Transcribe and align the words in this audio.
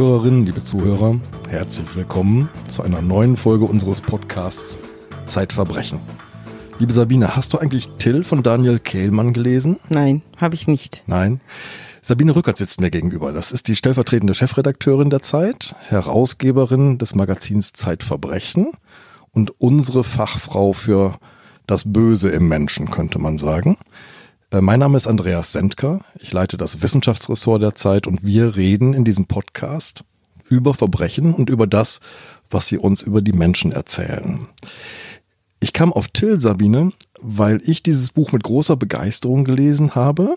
Liebe 0.00 0.08
Zuhörerinnen, 0.08 0.46
liebe 0.46 0.64
Zuhörer, 0.64 1.20
herzlich 1.50 1.94
willkommen 1.94 2.48
zu 2.68 2.82
einer 2.82 3.02
neuen 3.02 3.36
Folge 3.36 3.66
unseres 3.66 4.00
Podcasts 4.00 4.78
Zeitverbrechen. 5.26 6.00
Liebe 6.78 6.94
Sabine, 6.94 7.36
hast 7.36 7.52
du 7.52 7.58
eigentlich 7.58 7.90
Till 7.98 8.24
von 8.24 8.42
Daniel 8.42 8.78
Kehlmann 8.78 9.34
gelesen? 9.34 9.78
Nein, 9.90 10.22
habe 10.38 10.54
ich 10.54 10.66
nicht. 10.66 11.02
Nein. 11.04 11.42
Sabine 12.00 12.34
Rückert 12.34 12.56
sitzt 12.56 12.80
mir 12.80 12.90
gegenüber. 12.90 13.32
Das 13.32 13.52
ist 13.52 13.68
die 13.68 13.76
stellvertretende 13.76 14.32
Chefredakteurin 14.32 15.10
der 15.10 15.20
Zeit, 15.20 15.74
Herausgeberin 15.80 16.96
des 16.96 17.14
Magazins 17.14 17.74
Zeitverbrechen 17.74 18.68
und 19.32 19.60
unsere 19.60 20.02
Fachfrau 20.02 20.72
für 20.72 21.18
das 21.66 21.92
Böse 21.92 22.30
im 22.30 22.48
Menschen, 22.48 22.90
könnte 22.90 23.18
man 23.18 23.36
sagen. 23.36 23.76
Äh, 24.50 24.60
mein 24.60 24.80
Name 24.80 24.96
ist 24.96 25.06
Andreas 25.06 25.52
Sendker. 25.52 26.00
Ich 26.18 26.32
leite 26.32 26.56
das 26.56 26.82
Wissenschaftsressort 26.82 27.62
der 27.62 27.74
Zeit 27.74 28.06
und 28.06 28.24
wir 28.24 28.56
reden 28.56 28.94
in 28.94 29.04
diesem 29.04 29.26
Podcast 29.26 30.04
über 30.48 30.74
Verbrechen 30.74 31.34
und 31.34 31.48
über 31.48 31.66
das, 31.66 32.00
was 32.50 32.66
sie 32.66 32.78
uns 32.78 33.02
über 33.02 33.22
die 33.22 33.32
Menschen 33.32 33.70
erzählen. 33.70 34.48
Ich 35.60 35.72
kam 35.72 35.92
auf 35.92 36.08
Till, 36.08 36.40
Sabine, 36.40 36.92
weil 37.20 37.60
ich 37.64 37.82
dieses 37.82 38.10
Buch 38.10 38.32
mit 38.32 38.42
großer 38.42 38.76
Begeisterung 38.76 39.44
gelesen 39.44 39.94
habe. 39.94 40.34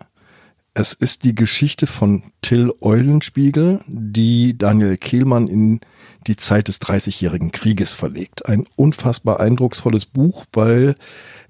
Es 0.75 0.93
ist 0.93 1.23
die 1.23 1.33
Geschichte 1.33 1.87
von 1.87 2.23
Till 2.41 2.71
Eulenspiegel, 2.81 3.79
die 3.87 4.57
Daniel 4.57 4.97
Kehlmann 4.97 5.47
in 5.47 5.81
die 6.27 6.35
Zeit 6.35 6.67
des 6.67 6.79
Dreißigjährigen 6.79 7.51
Krieges 7.51 7.93
verlegt. 7.93 8.45
Ein 8.45 8.67
unfassbar 8.75 9.39
eindrucksvolles 9.39 10.05
Buch, 10.05 10.45
weil 10.51 10.95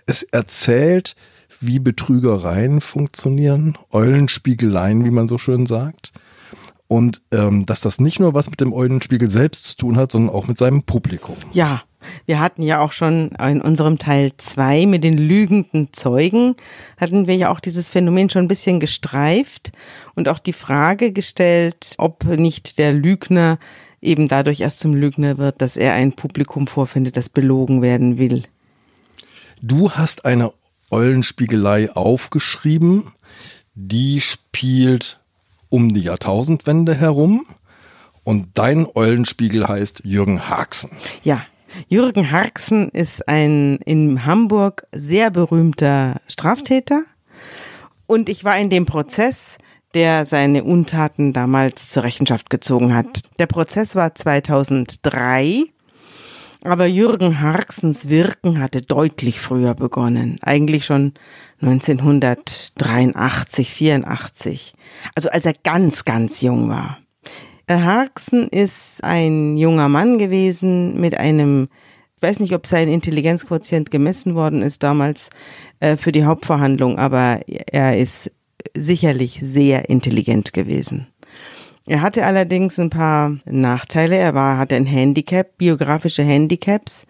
es 0.05 0.23
erzählt, 0.23 1.15
wie 1.65 1.79
Betrügereien 1.79 2.81
funktionieren, 2.81 3.77
Eulenspiegeleien, 3.91 5.05
wie 5.05 5.11
man 5.11 5.27
so 5.27 5.37
schön 5.37 5.65
sagt. 5.65 6.11
Und 6.87 7.21
ähm, 7.33 7.65
dass 7.65 7.81
das 7.81 7.99
nicht 7.99 8.19
nur 8.19 8.33
was 8.33 8.49
mit 8.49 8.61
dem 8.61 8.73
Eulenspiegel 8.73 9.29
selbst 9.31 9.65
zu 9.65 9.77
tun 9.77 9.97
hat, 9.97 10.11
sondern 10.11 10.35
auch 10.35 10.47
mit 10.47 10.57
seinem 10.57 10.83
Publikum. 10.83 11.37
Ja, 11.51 11.83
wir 12.25 12.39
hatten 12.39 12.61
ja 12.61 12.81
auch 12.81 12.91
schon 12.91 13.29
in 13.29 13.61
unserem 13.61 13.97
Teil 13.97 14.33
zwei 14.37 14.85
mit 14.85 15.03
den 15.03 15.17
lügenden 15.17 15.93
Zeugen, 15.93 16.55
hatten 16.97 17.27
wir 17.27 17.35
ja 17.35 17.49
auch 17.49 17.59
dieses 17.59 17.89
Phänomen 17.89 18.29
schon 18.29 18.43
ein 18.43 18.49
bisschen 18.49 18.79
gestreift 18.79 19.71
und 20.15 20.29
auch 20.29 20.39
die 20.39 20.53
Frage 20.53 21.11
gestellt, 21.11 21.95
ob 21.97 22.25
nicht 22.25 22.77
der 22.77 22.93
Lügner 22.93 23.57
eben 24.01 24.27
dadurch 24.27 24.59
erst 24.59 24.81
zum 24.81 24.93
Lügner 24.93 25.37
wird, 25.37 25.61
dass 25.61 25.77
er 25.77 25.93
ein 25.93 26.13
Publikum 26.13 26.67
vorfindet, 26.67 27.17
das 27.17 27.29
belogen 27.29 27.81
werden 27.81 28.17
will. 28.17 28.43
Du 29.61 29.91
hast 29.91 30.25
eine 30.25 30.51
Eulenspiegelei 30.93 31.91
aufgeschrieben. 31.91 33.11
Die 33.73 34.21
spielt 34.21 35.19
um 35.69 35.91
die 35.91 36.01
Jahrtausendwende 36.01 36.93
herum. 36.93 37.47
Und 38.23 38.49
dein 38.53 38.85
Eulenspiegel 38.93 39.67
heißt 39.67 40.03
Jürgen 40.05 40.47
Harksen. 40.47 40.91
Ja, 41.23 41.41
Jürgen 41.87 42.31
Harksen 42.31 42.89
ist 42.89 43.27
ein 43.27 43.77
in 43.77 44.25
Hamburg 44.25 44.85
sehr 44.91 45.31
berühmter 45.31 46.21
Straftäter. 46.27 47.03
Und 48.05 48.29
ich 48.29 48.43
war 48.43 48.55
in 48.57 48.69
dem 48.69 48.85
Prozess, 48.85 49.57
der 49.95 50.25
seine 50.25 50.63
Untaten 50.63 51.33
damals 51.33 51.89
zur 51.89 52.03
Rechenschaft 52.03 52.51
gezogen 52.51 52.93
hat. 52.93 53.21
Der 53.39 53.47
Prozess 53.47 53.95
war 53.95 54.13
2003 54.13 55.65
aber 56.63 56.85
Jürgen 56.85 57.41
Harksens 57.41 58.09
Wirken 58.09 58.59
hatte 58.59 58.81
deutlich 58.81 59.39
früher 59.39 59.75
begonnen, 59.75 60.39
eigentlich 60.41 60.85
schon 60.85 61.13
1983, 61.61 63.71
84, 63.71 64.73
also 65.15 65.29
als 65.29 65.45
er 65.45 65.53
ganz, 65.63 66.03
ganz 66.05 66.41
jung 66.41 66.69
war. 66.69 66.97
Harksen 67.69 68.47
ist 68.49 69.03
ein 69.03 69.57
junger 69.57 69.89
Mann 69.89 70.17
gewesen 70.17 70.99
mit 70.99 71.17
einem, 71.17 71.69
ich 72.15 72.21
weiß 72.21 72.39
nicht, 72.39 72.53
ob 72.53 72.67
sein 72.67 72.87
Intelligenzquotient 72.87 73.91
gemessen 73.91 74.35
worden 74.35 74.61
ist 74.61 74.83
damals 74.83 75.29
äh, 75.79 75.97
für 75.97 76.11
die 76.11 76.25
Hauptverhandlung, 76.25 76.99
aber 76.99 77.41
er 77.47 77.97
ist 77.97 78.31
sicherlich 78.75 79.39
sehr 79.41 79.89
intelligent 79.89 80.53
gewesen. 80.53 81.07
Er 81.85 82.01
hatte 82.01 82.25
allerdings 82.25 82.79
ein 82.79 82.89
paar 82.89 83.37
Nachteile. 83.45 84.15
Er 84.15 84.33
war, 84.33 84.57
hatte 84.57 84.75
ein 84.75 84.85
Handicap, 84.85 85.57
biografische 85.57 86.23
Handicaps. 86.23 87.05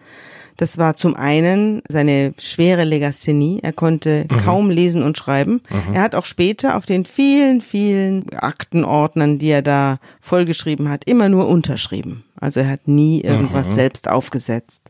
Das 0.56 0.78
war 0.78 0.94
zum 0.94 1.16
einen 1.16 1.82
seine 1.88 2.32
schwere 2.38 2.84
Legasthenie. 2.84 3.60
Er 3.62 3.72
konnte 3.72 4.26
mhm. 4.30 4.36
kaum 4.38 4.70
lesen 4.70 5.02
und 5.02 5.18
schreiben. 5.18 5.62
Mhm. 5.68 5.94
Er 5.94 6.02
hat 6.02 6.14
auch 6.14 6.24
später 6.24 6.76
auf 6.76 6.86
den 6.86 7.04
vielen, 7.04 7.60
vielen 7.60 8.28
Aktenordnern, 8.34 9.38
die 9.38 9.50
er 9.50 9.62
da 9.62 9.98
vollgeschrieben 10.20 10.88
hat, 10.88 11.04
immer 11.06 11.28
nur 11.28 11.48
unterschrieben. 11.48 12.24
Also 12.40 12.60
er 12.60 12.70
hat 12.70 12.86
nie 12.86 13.20
irgendwas 13.20 13.70
mhm. 13.70 13.74
selbst 13.74 14.08
aufgesetzt. 14.08 14.82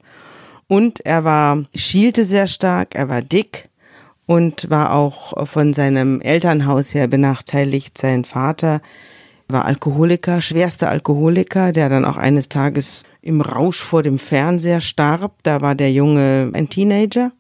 Und 0.67 1.05
er 1.05 1.25
war, 1.25 1.65
schielte 1.75 2.25
sehr 2.25 2.47
stark, 2.47 2.95
er 2.95 3.09
war 3.09 3.23
dick 3.23 3.69
und 4.27 4.71
war 4.71 4.95
auch 4.95 5.47
von 5.47 5.75
seinem 5.75 6.21
Elternhaus 6.21 6.95
her 6.95 7.07
benachteiligt. 7.07 7.97
Sein 7.99 8.25
Vater 8.25 8.81
war 9.49 9.65
Alkoholiker, 9.65 10.41
schwerster 10.41 10.91
Alkoholiker, 10.91 11.73
der 11.73 11.89
dann 11.89 12.05
auch 12.05 12.17
eines 12.17 12.49
Tages 12.49 13.05
im 13.21 13.41
Rausch 13.41 13.81
vor 13.81 14.03
dem 14.03 14.19
Fernseher 14.19 14.81
starb. 14.81 15.35
Da 15.43 15.61
war 15.61 15.75
der 15.75 15.93
Junge 15.93 16.51
ein 16.55 16.69
Teenager 16.69 17.33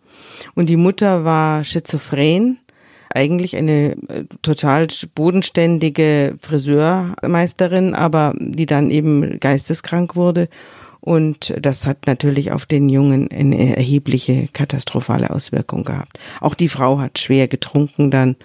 und 0.55 0.69
die 0.69 0.77
Mutter 0.77 1.25
war 1.25 1.65
schizophren. 1.65 2.59
Eigentlich 3.15 3.57
eine 3.57 3.97
äh, 4.09 4.25
total 4.43 4.89
bodenständige 5.15 6.37
Friseurmeisterin, 6.41 7.95
aber 7.95 8.35
die 8.39 8.67
dann 8.67 8.91
eben 8.91 9.39
geisteskrank 9.39 10.17
wurde. 10.17 10.49
Und 11.01 11.55
das 11.61 11.87
hat 11.87 12.07
natürlich 12.07 12.51
auf 12.51 12.67
den 12.67 12.89
Jungen 12.89 13.31
eine 13.31 13.77
erhebliche 13.77 14.49
katastrophale 14.53 15.31
Auswirkung 15.31 15.85
gehabt. 15.85 16.19
Auch 16.41 16.55
die 16.55 16.71
Frau 16.71 16.99
hat 16.99 17.19
schwer 17.19 17.47
getrunken 17.47 18.11
dann. 18.11 18.37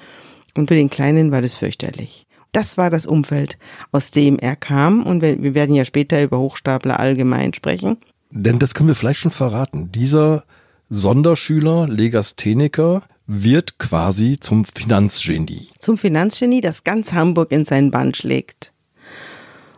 Und 0.56 0.68
für 0.68 0.75
den 0.75 0.90
Kleinen 0.90 1.31
war 1.31 1.42
das 1.42 1.53
fürchterlich. 1.53 2.28
Das 2.52 2.78
war 2.78 2.90
das 2.90 3.06
Umfeld, 3.06 3.58
aus 3.92 4.12
dem 4.12 4.40
er 4.40 4.56
kam. 4.56 5.04
Und 5.06 5.22
wir 5.22 5.54
werden 5.54 5.76
ja 5.76 5.86
später 5.86 6.22
über 6.22 6.40
Hochstapler 6.40 7.00
allgemein 7.00 7.54
sprechen. 7.54 7.98
Denn 8.32 8.60
das 8.60 8.74
können 8.74 8.90
wir 8.90 8.96
vielleicht 8.96 9.20
schon 9.20 9.32
verraten. 9.32 9.92
Dieser 9.92 10.44
Sonderschüler, 10.90 11.88
Legastheniker, 11.88 13.04
wird 13.28 13.78
quasi 13.78 14.38
zum 14.40 14.66
Finanzgenie. 14.66 15.68
Zum 15.78 15.98
Finanzgenie, 15.98 16.62
das 16.62 16.84
ganz 16.84 17.14
Hamburg 17.14 17.52
in 17.52 17.64
seinen 17.64 17.92
Bann 17.92 18.14
schlägt. 18.16 18.74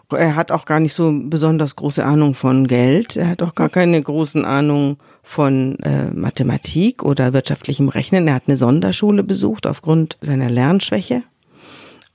Er 0.10 0.36
hat 0.36 0.52
auch 0.52 0.66
gar 0.66 0.80
nicht 0.80 0.94
so 0.94 1.12
besonders 1.14 1.76
große 1.76 2.04
Ahnung 2.04 2.34
von 2.34 2.68
Geld. 2.68 3.16
Er 3.16 3.30
hat 3.30 3.42
auch 3.42 3.56
gar 3.56 3.70
keine 3.70 4.02
großen 4.02 4.44
Ahnung 4.44 4.98
von 5.24 5.80
äh, 5.80 6.12
Mathematik 6.12 7.04
oder 7.04 7.34
wirtschaftlichem 7.34 7.88
Rechnen. 7.90 8.28
Er 8.28 8.36
hat 8.36 8.44
eine 8.48 8.58
Sonderschule 8.58 9.24
besucht 9.24 9.68
aufgrund 9.68 10.18
seiner 10.22 10.50
Lernschwäche 10.50 11.24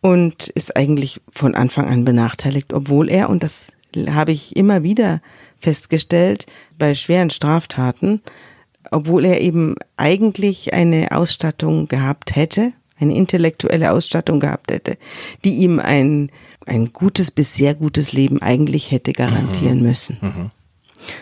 und 0.01 0.49
ist 0.49 0.77
eigentlich 0.77 1.21
von 1.31 1.55
Anfang 1.55 1.89
an 1.89 2.05
benachteiligt, 2.05 2.73
obwohl 2.73 3.11
er, 3.11 3.29
und 3.29 3.43
das 3.43 3.77
habe 4.11 4.33
ich 4.33 4.57
immer 4.57 4.83
wieder 4.83 5.21
festgestellt, 5.59 6.47
bei 6.79 6.95
schweren 6.95 7.31
Straftaten, 7.31 8.21
obwohl 8.91 9.25
er 9.25 9.41
eben 9.41 9.77
eigentlich 9.97 10.75
eine 10.75 11.13
Ausstattung 11.13 11.89
gehabt 11.89 12.37
hätte, 12.37 12.73
eine 12.99 13.15
intellektuelle 13.15 13.93
Ausstattung 13.93 14.41
gehabt 14.41 14.71
hätte, 14.71 14.97
die 15.45 15.57
ihm 15.57 15.81
ein, 15.81 16.31
ein 16.67 16.93
gutes 16.93 17.31
bis 17.31 17.55
sehr 17.55 17.75
gutes 17.75 18.13
Leben 18.13 18.41
eigentlich 18.41 18.91
hätte 18.91 19.13
garantieren 19.13 19.79
mhm. 19.79 19.87
müssen. 19.87 20.19
Mhm. 20.21 20.51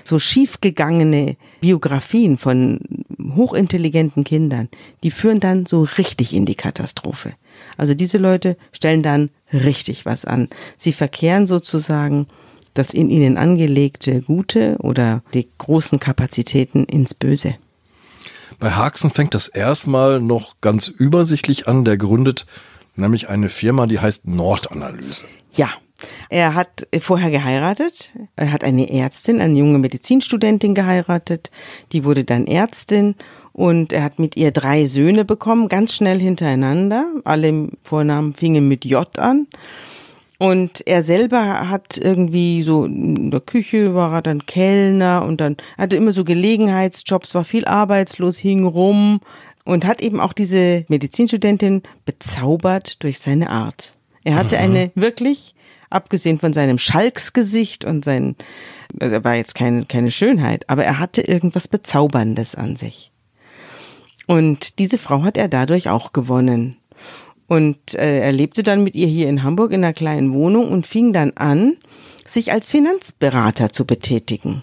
So 0.02 0.18
schiefgegangene 0.18 1.36
Biografien 1.60 2.38
von 2.38 2.80
hochintelligenten 3.24 4.24
Kindern, 4.24 4.68
die 5.02 5.10
führen 5.10 5.40
dann 5.40 5.66
so 5.66 5.82
richtig 5.98 6.34
in 6.34 6.46
die 6.46 6.54
Katastrophe. 6.54 7.32
Also 7.76 7.94
diese 7.94 8.18
Leute 8.18 8.56
stellen 8.72 9.02
dann 9.02 9.30
richtig 9.52 10.04
was 10.04 10.24
an. 10.24 10.48
Sie 10.76 10.92
verkehren 10.92 11.46
sozusagen 11.46 12.26
das 12.74 12.92
in 12.92 13.08
ihnen 13.08 13.38
angelegte 13.38 14.20
Gute 14.22 14.76
oder 14.80 15.22
die 15.32 15.48
großen 15.58 16.00
Kapazitäten 16.00 16.84
ins 16.84 17.14
Böse. 17.14 17.54
Bei 18.58 18.72
Haxen 18.72 19.10
fängt 19.10 19.34
das 19.34 19.48
erstmal 19.48 20.20
noch 20.20 20.56
ganz 20.60 20.88
übersichtlich 20.88 21.68
an. 21.68 21.84
Der 21.84 21.96
gründet 21.96 22.46
nämlich 22.96 23.28
eine 23.28 23.48
Firma, 23.48 23.86
die 23.86 24.00
heißt 24.00 24.26
Nordanalyse. 24.26 25.26
Ja, 25.52 25.68
er 26.28 26.54
hat 26.54 26.86
vorher 26.98 27.30
geheiratet. 27.30 28.12
Er 28.36 28.52
hat 28.52 28.64
eine 28.64 28.90
Ärztin, 28.90 29.40
eine 29.40 29.58
junge 29.58 29.78
Medizinstudentin 29.78 30.74
geheiratet. 30.74 31.50
Die 31.92 32.04
wurde 32.04 32.24
dann 32.24 32.46
Ärztin 32.46 33.14
und 33.52 33.92
er 33.92 34.02
hat 34.02 34.18
mit 34.18 34.36
ihr 34.36 34.50
drei 34.50 34.84
Söhne 34.84 35.24
bekommen, 35.24 35.68
ganz 35.68 35.94
schnell 35.94 36.20
hintereinander. 36.20 37.06
Alle 37.24 37.68
Vornamen 37.82 38.34
fingen 38.34 38.66
mit 38.68 38.84
J 38.84 39.18
an. 39.18 39.46
Und 40.38 40.86
er 40.86 41.02
selber 41.02 41.70
hat 41.70 41.96
irgendwie 41.96 42.62
so 42.62 42.84
in 42.84 43.30
der 43.30 43.40
Küche 43.40 43.94
war 43.94 44.12
er 44.14 44.22
dann 44.22 44.44
Kellner 44.46 45.24
und 45.24 45.40
dann 45.40 45.56
hatte 45.78 45.96
immer 45.96 46.12
so 46.12 46.24
Gelegenheitsjobs, 46.24 47.34
war 47.34 47.44
viel 47.44 47.64
arbeitslos, 47.64 48.36
hing 48.38 48.64
rum 48.64 49.20
und 49.64 49.86
hat 49.86 50.02
eben 50.02 50.20
auch 50.20 50.32
diese 50.32 50.84
Medizinstudentin 50.88 51.82
bezaubert 52.04 53.02
durch 53.04 53.20
seine 53.20 53.50
Art. 53.50 53.96
Er 54.24 54.34
hatte 54.34 54.56
mhm. 54.56 54.62
eine 54.62 54.90
wirklich 54.94 55.54
abgesehen 55.94 56.38
von 56.38 56.52
seinem 56.52 56.78
Schalksgesicht 56.78 57.84
und 57.84 58.04
sein, 58.04 58.36
also 59.00 59.14
er 59.14 59.24
war 59.24 59.36
jetzt 59.36 59.54
keine, 59.54 59.86
keine 59.86 60.10
Schönheit, 60.10 60.68
aber 60.68 60.84
er 60.84 60.98
hatte 60.98 61.22
irgendwas 61.22 61.68
Bezauberndes 61.68 62.54
an 62.54 62.76
sich. 62.76 63.10
Und 64.26 64.78
diese 64.78 64.98
Frau 64.98 65.22
hat 65.22 65.36
er 65.36 65.48
dadurch 65.48 65.88
auch 65.88 66.12
gewonnen. 66.12 66.76
Und 67.46 67.94
äh, 67.94 68.20
er 68.20 68.32
lebte 68.32 68.62
dann 68.62 68.82
mit 68.82 68.96
ihr 68.96 69.06
hier 69.06 69.28
in 69.28 69.42
Hamburg 69.42 69.72
in 69.72 69.84
einer 69.84 69.92
kleinen 69.92 70.32
Wohnung 70.32 70.68
und 70.68 70.86
fing 70.86 71.12
dann 71.12 71.32
an, 71.36 71.76
sich 72.26 72.52
als 72.52 72.70
Finanzberater 72.70 73.70
zu 73.70 73.84
betätigen. 73.84 74.62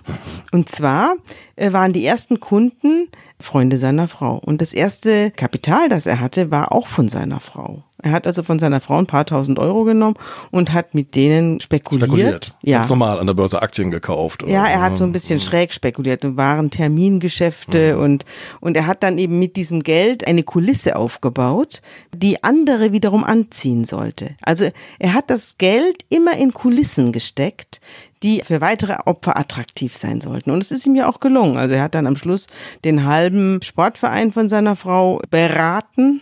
Und 0.51 0.69
zwar 0.69 1.16
äh, 1.56 1.72
waren 1.74 1.94
die 1.94 2.06
ersten 2.06 2.39
Kunden 2.39 3.07
Freunde 3.39 3.78
seiner 3.78 4.07
Frau. 4.07 4.38
Und 4.38 4.62
das 4.62 4.74
erste 4.74 5.31
Kapital, 5.31 5.89
das 5.89 6.06
er 6.06 6.19
hatte, 6.19 6.51
war 6.51 6.72
auch 6.72 6.88
von 6.88 7.10
seiner 7.10 7.39
Frau. 7.39 7.83
Er 8.03 8.12
hat 8.12 8.27
also 8.27 8.44
von 8.44 8.59
seiner 8.59 8.81
Frau 8.81 8.98
ein 8.98 9.07
paar 9.07 9.25
tausend 9.25 9.59
Euro 9.59 9.83
genommen 9.83 10.15
und 10.51 10.74
hat 10.74 10.94
mit 10.94 11.15
denen 11.15 11.59
spekuliert. 11.59 12.07
Spekuliert. 12.07 12.56
Ja. 12.63 12.80
Ganz 12.80 12.89
normal 12.89 13.19
an 13.19 13.27
der 13.27 13.33
Börse 13.33 13.62
Aktien 13.62 13.92
gekauft. 13.92 14.44
Oder? 14.44 14.51
Ja, 14.51 14.68
er 14.68 14.81
hat 14.81 14.98
so 14.98 15.03
ein 15.03 15.12
bisschen 15.12 15.39
schräg 15.39 15.74
spekuliert 15.74 16.25
und 16.25 16.38
waren 16.38 16.69
Termingeschäfte 16.69 17.95
mhm. 17.95 18.01
und, 18.01 18.25
und 18.59 18.77
er 18.77 18.88
hat 18.88 19.03
dann 19.03 19.18
eben 19.18 19.39
mit 19.39 19.56
diesem 19.56 19.83
Geld 19.83 20.27
eine 20.27 20.44
Kulisse 20.44 20.95
aufgebaut, 20.95 21.81
die 22.15 22.44
andere 22.44 22.92
wiederum 22.92 23.24
anziehen 23.24 23.86
sollte. 23.86 24.31
Also 24.42 24.71
er 25.00 25.13
hat 25.13 25.30
das 25.30 25.57
Geld 25.57 26.06
immer 26.09 26.38
in 26.38 26.54
Kulissen 26.54 27.12
gesteckt, 27.12 27.81
die 28.24 28.42
für 28.42 28.62
weitere 28.62 28.97
Opfer 29.06 29.38
attraktiv 29.38 29.95
sein 29.95 30.21
sollten. 30.21 30.51
Und 30.51 30.62
es 30.62 30.71
ist 30.71 30.86
ihm 30.86 30.95
ja 30.95 31.09
auch 31.09 31.19
gelungen. 31.19 31.57
Also 31.57 31.75
er 31.75 31.83
hat 31.83 31.95
dann 31.95 32.07
am 32.07 32.15
Schluss 32.15 32.47
den 32.83 33.06
halben 33.06 33.62
Sportverein 33.63 34.31
von 34.31 34.47
seiner 34.47 34.75
Frau 34.75 35.21
beraten. 35.30 36.21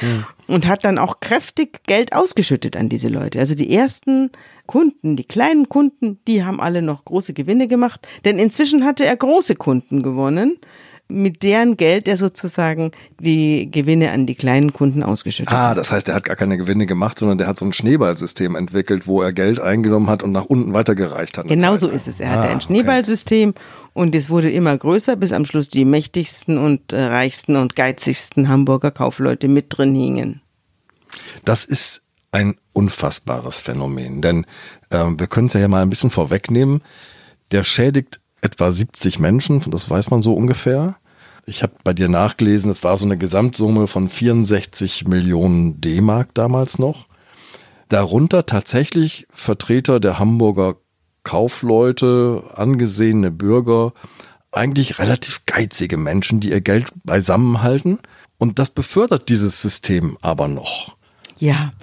Ja. 0.00 0.26
Und 0.46 0.66
hat 0.66 0.84
dann 0.84 0.98
auch 0.98 1.20
kräftig 1.20 1.84
Geld 1.86 2.14
ausgeschüttet 2.14 2.76
an 2.76 2.88
diese 2.88 3.08
Leute. 3.08 3.38
Also 3.38 3.54
die 3.54 3.74
ersten 3.74 4.30
Kunden, 4.66 5.16
die 5.16 5.24
kleinen 5.24 5.68
Kunden, 5.68 6.20
die 6.26 6.44
haben 6.44 6.60
alle 6.60 6.82
noch 6.82 7.04
große 7.04 7.32
Gewinne 7.32 7.66
gemacht. 7.66 8.06
Denn 8.24 8.38
inzwischen 8.38 8.84
hatte 8.84 9.04
er 9.06 9.16
große 9.16 9.54
Kunden 9.54 10.02
gewonnen 10.02 10.58
mit 11.08 11.42
deren 11.42 11.76
Geld 11.76 12.08
er 12.08 12.16
sozusagen 12.16 12.90
die 13.20 13.70
Gewinne 13.70 14.10
an 14.10 14.26
die 14.26 14.34
kleinen 14.34 14.72
Kunden 14.72 15.02
ausgeschüttet 15.02 15.52
ah, 15.52 15.58
hat. 15.58 15.70
Ah, 15.70 15.74
das 15.74 15.92
heißt, 15.92 16.08
er 16.08 16.14
hat 16.14 16.24
gar 16.24 16.36
keine 16.36 16.56
Gewinne 16.56 16.86
gemacht, 16.86 17.18
sondern 17.18 17.38
der 17.38 17.46
hat 17.46 17.58
so 17.58 17.64
ein 17.64 17.72
Schneeballsystem 17.72 18.56
entwickelt, 18.56 19.06
wo 19.06 19.20
er 19.20 19.32
Geld 19.32 19.60
eingenommen 19.60 20.08
hat 20.08 20.22
und 20.22 20.32
nach 20.32 20.46
unten 20.46 20.72
weitergereicht 20.72 21.36
hat. 21.36 21.46
Genau 21.48 21.76
so 21.76 21.88
ist 21.88 22.08
es. 22.08 22.20
Er 22.20 22.30
ah, 22.30 22.34
hatte 22.36 22.48
ein 22.48 22.60
Schneeballsystem 22.60 23.50
okay. 23.50 23.60
und 23.92 24.14
es 24.14 24.30
wurde 24.30 24.50
immer 24.50 24.76
größer, 24.76 25.16
bis 25.16 25.32
am 25.32 25.44
Schluss 25.44 25.68
die 25.68 25.84
mächtigsten 25.84 26.56
und 26.56 26.92
äh, 26.92 27.02
reichsten 27.02 27.56
und 27.56 27.76
geizigsten 27.76 28.48
Hamburger 28.48 28.90
Kaufleute 28.90 29.48
mit 29.48 29.66
drin 29.76 29.94
hingen. 29.94 30.40
Das 31.44 31.64
ist 31.64 32.02
ein 32.32 32.56
unfassbares 32.72 33.58
Phänomen, 33.58 34.22
denn 34.22 34.46
äh, 34.90 35.04
wir 35.16 35.26
können 35.26 35.46
es 35.48 35.52
ja 35.52 35.68
mal 35.68 35.82
ein 35.82 35.90
bisschen 35.90 36.10
vorwegnehmen. 36.10 36.82
Der 37.52 37.62
schädigt 37.62 38.20
etwa 38.44 38.70
70 38.70 39.18
Menschen, 39.18 39.60
das 39.68 39.88
weiß 39.88 40.10
man 40.10 40.22
so 40.22 40.34
ungefähr. 40.34 40.96
Ich 41.46 41.62
habe 41.62 41.74
bei 41.82 41.92
dir 41.92 42.08
nachgelesen, 42.08 42.70
es 42.70 42.84
war 42.84 42.96
so 42.96 43.04
eine 43.04 43.18
Gesamtsumme 43.18 43.86
von 43.86 44.08
64 44.08 45.06
Millionen 45.06 45.80
D-Mark 45.80 46.34
damals 46.34 46.78
noch. 46.78 47.06
Darunter 47.88 48.46
tatsächlich 48.46 49.26
Vertreter 49.30 50.00
der 50.00 50.18
Hamburger 50.18 50.76
Kaufleute, 51.22 52.44
angesehene 52.54 53.30
Bürger, 53.30 53.92
eigentlich 54.52 54.98
relativ 54.98 55.44
geizige 55.46 55.96
Menschen, 55.96 56.40
die 56.40 56.50
ihr 56.50 56.60
Geld 56.60 56.92
beisammenhalten. 57.02 57.98
Und 58.38 58.58
das 58.58 58.70
befördert 58.70 59.28
dieses 59.28 59.60
System 59.60 60.16
aber 60.20 60.48
noch. 60.48 60.96
Ja, 61.44 61.74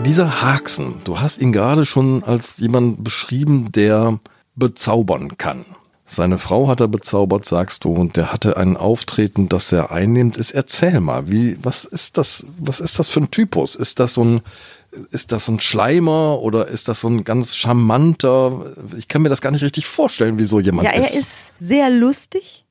Dieser 0.05 0.43
Haxen, 0.43 1.01
du 1.03 1.19
hast 1.19 1.41
ihn 1.41 1.53
gerade 1.53 1.85
schon 1.85 2.23
als 2.23 2.59
jemand 2.59 3.03
beschrieben, 3.03 3.73
der 3.73 4.21
bezaubern 4.55 5.37
kann. 5.37 5.65
Seine 6.13 6.39
Frau 6.39 6.67
hat 6.67 6.81
er 6.81 6.89
bezaubert, 6.89 7.47
sagst 7.47 7.85
du, 7.85 7.93
und 7.93 8.17
der 8.17 8.33
hatte 8.33 8.57
ein 8.57 8.77
Auftreten, 8.77 9.49
das 9.49 9.71
er 9.71 9.93
einnimmt. 9.93 10.39
Ist 10.39 10.51
erzähl 10.51 10.99
mal, 10.99 11.31
wie, 11.31 11.57
was 11.63 11.85
ist 11.85 12.19
das, 12.19 12.45
was 12.59 12.81
ist 12.81 12.99
das 12.99 13.09
für 13.09 13.21
ein 13.21 13.31
Typus? 13.31 13.77
Ist 13.77 14.01
das 14.01 14.15
so 14.15 14.25
ein, 14.25 14.41
ist 15.13 15.31
das 15.31 15.47
ein 15.47 15.61
Schleimer 15.61 16.41
oder 16.41 16.67
ist 16.67 16.89
das 16.89 17.03
so 17.03 17.09
ein 17.09 17.23
ganz 17.23 17.55
charmanter? 17.55 18.73
Ich 18.97 19.07
kann 19.07 19.23
mir 19.23 19.29
das 19.29 19.41
gar 19.41 19.53
nicht 19.53 19.63
richtig 19.63 19.87
vorstellen, 19.87 20.37
wie 20.41 20.47
so 20.47 20.59
jemand 20.59 20.89
ist. 20.89 20.95
Ja, 20.97 21.01
er 21.01 21.15
ist 21.15 21.53
sehr 21.61 21.91
lustig. 21.91 22.65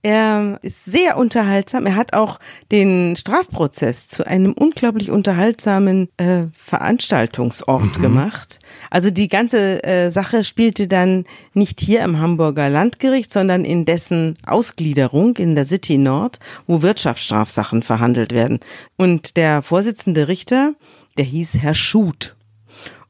Er 0.00 0.58
ist 0.62 0.86
sehr 0.86 1.18
unterhaltsam. 1.18 1.84
Er 1.84 1.96
hat 1.96 2.14
auch 2.14 2.40
den 2.72 3.14
Strafprozess 3.14 4.08
zu 4.08 4.26
einem 4.26 4.54
unglaublich 4.54 5.10
unterhaltsamen 5.10 6.08
äh, 6.16 6.44
Veranstaltungsort 6.58 7.98
mhm. 7.98 8.02
gemacht. 8.02 8.59
Also 8.90 9.10
die 9.10 9.28
ganze 9.28 9.82
äh, 9.84 10.10
Sache 10.10 10.44
spielte 10.44 10.88
dann 10.88 11.24
nicht 11.54 11.80
hier 11.80 12.02
im 12.02 12.18
Hamburger 12.18 12.68
Landgericht, 12.68 13.32
sondern 13.32 13.64
in 13.64 13.84
dessen 13.84 14.36
Ausgliederung 14.44 15.36
in 15.36 15.54
der 15.54 15.64
City 15.64 15.96
Nord, 15.96 16.40
wo 16.66 16.82
Wirtschaftsstrafsachen 16.82 17.82
verhandelt 17.82 18.32
werden. 18.32 18.60
Und 18.96 19.36
der 19.36 19.62
Vorsitzende 19.62 20.28
Richter, 20.28 20.74
der 21.16 21.24
hieß 21.24 21.58
Herr 21.58 21.74
Schut 21.74 22.34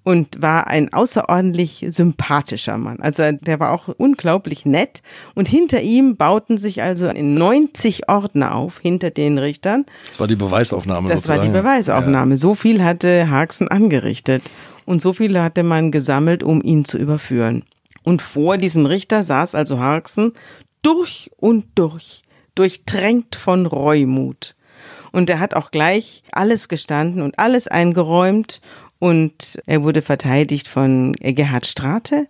und 0.02 0.40
war 0.40 0.66
ein 0.66 0.92
außerordentlich 0.92 1.86
sympathischer 1.88 2.78
Mann. 2.78 3.00
Also 3.00 3.30
der 3.32 3.60
war 3.60 3.72
auch 3.72 3.88
unglaublich 3.88 4.64
nett 4.64 5.02
und 5.34 5.48
hinter 5.48 5.82
ihm 5.82 6.16
bauten 6.16 6.58
sich 6.58 6.82
also 6.82 7.08
in 7.08 7.34
90 7.34 8.08
Ordner 8.08 8.54
auf, 8.54 8.80
hinter 8.80 9.10
den 9.10 9.38
Richtern. 9.38 9.84
Das 10.08 10.20
war 10.20 10.26
die 10.26 10.36
Beweisaufnahme. 10.36 11.08
Das 11.08 11.22
sozusagen. 11.22 11.40
war 11.40 11.46
die 11.46 11.52
Beweisaufnahme. 11.52 12.32
Ja. 12.32 12.36
So 12.36 12.54
viel 12.54 12.82
hatte 12.82 13.30
Haxen 13.30 13.68
angerichtet 13.68 14.42
und 14.86 15.02
so 15.02 15.12
viel 15.12 15.40
hatte 15.40 15.62
man 15.62 15.90
gesammelt, 15.90 16.42
um 16.42 16.62
ihn 16.62 16.84
zu 16.84 16.98
überführen. 16.98 17.64
Und 18.02 18.22
vor 18.22 18.56
diesem 18.56 18.86
Richter 18.86 19.22
saß 19.22 19.54
also 19.54 19.78
Haxen 19.78 20.32
durch 20.82 21.30
und 21.36 21.66
durch, 21.74 22.22
durchtränkt 22.54 23.36
von 23.36 23.66
Reumut. 23.66 24.54
Und 25.12 25.28
er 25.28 25.40
hat 25.40 25.54
auch 25.54 25.70
gleich 25.70 26.22
alles 26.32 26.68
gestanden 26.68 27.22
und 27.22 27.38
alles 27.38 27.68
eingeräumt 27.68 28.60
und 28.98 29.60
er 29.66 29.82
wurde 29.82 30.02
verteidigt 30.02 30.68
von 30.68 31.14
Gerhard 31.14 31.66
Strate, 31.66 32.28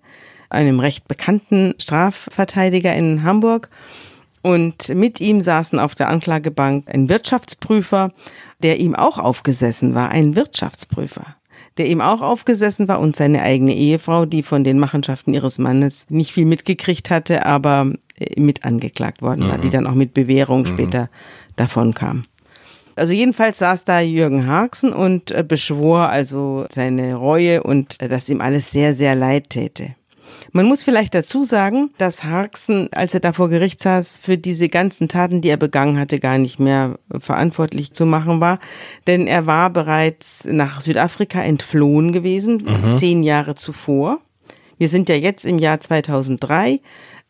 einem 0.49 0.81
recht 0.81 1.07
bekannten 1.09 1.75
Strafverteidiger 1.79 2.95
in 2.95 3.23
Hamburg. 3.23 3.69
Und 4.43 4.89
mit 4.89 5.21
ihm 5.21 5.41
saßen 5.41 5.79
auf 5.79 5.95
der 5.95 6.09
Anklagebank 6.09 6.89
ein 6.89 7.09
Wirtschaftsprüfer, 7.09 8.13
der 8.63 8.79
ihm 8.79 8.95
auch 8.95 9.19
aufgesessen 9.19 9.95
war, 9.95 10.11
ein 10.11 10.35
Wirtschaftsprüfer, 10.37 11.37
der 11.81 11.89
ihm 11.89 12.03
auch 12.03 12.21
aufgesessen 12.21 12.89
war 12.89 13.01
und 13.01 13.17
seine 13.17 13.41
eigene 13.41 13.75
Ehefrau, 13.75 14.27
die 14.27 14.43
von 14.43 14.65
den 14.65 14.79
Machenschaften 14.79 15.33
ihres 15.33 15.59
Mannes 15.59 16.11
nicht 16.11 16.31
viel 16.31 16.45
mitgekriegt 16.45 17.09
hatte, 17.09 17.47
aber 17.47 17.93
äh, 18.19 18.39
mit 18.39 18.67
angeklagt 18.67 19.23
worden 19.23 19.49
war, 19.49 19.57
die 19.57 19.69
mhm. 19.69 19.73
dann 19.73 19.87
auch 19.87 19.95
mit 19.95 20.13
Bewährung 20.13 20.61
mhm. 20.61 20.67
später 20.67 21.09
davon 21.57 21.95
kam. 21.95 22.25
Also 22.97 23.15
jedenfalls 23.15 23.57
saß 23.61 23.87
da 23.87 24.01
Jürgen 24.01 24.47
Harksen 24.47 24.93
und 24.93 25.31
äh, 25.31 25.43
beschwor 25.43 26.11
also 26.11 26.67
seine 26.69 27.15
Reue 27.15 27.63
und 27.63 27.99
äh, 28.03 28.09
dass 28.09 28.29
ihm 28.29 28.43
alles 28.43 28.71
sehr, 28.71 28.93
sehr 28.93 29.15
leid 29.15 29.49
täte. 29.49 29.95
Man 30.53 30.67
muss 30.67 30.83
vielleicht 30.83 31.15
dazu 31.15 31.45
sagen, 31.45 31.91
dass 31.99 32.25
Harksen, 32.25 32.89
als 32.93 33.15
er 33.15 33.21
da 33.21 33.33
vor 33.33 33.49
Gericht 33.49 33.81
saß, 33.81 34.19
für 34.19 34.37
diese 34.37 34.69
ganzen 34.69 35.09
Taten, 35.09 35.41
die 35.41 35.49
er 35.49 35.57
begangen 35.57 35.99
hatte, 35.99 36.19
gar 36.19 36.39
nicht 36.39 36.59
mehr 36.59 36.99
verantwortlich 37.19 37.93
zu 37.93 38.05
machen 38.05 38.41
war. 38.41 38.59
Denn 39.07 39.27
er 39.27 39.47
war 39.47 39.71
bereits 39.71 40.47
nach 40.51 40.81
Südafrika 40.81 41.41
entflohen 41.43 42.13
gewesen, 42.13 42.63
mhm. 42.65 42.93
zehn 42.93 43.23
Jahre 43.23 43.55
zuvor. 43.55 44.19
Wir 44.79 44.89
sind 44.89 45.09
ja 45.09 45.15
jetzt 45.15 45.45
im 45.45 45.59
Jahr 45.59 45.79
2003. 45.79 46.81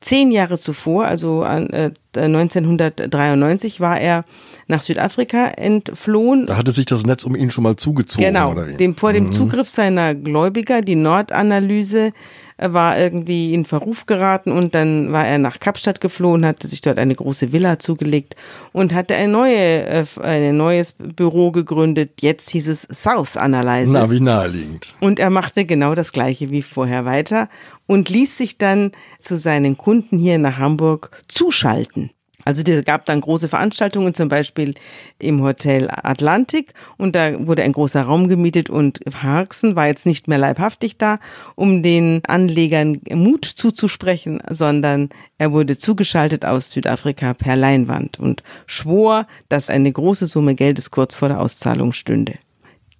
zehn 0.00 0.30
Jahre 0.30 0.56
zuvor, 0.56 1.04
also 1.04 1.44
äh, 1.44 1.90
1993, 2.14 3.80
war 3.80 4.00
er 4.00 4.24
nach 4.66 4.80
Südafrika 4.80 5.48
entflohen. 5.48 6.46
Da 6.46 6.56
hatte 6.56 6.70
sich 6.70 6.86
das 6.86 7.04
Netz 7.04 7.24
um 7.24 7.36
ihn 7.36 7.50
schon 7.50 7.64
mal 7.64 7.76
zugezogen. 7.76 8.24
Genau, 8.24 8.54
dem, 8.54 8.96
vor 8.96 9.12
dem 9.12 9.26
mhm. 9.26 9.32
Zugriff 9.32 9.68
seiner 9.68 10.14
Gläubiger, 10.14 10.80
die 10.80 10.94
Nordanalyse 10.94 12.12
war 12.60 12.98
irgendwie 12.98 13.54
in 13.54 13.64
Verruf 13.64 14.06
geraten 14.06 14.52
und 14.52 14.74
dann 14.74 15.12
war 15.12 15.26
er 15.26 15.38
nach 15.38 15.60
Kapstadt 15.60 16.00
geflohen, 16.00 16.44
hatte 16.44 16.66
sich 16.66 16.82
dort 16.82 16.98
eine 16.98 17.14
große 17.14 17.52
Villa 17.52 17.78
zugelegt 17.78 18.36
und 18.72 18.92
hatte 18.92 19.14
ein, 19.14 19.30
neue, 19.30 19.86
äh, 19.86 20.04
ein 20.22 20.56
neues 20.56 20.94
Büro 20.98 21.50
gegründet. 21.50 22.20
Jetzt 22.20 22.50
hieß 22.50 22.68
es 22.68 22.82
South 22.82 23.36
Analysis. 23.36 23.92
Na, 23.92 24.10
wie 24.10 24.20
naheliegend. 24.20 24.94
Und 25.00 25.18
er 25.18 25.30
machte 25.30 25.64
genau 25.64 25.94
das 25.94 26.12
Gleiche 26.12 26.50
wie 26.50 26.62
vorher 26.62 27.04
weiter 27.04 27.48
und 27.86 28.08
ließ 28.08 28.36
sich 28.36 28.58
dann 28.58 28.92
zu 29.18 29.36
seinen 29.36 29.76
Kunden 29.76 30.18
hier 30.18 30.38
nach 30.38 30.58
Hamburg 30.58 31.22
zuschalten. 31.28 32.10
Also 32.44 32.62
es 32.62 32.84
gab 32.84 33.06
dann 33.06 33.20
große 33.20 33.48
Veranstaltungen, 33.48 34.14
zum 34.14 34.28
Beispiel 34.28 34.74
im 35.18 35.42
Hotel 35.42 35.88
Atlantik 35.90 36.74
und 36.96 37.14
da 37.14 37.46
wurde 37.46 37.62
ein 37.62 37.72
großer 37.72 38.02
Raum 38.02 38.28
gemietet 38.28 38.70
und 38.70 39.00
Harksen 39.12 39.76
war 39.76 39.86
jetzt 39.86 40.06
nicht 40.06 40.28
mehr 40.28 40.38
leibhaftig 40.38 40.96
da, 40.98 41.18
um 41.54 41.82
den 41.82 42.22
Anlegern 42.26 43.00
Mut 43.10 43.44
zuzusprechen, 43.44 44.40
sondern 44.48 45.10
er 45.38 45.52
wurde 45.52 45.76
zugeschaltet 45.76 46.44
aus 46.44 46.70
Südafrika 46.70 47.34
per 47.34 47.56
Leinwand 47.56 48.18
und 48.18 48.42
schwor, 48.66 49.26
dass 49.48 49.70
eine 49.70 49.92
große 49.92 50.26
Summe 50.26 50.54
Geldes 50.54 50.90
kurz 50.90 51.14
vor 51.14 51.28
der 51.28 51.40
Auszahlung 51.40 51.92
stünde. 51.92 52.34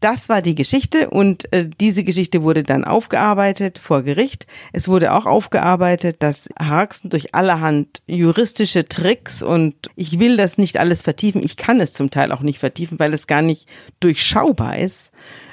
Das 0.00 0.30
war 0.30 0.40
die 0.40 0.54
Geschichte 0.54 1.10
und 1.10 1.52
äh, 1.52 1.68
diese 1.78 2.04
Geschichte 2.04 2.42
wurde 2.42 2.62
dann 2.62 2.84
aufgearbeitet 2.84 3.78
vor 3.78 4.02
Gericht. 4.02 4.46
Es 4.72 4.88
wurde 4.88 5.12
auch 5.12 5.26
aufgearbeitet, 5.26 6.22
dass 6.22 6.48
Harksen 6.58 7.10
durch 7.10 7.34
allerhand 7.34 8.02
juristische 8.06 8.88
Tricks 8.88 9.42
und 9.42 9.74
ich 9.96 10.18
will 10.18 10.38
das 10.38 10.56
nicht 10.56 10.78
alles 10.78 11.02
vertiefen, 11.02 11.42
ich 11.44 11.58
kann 11.58 11.80
es 11.80 11.92
zum 11.92 12.10
Teil 12.10 12.32
auch 12.32 12.40
nicht 12.40 12.58
vertiefen, 12.58 12.98
weil 12.98 13.12
es 13.12 13.26
gar 13.26 13.42
nicht 13.42 13.68
durchschaubar 14.00 14.78
ist. 14.78 15.12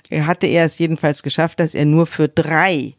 Er 0.09 0.27
hatte 0.27 0.47
er 0.47 0.63
es 0.63 0.79
jedenfalls 0.79 1.23
geschafft, 1.23 1.59
dass 1.59 1.75
er 1.75 1.85
nur 1.85 2.05
für 2.05 2.29
drei 2.29 2.95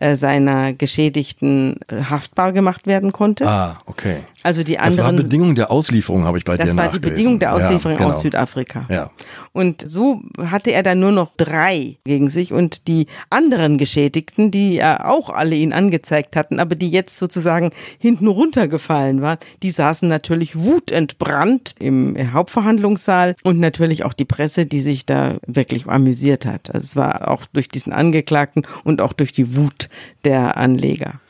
äh, 0.00 0.14
seiner 0.14 0.72
Geschädigten 0.72 1.80
äh, 1.88 2.04
haftbar 2.04 2.52
gemacht 2.52 2.86
werden 2.86 3.10
konnte. 3.10 3.48
Ah, 3.48 3.80
okay. 3.86 4.18
Also 4.44 4.62
die 4.62 4.78
anderen. 4.78 4.96
Das 4.96 5.04
war 5.04 5.12
Bedingung 5.12 5.54
der 5.56 5.72
Auslieferung, 5.72 6.24
habe 6.24 6.38
ich 6.38 6.44
bei 6.44 6.56
dir 6.56 6.66
Das 6.66 6.76
war 6.76 6.92
die 6.92 7.00
Bedingung 7.00 7.40
der 7.40 7.52
Auslieferung 7.52 7.92
ja, 7.92 7.98
genau. 7.98 8.10
aus 8.10 8.20
Südafrika. 8.20 8.86
Ja. 8.88 9.10
Und 9.52 9.82
so 9.82 10.22
hatte 10.40 10.70
er 10.70 10.84
dann 10.84 11.00
nur 11.00 11.10
noch 11.10 11.32
drei 11.36 11.96
gegen 12.04 12.30
sich 12.30 12.52
und 12.52 12.86
die 12.86 13.08
anderen 13.28 13.76
Geschädigten, 13.76 14.52
die 14.52 14.74
ja 14.74 15.04
auch 15.04 15.30
alle 15.30 15.56
ihn 15.56 15.72
angezeigt 15.72 16.36
hatten, 16.36 16.60
aber 16.60 16.76
die 16.76 16.90
jetzt 16.90 17.16
sozusagen 17.16 17.70
hinten 17.98 18.28
runtergefallen 18.28 19.20
waren, 19.20 19.38
die 19.64 19.70
saßen 19.70 20.08
natürlich 20.08 20.54
wutentbrannt 20.62 21.74
im 21.80 22.16
Hauptverhandlungssaal 22.32 23.34
und 23.42 23.58
natürlich 23.58 24.04
auch 24.04 24.12
die 24.12 24.24
Presse, 24.24 24.64
die 24.64 24.80
sich 24.80 25.06
da 25.06 25.38
wirklich 25.44 25.88
amüsiert 25.88 26.46
hat. 26.46 26.72
Also 26.72 26.84
es 26.84 26.94
war 26.94 27.28
auch 27.28 27.46
durch 27.52 27.68
diesen 27.68 27.92
Angeklagten 27.92 28.62
und 28.84 29.00
auch 29.00 29.12
durch 29.12 29.32
die 29.32 29.56
Wut 29.56 29.87
der 30.24 30.56
Anleger. 30.56 31.20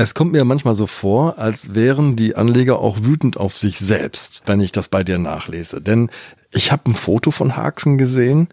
Es 0.00 0.14
kommt 0.14 0.30
mir 0.30 0.44
manchmal 0.44 0.76
so 0.76 0.86
vor, 0.86 1.38
als 1.38 1.74
wären 1.74 2.14
die 2.14 2.36
Anleger 2.36 2.78
auch 2.78 2.98
wütend 3.02 3.36
auf 3.36 3.56
sich 3.56 3.80
selbst, 3.80 4.42
wenn 4.46 4.60
ich 4.60 4.70
das 4.70 4.88
bei 4.88 5.02
dir 5.02 5.18
nachlese. 5.18 5.80
Denn 5.82 6.08
ich 6.52 6.70
habe 6.70 6.90
ein 6.90 6.94
Foto 6.94 7.32
von 7.32 7.56
Haxen 7.56 7.98
gesehen. 7.98 8.48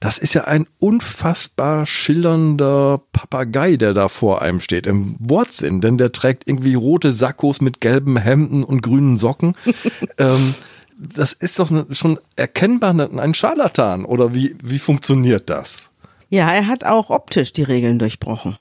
Das 0.00 0.18
ist 0.18 0.34
ja 0.34 0.44
ein 0.44 0.66
unfassbar 0.80 1.86
schillernder 1.86 3.00
Papagei, 3.12 3.76
der 3.76 3.94
da 3.94 4.08
vor 4.08 4.42
einem 4.42 4.60
steht, 4.60 4.88
im 4.88 5.14
Wortsinn, 5.20 5.80
denn 5.80 5.98
der 5.98 6.10
trägt 6.10 6.48
irgendwie 6.48 6.74
rote 6.74 7.12
Sakkos 7.12 7.60
mit 7.60 7.80
gelben 7.80 8.16
Hemden 8.16 8.64
und 8.64 8.82
grünen 8.82 9.18
Socken. 9.18 9.54
ähm, 10.18 10.54
das 10.98 11.32
ist 11.32 11.60
doch 11.60 11.70
schon 11.92 12.18
erkennbar 12.34 12.94
ein 12.98 13.34
Scharlatan, 13.34 14.04
oder 14.04 14.34
wie, 14.34 14.56
wie 14.62 14.80
funktioniert 14.80 15.48
das? 15.48 15.92
Ja, 16.28 16.52
er 16.52 16.66
hat 16.66 16.84
auch 16.84 17.10
optisch 17.10 17.52
die 17.52 17.62
Regeln 17.62 18.00
durchbrochen. 18.00 18.56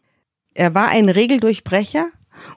Er 0.57 0.73
war 0.73 0.87
ein 0.87 1.07
Regeldurchbrecher 1.07 2.07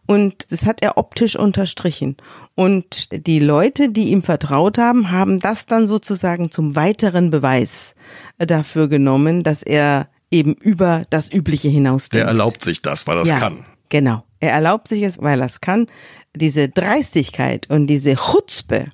und 0.07 0.51
das 0.51 0.65
hat 0.65 0.83
er 0.83 0.97
optisch 0.97 1.37
unterstrichen. 1.37 2.17
Und 2.55 3.27
die 3.27 3.39
Leute, 3.41 3.91
die 3.91 4.09
ihm 4.11 4.23
vertraut 4.23 4.79
haben, 4.79 5.11
haben 5.11 5.39
das 5.39 5.67
dann 5.67 5.87
sozusagen 5.87 6.51
zum 6.51 6.77
weiteren 6.77 7.29
Beweis 7.29 7.95
dafür 8.39 8.89
genommen, 8.89 9.43
dass 9.43 9.63
er 9.63 10.09
eben 10.31 10.55
über 10.55 11.05
das 11.11 11.31
Übliche 11.31 11.69
hinaus 11.69 12.09
Der 12.09 12.25
erlaubt 12.25 12.65
sich 12.65 12.81
das, 12.81 13.07
weil 13.07 13.19
er 13.19 13.23
es 13.23 13.29
ja, 13.29 13.39
kann. 13.39 13.67
Genau. 13.91 14.25
Er 14.39 14.53
erlaubt 14.53 14.89
sich 14.89 15.03
es, 15.03 15.21
weil 15.21 15.41
er 15.41 15.47
es 15.47 15.61
kann. 15.61 15.87
Diese 16.35 16.71
Dreistigkeit 16.71 17.69
und 17.69 17.87
diese 17.87 18.15
Chutzpe, 18.15 18.87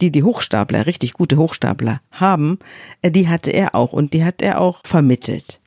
die 0.00 0.10
die 0.10 0.22
Hochstapler, 0.22 0.86
richtig 0.86 1.12
gute 1.12 1.36
Hochstapler 1.36 2.00
haben, 2.12 2.58
die 3.04 3.28
hatte 3.28 3.50
er 3.50 3.74
auch 3.74 3.92
und 3.92 4.14
die 4.14 4.24
hat 4.24 4.40
er 4.40 4.62
auch 4.62 4.80
vermittelt. 4.86 5.60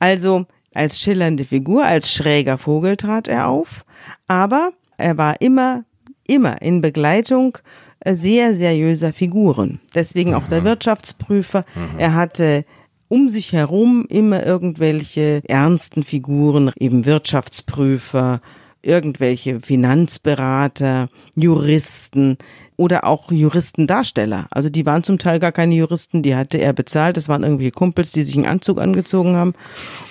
Also 0.00 0.46
als 0.74 1.00
schillernde 1.00 1.44
Figur, 1.44 1.84
als 1.84 2.12
schräger 2.12 2.58
Vogel 2.58 2.96
trat 2.96 3.28
er 3.28 3.48
auf, 3.48 3.84
aber 4.26 4.72
er 4.96 5.16
war 5.18 5.40
immer, 5.40 5.84
immer 6.26 6.62
in 6.62 6.80
Begleitung 6.80 7.58
äh, 8.00 8.14
sehr 8.14 8.54
seriöser 8.54 9.12
Figuren. 9.12 9.80
Deswegen 9.94 10.34
auch 10.34 10.48
der 10.48 10.60
mhm. 10.60 10.66
Wirtschaftsprüfer. 10.66 11.64
Mhm. 11.74 11.98
Er 11.98 12.14
hatte 12.14 12.64
um 13.08 13.28
sich 13.28 13.52
herum 13.52 14.06
immer 14.08 14.46
irgendwelche 14.46 15.42
ernsten 15.48 16.04
Figuren, 16.04 16.70
eben 16.78 17.06
Wirtschaftsprüfer, 17.06 18.40
irgendwelche 18.82 19.60
Finanzberater, 19.60 21.08
Juristen, 21.34 22.38
oder 22.80 23.04
auch 23.04 23.30
Juristendarsteller. 23.30 24.46
Also 24.50 24.70
die 24.70 24.86
waren 24.86 25.02
zum 25.02 25.18
Teil 25.18 25.38
gar 25.38 25.52
keine 25.52 25.74
Juristen, 25.74 26.22
die 26.22 26.34
hatte 26.34 26.56
er 26.56 26.72
bezahlt. 26.72 27.18
Das 27.18 27.28
waren 27.28 27.42
irgendwelche 27.42 27.72
Kumpels, 27.72 28.10
die 28.10 28.22
sich 28.22 28.36
einen 28.36 28.46
Anzug 28.46 28.80
angezogen 28.80 29.36
haben 29.36 29.52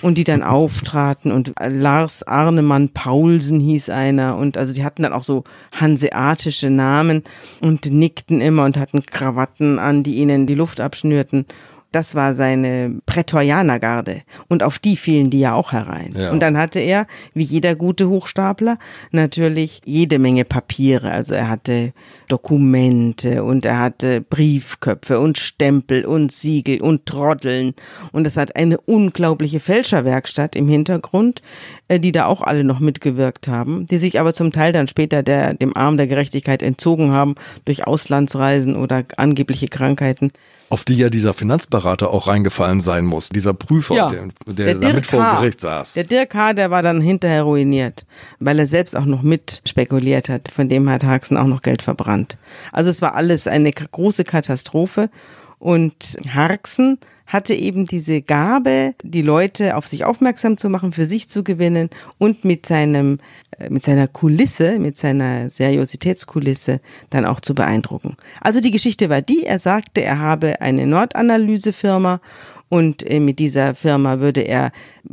und 0.03 0.19
die 0.19 0.23
dann 0.23 0.43
auftraten. 0.43 1.31
Und 1.31 1.53
Lars 1.59 2.21
Arnemann 2.21 2.89
Paulsen 2.89 3.59
hieß 3.59 3.89
einer. 3.89 4.37
Und 4.37 4.55
also 4.55 4.71
die 4.71 4.83
hatten 4.83 5.01
dann 5.01 5.13
auch 5.13 5.23
so 5.23 5.45
hanseatische 5.71 6.69
Namen 6.69 7.23
und 7.59 7.87
nickten 7.87 8.39
immer 8.39 8.65
und 8.65 8.77
hatten 8.77 9.03
Krawatten 9.03 9.79
an, 9.79 10.03
die 10.03 10.17
ihnen 10.17 10.45
die 10.45 10.53
Luft 10.53 10.79
abschnürten. 10.79 11.47
Das 11.91 12.13
war 12.13 12.35
seine 12.35 12.99
Prätorianergarde. 13.07 14.21
Und 14.47 14.61
auf 14.61 14.77
die 14.77 14.95
fielen 14.95 15.31
die 15.31 15.39
ja 15.39 15.55
auch 15.55 15.71
herein. 15.71 16.13
Ja. 16.15 16.31
Und 16.31 16.39
dann 16.39 16.57
hatte 16.57 16.79
er, 16.79 17.07
wie 17.33 17.43
jeder 17.43 17.75
gute 17.75 18.09
Hochstapler, 18.09 18.77
natürlich 19.11 19.81
jede 19.85 20.19
Menge 20.19 20.45
Papiere. 20.45 21.09
Also 21.09 21.33
er 21.33 21.49
hatte 21.49 21.93
Dokumente 22.27 23.43
und 23.43 23.65
er 23.65 23.79
hatte 23.79 24.21
Briefköpfe 24.21 25.19
und 25.19 25.39
Stempel 25.39 26.05
und 26.05 26.31
Siegel 26.31 26.79
und 26.81 27.07
Trotteln. 27.07 27.73
Und 28.11 28.27
es 28.27 28.37
hat 28.37 28.55
eine 28.55 28.79
unglaubliche 28.79 29.59
Fälscherwerkstatt 29.59 30.55
im 30.55 30.67
Hintergrund, 30.67 31.41
äh, 31.87 31.99
die 31.99 32.11
da 32.11 32.27
auch 32.27 32.41
alle 32.41 32.63
noch 32.63 32.79
mitgewirkt 32.79 33.47
haben, 33.47 33.87
die 33.87 33.97
sich 33.97 34.19
aber 34.19 34.35
zum 34.35 34.51
Teil 34.51 34.73
dann 34.73 34.87
später 34.87 35.23
der, 35.23 35.55
dem 35.55 35.75
Arm 35.75 35.97
der 35.97 36.05
Gerechtigkeit 36.05 36.61
entzogen 36.61 37.11
haben 37.11 37.33
durch 37.65 37.87
Auslandsreisen 37.87 38.75
oder 38.75 39.05
angebliche 39.17 39.67
Krankheiten 39.67 40.31
auf 40.69 40.85
die 40.85 40.97
ja 40.97 41.09
dieser 41.09 41.33
Finanzberater 41.33 42.11
auch 42.11 42.27
reingefallen 42.27 42.79
sein 42.79 43.05
muss, 43.05 43.29
dieser 43.29 43.53
Prüfer, 43.53 43.95
ja, 43.95 44.09
der, 44.09 44.27
der, 44.45 44.53
der 44.53 44.75
damit 44.75 45.05
vor 45.07 45.23
Gericht 45.23 45.61
saß. 45.61 45.93
Der 45.93 46.03
Dirk 46.03 46.35
H., 46.35 46.53
der 46.53 46.69
war 46.69 46.83
dann 46.83 47.01
hinterher 47.01 47.43
ruiniert, 47.43 48.05
weil 48.39 48.59
er 48.59 48.67
selbst 48.67 48.95
auch 48.95 49.05
noch 49.05 49.23
mit 49.23 49.61
spekuliert 49.65 50.29
hat. 50.29 50.49
Von 50.51 50.69
dem 50.69 50.89
hat 50.89 51.03
Haxen 51.03 51.37
auch 51.37 51.47
noch 51.47 51.63
Geld 51.63 51.81
verbrannt. 51.81 52.37
Also 52.71 52.91
es 52.91 53.01
war 53.01 53.15
alles 53.15 53.47
eine 53.47 53.71
große 53.71 54.23
Katastrophe 54.23 55.09
und 55.57 56.17
Harksen 56.27 56.99
hatte 57.29 57.53
eben 57.53 57.85
diese 57.85 58.23
Gabe, 58.23 58.95
die 59.03 59.21
Leute 59.21 59.77
auf 59.77 59.87
sich 59.87 60.03
aufmerksam 60.03 60.57
zu 60.57 60.67
machen, 60.67 60.91
für 60.91 61.05
sich 61.05 61.29
zu 61.29 61.43
gewinnen 61.43 61.91
und 62.17 62.43
mit 62.43 62.65
seinem, 62.65 63.19
äh, 63.57 63.69
mit 63.69 63.83
seiner 63.83 64.07
Kulisse, 64.07 64.79
mit 64.79 64.97
seiner 64.97 65.51
Seriositätskulisse 65.51 66.81
dann 67.11 67.25
auch 67.25 67.39
zu 67.39 67.53
beeindrucken. 67.53 68.17
Also 68.41 68.61
die 68.61 68.71
Geschichte 68.71 69.09
war 69.09 69.21
die, 69.21 69.43
er 69.43 69.59
sagte, 69.59 70.01
er 70.01 70.19
habe 70.19 70.59
eine 70.59 70.87
Nordanalysefirma 70.87 72.19
und 72.67 73.07
äh, 73.07 73.19
mit 73.19 73.37
dieser 73.37 73.75
Firma 73.75 74.19
würde 74.19 74.41
er 74.41 74.71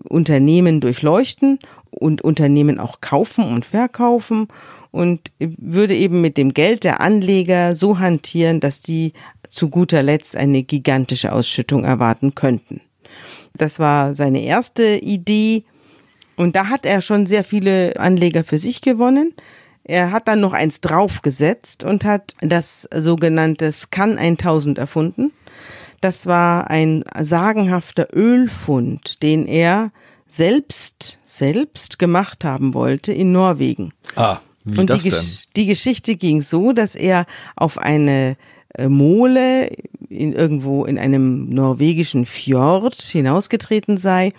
Unternehmen 0.08 0.80
durchleuchten 0.80 1.58
und 1.90 2.22
Unternehmen 2.22 2.80
auch 2.80 3.02
kaufen 3.02 3.44
und 3.44 3.66
verkaufen 3.66 4.48
und 4.90 5.32
würde 5.38 5.94
eben 5.94 6.22
mit 6.22 6.38
dem 6.38 6.54
Geld 6.54 6.82
der 6.82 7.02
Anleger 7.02 7.74
so 7.74 7.98
hantieren, 7.98 8.60
dass 8.60 8.80
die 8.80 9.12
zu 9.48 9.68
guter 9.68 10.02
Letzt 10.02 10.36
eine 10.36 10.62
gigantische 10.62 11.32
Ausschüttung 11.32 11.84
erwarten 11.84 12.34
könnten. 12.34 12.80
Das 13.54 13.78
war 13.78 14.14
seine 14.14 14.42
erste 14.42 14.96
Idee 14.96 15.64
und 16.36 16.56
da 16.56 16.66
hat 16.68 16.84
er 16.84 17.00
schon 17.00 17.26
sehr 17.26 17.44
viele 17.44 17.98
Anleger 17.98 18.44
für 18.44 18.58
sich 18.58 18.82
gewonnen. 18.82 19.34
Er 19.84 20.10
hat 20.10 20.28
dann 20.28 20.40
noch 20.40 20.52
eins 20.52 20.80
draufgesetzt 20.80 21.84
und 21.84 22.04
hat 22.04 22.34
das 22.40 22.88
sogenannte 22.92 23.70
Scan 23.72 24.18
1000 24.18 24.78
erfunden. 24.78 25.32
Das 26.00 26.26
war 26.26 26.70
ein 26.70 27.04
sagenhafter 27.18 28.08
Ölfund, 28.12 29.22
den 29.22 29.46
er 29.46 29.92
selbst, 30.28 31.18
selbst 31.24 31.98
gemacht 31.98 32.44
haben 32.44 32.74
wollte 32.74 33.12
in 33.12 33.32
Norwegen. 33.32 33.92
Ah. 34.16 34.40
Wie 34.64 34.80
und 34.80 34.90
das 34.90 35.04
die, 35.04 35.10
denn? 35.10 35.24
Die 35.54 35.66
Geschichte 35.66 36.16
ging 36.16 36.42
so, 36.42 36.72
dass 36.72 36.96
er 36.96 37.26
auf 37.54 37.78
eine 37.78 38.36
Mole 38.88 39.70
in 40.08 40.32
irgendwo 40.32 40.84
in 40.84 40.98
einem 40.98 41.48
norwegischen 41.48 42.26
Fjord 42.26 43.00
hinausgetreten 43.00 43.98
sei 43.98 44.32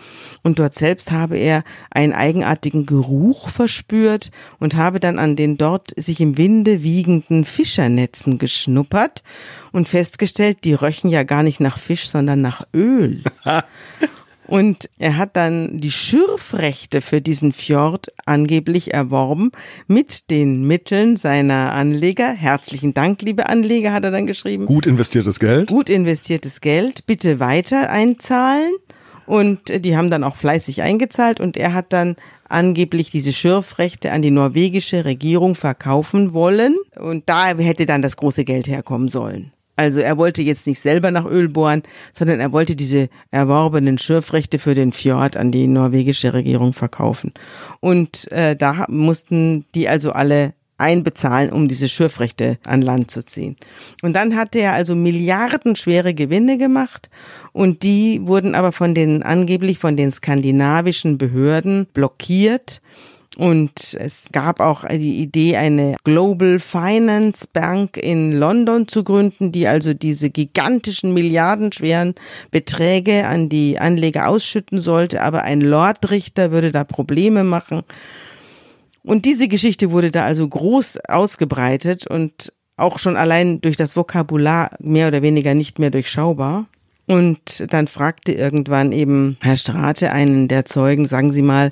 und 0.44 0.60
dort 0.60 0.75
selbst 0.75 1.12
habe 1.12 1.38
er 1.38 1.63
einen 1.91 2.13
eigenartigen 2.13 2.86
Geruch 2.86 3.50
verspürt 3.50 4.32
und 4.60 4.75
habe 4.75 5.00
dann 5.00 5.20
an 5.20 5.36
den 5.36 5.58
dort 5.58 5.91
sich 5.96 6.22
im 6.22 6.38
Winde 6.38 6.84
wiegenden 6.84 7.46
Fischernetzen 7.46 8.38
geschnuppert 8.38 9.24
und 9.72 9.89
festgestellt, 9.89 10.60
die 10.63 10.74
röchen 10.74 11.10
ja 11.10 11.24
gar 11.24 11.44
nicht 11.44 11.60
nach 11.60 11.77
Fisch, 11.77 12.08
sondern 12.10 12.41
nach 12.41 12.65
Öl. 12.74 13.22
Und 14.48 14.89
er 14.98 15.18
hat 15.18 15.36
dann 15.36 15.77
die 15.77 15.92
Schürfrechte 15.92 17.01
für 17.01 17.22
diesen 17.22 17.51
Fjord 17.51 18.13
angeblich 18.25 18.94
erworben 18.94 19.51
mit 19.88 20.30
den 20.32 20.66
Mitteln 20.66 21.18
seiner 21.18 21.74
Anleger. 21.74 22.32
Herzlichen 22.32 22.94
Dank, 22.94 23.22
liebe 23.22 23.50
Anleger, 23.50 23.92
hat 23.92 24.06
er 24.06 24.12
dann 24.12 24.25
geschrieben. 24.25 24.66
Gut 24.66 24.88
investiertes 24.88 25.39
Geld. 25.39 25.68
Gut 25.68 25.89
investiertes 25.89 26.62
Geld, 26.62 27.06
bitte 27.06 27.39
weiter 27.39 27.89
einzahlen. 27.89 28.72
Und 29.25 29.70
äh, 29.70 29.82
die 29.82 29.98
haben 29.98 30.10
dann 30.10 30.24
auch 30.24 30.38
fleißig 30.38 30.82
eingezahlt 30.82 31.39
und 31.39 31.58
er 31.58 31.74
hat 31.74 31.92
dann 31.92 32.16
angeblich 32.50 33.12
diese 33.12 33.34
Schürfrechte 33.34 34.12
an 34.12 34.22
die 34.22 34.32
norwegische 34.32 35.04
Regierung 35.04 35.56
verkaufen 35.56 36.34
wollen. 36.34 36.77
Und 36.98 37.27
da 37.27 37.48
hätte 37.48 37.86
dann 37.86 38.01
das 38.01 38.16
große 38.16 38.46
Geld 38.46 38.68
herkommen 38.68 39.10
sollen. 39.10 39.51
Also 39.78 40.00
er 40.00 40.18
wollte 40.18 40.42
jetzt 40.42 40.68
nicht 40.68 40.82
selber 40.82 41.12
nach 41.12 41.26
Öl 41.26 41.48
bohren, 41.48 41.84
sondern 42.12 42.40
er 42.40 42.52
wollte 42.52 42.76
diese 42.76 43.10
erworbenen 43.32 43.98
Schürfrechte 43.98 44.60
für 44.60 44.76
den 44.76 44.92
Fjord 44.92 45.38
an 45.38 45.52
die 45.52 45.68
norwegische 45.68 46.34
Regierung 46.34 46.74
verkaufen. 46.74 47.34
Und 47.80 48.30
äh, 48.32 48.56
da 48.56 48.86
mussten 48.90 49.66
die 49.76 49.88
also 49.88 50.12
alle 50.12 50.54
einbezahlen, 50.78 51.52
um 51.52 51.68
diese 51.68 51.90
Schürfrechte 51.90 52.58
an 52.66 52.82
Land 52.82 53.12
zu 53.12 53.24
ziehen. 53.26 53.56
Und 54.02 54.14
dann 54.14 54.36
hatte 54.36 54.60
er 54.60 54.74
also 54.74 54.96
milliardenschwere 54.96 56.14
Gewinne 56.14 56.58
gemacht 56.58 57.10
und 57.52 57.84
die 57.84 58.22
wurden 58.24 58.56
aber 58.56 58.72
von 58.72 58.94
den 58.94 59.24
angeblich 59.24 59.80
von 59.80 59.98
den 59.98 60.12
skandinavischen 60.12 61.18
Behörden 61.18 61.88
blockiert. 61.94 62.82
Und 63.38 63.96
es 64.00 64.29
gab 64.32 64.60
auch 64.60 64.84
die 64.88 65.22
Idee, 65.22 65.58
eine 65.58 65.96
Global 66.03 66.58
Finance 66.58 67.48
Bank 67.53 67.96
in 67.96 68.32
London 68.32 68.88
zu 68.88 69.03
gründen, 69.03 69.51
die 69.51 69.67
also 69.67 69.94
diese 69.94 70.32
gigantischen 70.32 71.13
milliardenschweren 71.13 72.15
Beträge 72.50 73.27
an 73.27 73.48
die 73.48 73.77
Anleger 73.77 74.27
ausschütten 74.27 74.79
sollte. 74.79 75.22
Aber 75.22 75.44
ein 75.44 75.62
Lordrichter 75.62 76.50
würde 76.50 76.72
da 76.72 76.84
Probleme 76.84 77.44
machen. 77.44 77.84
Und 79.03 79.25
diese 79.25 79.48
Geschichte 79.48 79.91
wurde 79.91 80.10
da 80.10 80.25
also 80.25 80.48
groß 80.48 81.01
ausgebreitet 81.08 82.08
und 82.08 82.51
auch 82.75 82.98
schon 82.98 83.17
allein 83.17 83.62
durch 83.62 83.77
das 83.77 83.96
Vokabular 83.96 84.72
mehr 84.79 85.10
oder 85.10 85.22
weniger 85.22 85.53
nicht 85.53 85.77
mehr 85.77 85.91
durchschaubar. 85.91 86.65
Und 87.06 87.72
dann 87.72 87.86
fragte 87.86 88.32
irgendwann 88.32 88.91
eben 88.91 89.38
Herr 89.41 89.58
Strate 89.58 90.12
einen 90.12 90.48
der 90.48 90.65
Zeugen, 90.65 91.06
sagen 91.06 91.32
Sie 91.32 91.44
mal, 91.44 91.72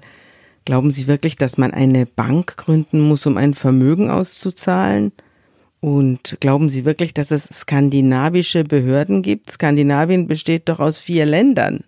glauben 0.65 0.91
Sie 0.91 1.07
wirklich, 1.07 1.37
dass 1.37 1.57
man 1.57 1.71
eine 1.71 2.05
Bank 2.05 2.57
gründen 2.57 2.99
muss, 3.01 3.25
um 3.25 3.37
ein 3.37 3.53
Vermögen 3.53 4.09
auszuzahlen? 4.09 5.11
Und 5.79 6.37
glauben 6.39 6.69
Sie 6.69 6.83
wirklich, 6.83 7.13
dass 7.13 7.31
es 7.31 7.45
skandinavische 7.45 8.63
Behörden 8.63 9.21
gibt? 9.21 9.51
Skandinavien 9.51 10.27
besteht 10.27 10.67
doch 10.67 10.79
aus 10.79 10.97
vier 10.97 11.25
Ländern. 11.25 11.83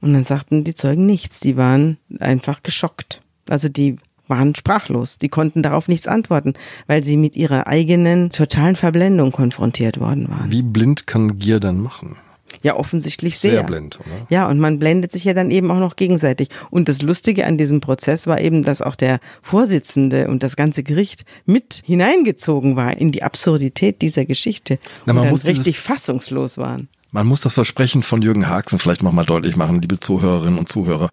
Und 0.00 0.14
dann 0.14 0.24
sagten 0.24 0.64
die 0.64 0.74
Zeugen 0.74 1.04
nichts, 1.04 1.40
die 1.40 1.56
waren 1.56 1.98
einfach 2.20 2.62
geschockt. 2.62 3.22
Also 3.48 3.68
die 3.68 3.96
waren 4.28 4.54
sprachlos, 4.54 5.18
die 5.18 5.28
konnten 5.28 5.62
darauf 5.62 5.88
nichts 5.88 6.06
antworten, 6.06 6.54
weil 6.86 7.04
sie 7.04 7.16
mit 7.16 7.36
ihrer 7.36 7.66
eigenen 7.66 8.30
totalen 8.30 8.76
Verblendung 8.76 9.32
konfrontiert 9.32 10.00
worden 10.00 10.28
waren. 10.28 10.52
Wie 10.52 10.62
blind 10.62 11.06
kann 11.06 11.38
Gier 11.38 11.60
denn 11.60 11.80
machen? 11.80 12.16
Ja, 12.62 12.76
offensichtlich 12.76 13.38
sehr. 13.38 13.52
Sehr 13.52 13.62
blind, 13.62 14.00
oder? 14.00 14.26
Ja, 14.28 14.48
und 14.48 14.58
man 14.58 14.78
blendet 14.78 15.12
sich 15.12 15.24
ja 15.24 15.34
dann 15.34 15.50
eben 15.50 15.70
auch 15.70 15.78
noch 15.78 15.96
gegenseitig. 15.96 16.48
Und 16.70 16.88
das 16.88 17.02
Lustige 17.02 17.46
an 17.46 17.58
diesem 17.58 17.80
Prozess 17.80 18.26
war 18.26 18.40
eben, 18.40 18.62
dass 18.62 18.82
auch 18.82 18.96
der 18.96 19.20
Vorsitzende 19.42 20.28
und 20.28 20.42
das 20.42 20.56
ganze 20.56 20.82
Gericht 20.82 21.24
mit 21.46 21.82
hineingezogen 21.84 22.76
war 22.76 22.96
in 22.96 23.12
die 23.12 23.22
Absurdität 23.22 24.02
dieser 24.02 24.24
Geschichte 24.24 24.78
Na, 25.04 25.12
und 25.12 25.16
man 25.16 25.24
dann 25.24 25.32
muss 25.32 25.44
richtig 25.46 25.78
fassungslos 25.78 26.58
waren. 26.58 26.88
Man 27.12 27.26
muss 27.26 27.40
das 27.40 27.54
Versprechen 27.54 28.02
von 28.02 28.22
Jürgen 28.22 28.48
Haxen 28.48 28.78
vielleicht 28.78 29.02
nochmal 29.02 29.26
deutlich 29.26 29.56
machen, 29.56 29.80
liebe 29.80 29.98
Zuhörerinnen 29.98 30.58
und 30.58 30.68
Zuhörer. 30.68 31.10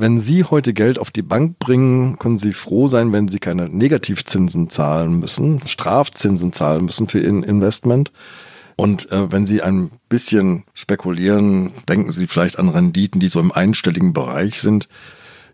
Wenn 0.00 0.20
Sie 0.20 0.44
heute 0.44 0.74
Geld 0.74 0.98
auf 0.98 1.10
die 1.10 1.22
Bank 1.22 1.58
bringen, 1.58 2.18
können 2.18 2.38
Sie 2.38 2.52
froh 2.52 2.86
sein, 2.86 3.12
wenn 3.12 3.26
Sie 3.26 3.40
keine 3.40 3.68
Negativzinsen 3.68 4.70
zahlen 4.70 5.18
müssen, 5.18 5.60
Strafzinsen 5.66 6.52
zahlen 6.52 6.84
müssen 6.84 7.08
für 7.08 7.18
Ihr 7.18 7.28
Investment. 7.28 8.12
Und 8.80 9.10
äh, 9.10 9.32
wenn 9.32 9.44
Sie 9.44 9.60
ein 9.60 9.90
bisschen 10.08 10.62
spekulieren, 10.72 11.72
denken 11.88 12.12
Sie 12.12 12.28
vielleicht 12.28 12.60
an 12.60 12.68
Renditen, 12.68 13.18
die 13.18 13.26
so 13.26 13.40
im 13.40 13.50
einstelligen 13.50 14.12
Bereich 14.12 14.60
sind. 14.60 14.88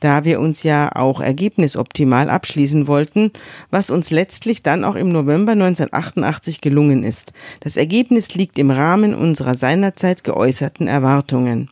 da 0.00 0.24
wir 0.24 0.40
uns 0.40 0.62
ja 0.62 0.94
auch 0.96 1.20
ergebnisoptimal 1.20 2.28
abschließen 2.28 2.86
wollten, 2.86 3.30
was 3.70 3.90
uns 3.90 4.10
letztlich 4.10 4.62
dann 4.62 4.84
auch 4.84 4.96
im 4.96 5.08
November 5.10 5.52
1988 5.52 6.60
gelungen 6.60 7.04
ist. 7.04 7.32
Das 7.60 7.76
Ergebnis 7.76 8.34
liegt 8.34 8.58
im 8.58 8.70
Rahmen 8.70 9.14
unserer 9.14 9.54
seinerzeit 9.54 10.24
geäußerten 10.24 10.88
Erwartungen. 10.88 11.70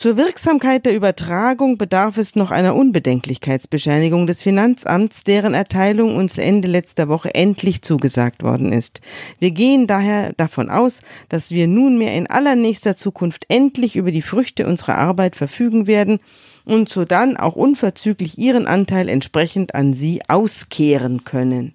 Zur 0.00 0.16
Wirksamkeit 0.16 0.86
der 0.86 0.94
Übertragung 0.94 1.76
bedarf 1.76 2.16
es 2.16 2.34
noch 2.34 2.50
einer 2.50 2.74
Unbedenklichkeitsbescheinigung 2.74 4.26
des 4.26 4.40
Finanzamts, 4.40 5.24
deren 5.24 5.52
Erteilung 5.52 6.16
uns 6.16 6.38
Ende 6.38 6.68
letzter 6.68 7.08
Woche 7.08 7.34
endlich 7.34 7.82
zugesagt 7.82 8.42
worden 8.42 8.72
ist. 8.72 9.02
Wir 9.40 9.50
gehen 9.50 9.86
daher 9.86 10.32
davon 10.38 10.70
aus, 10.70 11.02
dass 11.28 11.50
wir 11.50 11.66
nunmehr 11.66 12.14
in 12.14 12.28
allernächster 12.28 12.96
Zukunft 12.96 13.44
endlich 13.48 13.94
über 13.94 14.10
die 14.10 14.22
Früchte 14.22 14.66
unserer 14.66 14.96
Arbeit 14.96 15.36
verfügen 15.36 15.86
werden 15.86 16.20
und 16.64 16.88
sodann 16.88 17.36
auch 17.36 17.56
unverzüglich 17.56 18.38
ihren 18.38 18.66
Anteil 18.66 19.08
entsprechend 19.08 19.74
an 19.74 19.92
Sie 19.92 20.22
auskehren 20.28 21.24
können. 21.24 21.74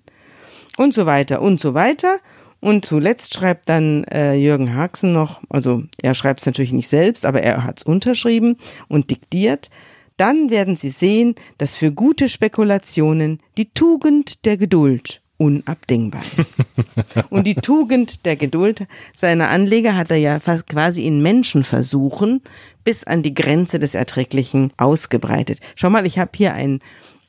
Und 0.78 0.94
so 0.94 1.06
weiter 1.06 1.42
und 1.42 1.60
so 1.60 1.74
weiter. 1.74 2.20
Und 2.60 2.86
zuletzt 2.86 3.34
schreibt 3.36 3.70
dann 3.70 4.04
äh, 4.06 4.34
Jürgen 4.34 4.76
Haxen 4.76 5.14
noch, 5.14 5.42
also 5.50 5.84
er 6.02 6.16
schreibt 6.16 6.40
es 6.40 6.46
natürlich 6.46 6.74
nicht 6.74 6.88
selbst, 6.88 7.26
aber 7.26 7.44
er 7.44 7.64
hat 7.64 7.80
es 7.80 7.84
unterschrieben 7.84 8.58
und 8.88 9.12
diktiert. 9.12 9.70
Dann 10.18 10.50
werden 10.50 10.76
Sie 10.76 10.90
sehen, 10.90 11.36
dass 11.58 11.76
für 11.76 11.92
gute 11.92 12.30
Spekulationen 12.30 13.40
die 13.58 13.70
Tugend 13.72 14.46
der 14.46 14.58
Geduld 14.58 15.22
unabdingbar 15.38 16.24
ist. 16.38 16.58
Und 17.30 17.46
die 17.46 17.56
Tugend 17.56 18.26
der 18.26 18.36
Geduld 18.36 18.88
seiner 19.16 19.50
Anleger 19.50 19.96
hat 19.96 20.12
er 20.12 20.18
ja 20.18 20.40
fast 20.40 20.68
quasi 20.68 21.06
in 21.06 21.22
Menschenversuchen 21.22 22.42
bis 22.84 23.04
an 23.04 23.24
die 23.24 23.34
Grenze 23.34 23.80
des 23.80 23.96
Erträglichen 23.96 24.72
ausgebreitet. 24.78 25.60
Schau 25.76 25.90
mal, 25.90 26.06
ich 26.06 26.20
habe 26.20 26.32
hier 26.36 26.54
ein 26.54 26.80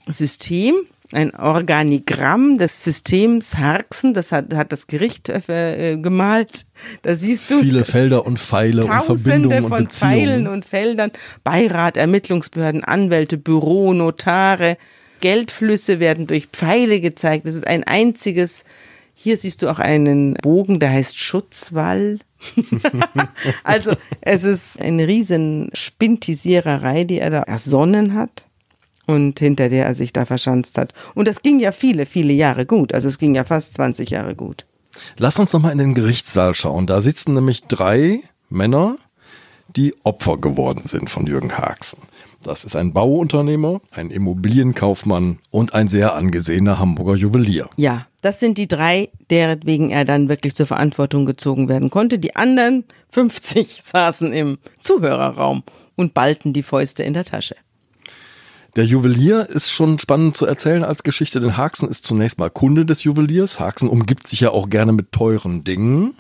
System 0.09 0.75
ein 1.13 1.35
Organigramm 1.35 2.59
des 2.59 2.83
Systems 2.83 3.57
Harksen, 3.57 4.15
das 4.15 4.33
hat, 4.33 4.53
hat 4.55 4.73
das 4.73 4.87
Gericht 4.87 5.29
äh, 5.29 5.97
gemalt. 5.97 6.67
Da 7.03 7.15
siehst 7.15 7.51
du 7.51 7.61
viele 7.61 7.85
Felder 7.85 8.27
und 8.27 8.39
Pfeile 8.39 8.83
und 8.85 9.05
Verbindungen 9.05 9.65
und 9.65 9.69
von 9.69 9.85
Beziehungen. 9.85 10.15
Pfeilen 10.15 10.47
und 10.49 10.65
Feldern, 10.65 11.13
Beirat, 11.45 11.97
Ermittlungsbehörden, 11.97 12.83
Anwälte, 12.83 13.37
Büro, 13.37 13.93
Notare, 13.93 14.79
Geldflüsse 15.21 16.01
werden 16.01 16.27
durch 16.27 16.47
Pfeile 16.47 17.01
gezeigt. 17.01 17.47
Das 17.47 17.55
ist 17.55 17.67
ein 17.67 17.85
einziges. 17.85 18.65
Hier 19.15 19.37
siehst 19.37 19.63
du 19.63 19.69
auch 19.69 19.79
einen 19.79 20.35
Bogen, 20.35 20.79
der 20.79 20.91
heißt 20.91 21.19
Schutzwall. 21.19 22.19
also 23.65 23.93
es 24.21 24.45
ist 24.45 24.81
eine 24.81 25.09
riesen 25.09 25.71
Spintisiererei, 25.73 27.05
die 27.05 27.19
er 27.19 27.31
da 27.31 27.41
ersonnen 27.43 28.15
hat 28.15 28.47
und 29.07 29.39
hinter 29.39 29.69
der 29.69 29.87
er 29.87 29.95
sich 29.95 30.13
da 30.13 30.27
verschanzt 30.27 30.79
hat. 30.79 30.93
Und 31.15 31.29
das 31.29 31.43
ging 31.43 31.61
ja 31.61 31.73
viele, 31.73 32.07
viele 32.07 32.33
Jahre 32.33 32.67
gut. 32.67 32.93
Also 32.93 33.09
es 33.09 33.19
ging 33.19 33.35
ja 33.35 33.45
fast 33.45 33.75
20 33.75 34.11
Jahre 34.11 34.35
gut. 34.35 34.67
Lass 35.17 35.39
uns 35.39 35.53
nochmal 35.53 35.73
in 35.73 35.79
den 35.79 35.95
Gerichtssaal 35.95 36.55
schauen. 36.55 36.87
Da 36.87 37.01
sitzen 37.01 37.35
nämlich 37.35 37.65
drei 37.65 38.21
Männer, 38.49 38.97
die 39.75 39.95
Opfer 40.05 40.39
geworden 40.39 40.83
sind 40.85 41.11
von 41.11 41.27
Jürgen 41.27 41.57
Haxen. 41.57 42.01
Das 42.47 42.63
ist 42.63 42.77
ein 42.77 42.93
Bauunternehmer, 42.93 43.81
ein 43.91 44.11
Immobilienkaufmann 44.11 45.41
und 45.51 45.75
ein 45.75 45.89
sehr 45.89 46.15
angesehener 46.15 46.79
Hamburger 46.79 47.17
Juwelier. 47.17 47.69
Ja, 47.77 48.07
das 48.23 48.39
sind 48.39 48.57
die 48.57 48.69
drei, 48.69 49.09
deretwegen 49.31 49.91
er 49.91 50.05
dann 50.05 50.29
wirklich 50.29 50.55
zur 50.55 50.67
Verantwortung 50.67 51.27
gezogen 51.27 51.69
werden 51.69 51.91
konnte. 51.91 52.21
Die 52.21 52.37
anderen 52.37 52.85
50 53.11 53.83
saßen 53.85 54.33
im 54.33 54.59
Zuhörerraum 54.79 55.65
und 55.97 56.15
ballten 56.15 56.53
die 56.53 56.63
Fäuste 56.63 57.03
in 57.03 57.15
der 57.15 57.25
Tasche. 57.25 57.57
Der 58.77 58.85
Juwelier 58.85 59.49
ist 59.49 59.73
schon 59.73 59.99
spannend 59.99 60.37
zu 60.37 60.47
erzählen 60.47 60.85
als 60.85 61.03
Geschichte, 61.03 61.41
denn 61.41 61.57
Haxen 61.57 61.89
ist 61.89 62.05
zunächst 62.05 62.39
mal 62.39 62.51
Kunde 62.51 62.87
des 62.87 63.03
Juweliers. 63.03 63.59
Haxen 63.59 63.89
umgibt 63.89 64.29
sich 64.29 64.39
ja 64.39 64.51
auch 64.51 64.71
gerne 64.71 64.93
mit 64.93 65.11
teuren 65.11 65.65
Dingen. 65.65 66.17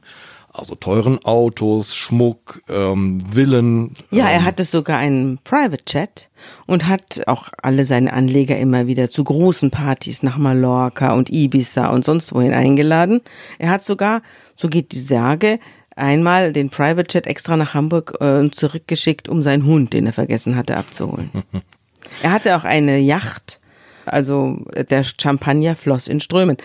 Also 0.57 0.75
teuren 0.75 1.23
Autos, 1.25 1.95
Schmuck, 1.95 2.62
ähm, 2.69 3.21
Villen. 3.31 3.92
Ja, 4.11 4.29
er 4.29 4.38
ähm, 4.38 4.45
hatte 4.47 4.64
sogar 4.64 4.99
einen 4.99 5.38
Private 5.45 5.85
Jet 5.87 6.31
und 6.66 6.87
hat 6.87 7.23
auch 7.27 7.51
alle 7.62 7.85
seine 7.85 8.12
Anleger 8.12 8.57
immer 8.57 8.87
wieder 8.87 9.11
zu 9.11 9.23
großen 9.23 9.71
Partys 9.71 10.23
nach 10.23 10.38
Mallorca 10.38 11.12
und 11.12 11.31
Ibiza 11.31 11.88
und 11.88 12.05
sonst 12.05 12.35
wohin 12.35 12.55
eingeladen. 12.55 13.21
Er 13.59 13.71
hat 13.71 13.85
sogar, 13.85 14.23
so 14.57 14.69
geht 14.69 14.92
die 14.92 15.01
Sage, 15.01 15.59
einmal 15.95 16.53
den 16.53 16.71
Private 16.71 17.12
Jet 17.12 17.27
extra 17.27 17.57
nach 17.57 17.75
Hamburg 17.75 18.16
äh, 18.21 18.51
zurückgeschickt, 18.51 19.29
um 19.29 19.42
seinen 19.42 19.66
Hund, 19.66 19.92
den 19.92 20.07
er 20.07 20.14
vergessen 20.14 20.57
hatte, 20.57 20.79
abzuholen. 20.79 21.31
er 22.23 22.33
hatte 22.33 22.57
auch 22.57 22.64
eine 22.64 22.99
Yacht, 22.99 23.61
also 24.07 24.64
der 24.75 25.05
Champagner 25.05 25.75
floss 25.75 26.09
in 26.09 26.21
Strömen. 26.21 26.57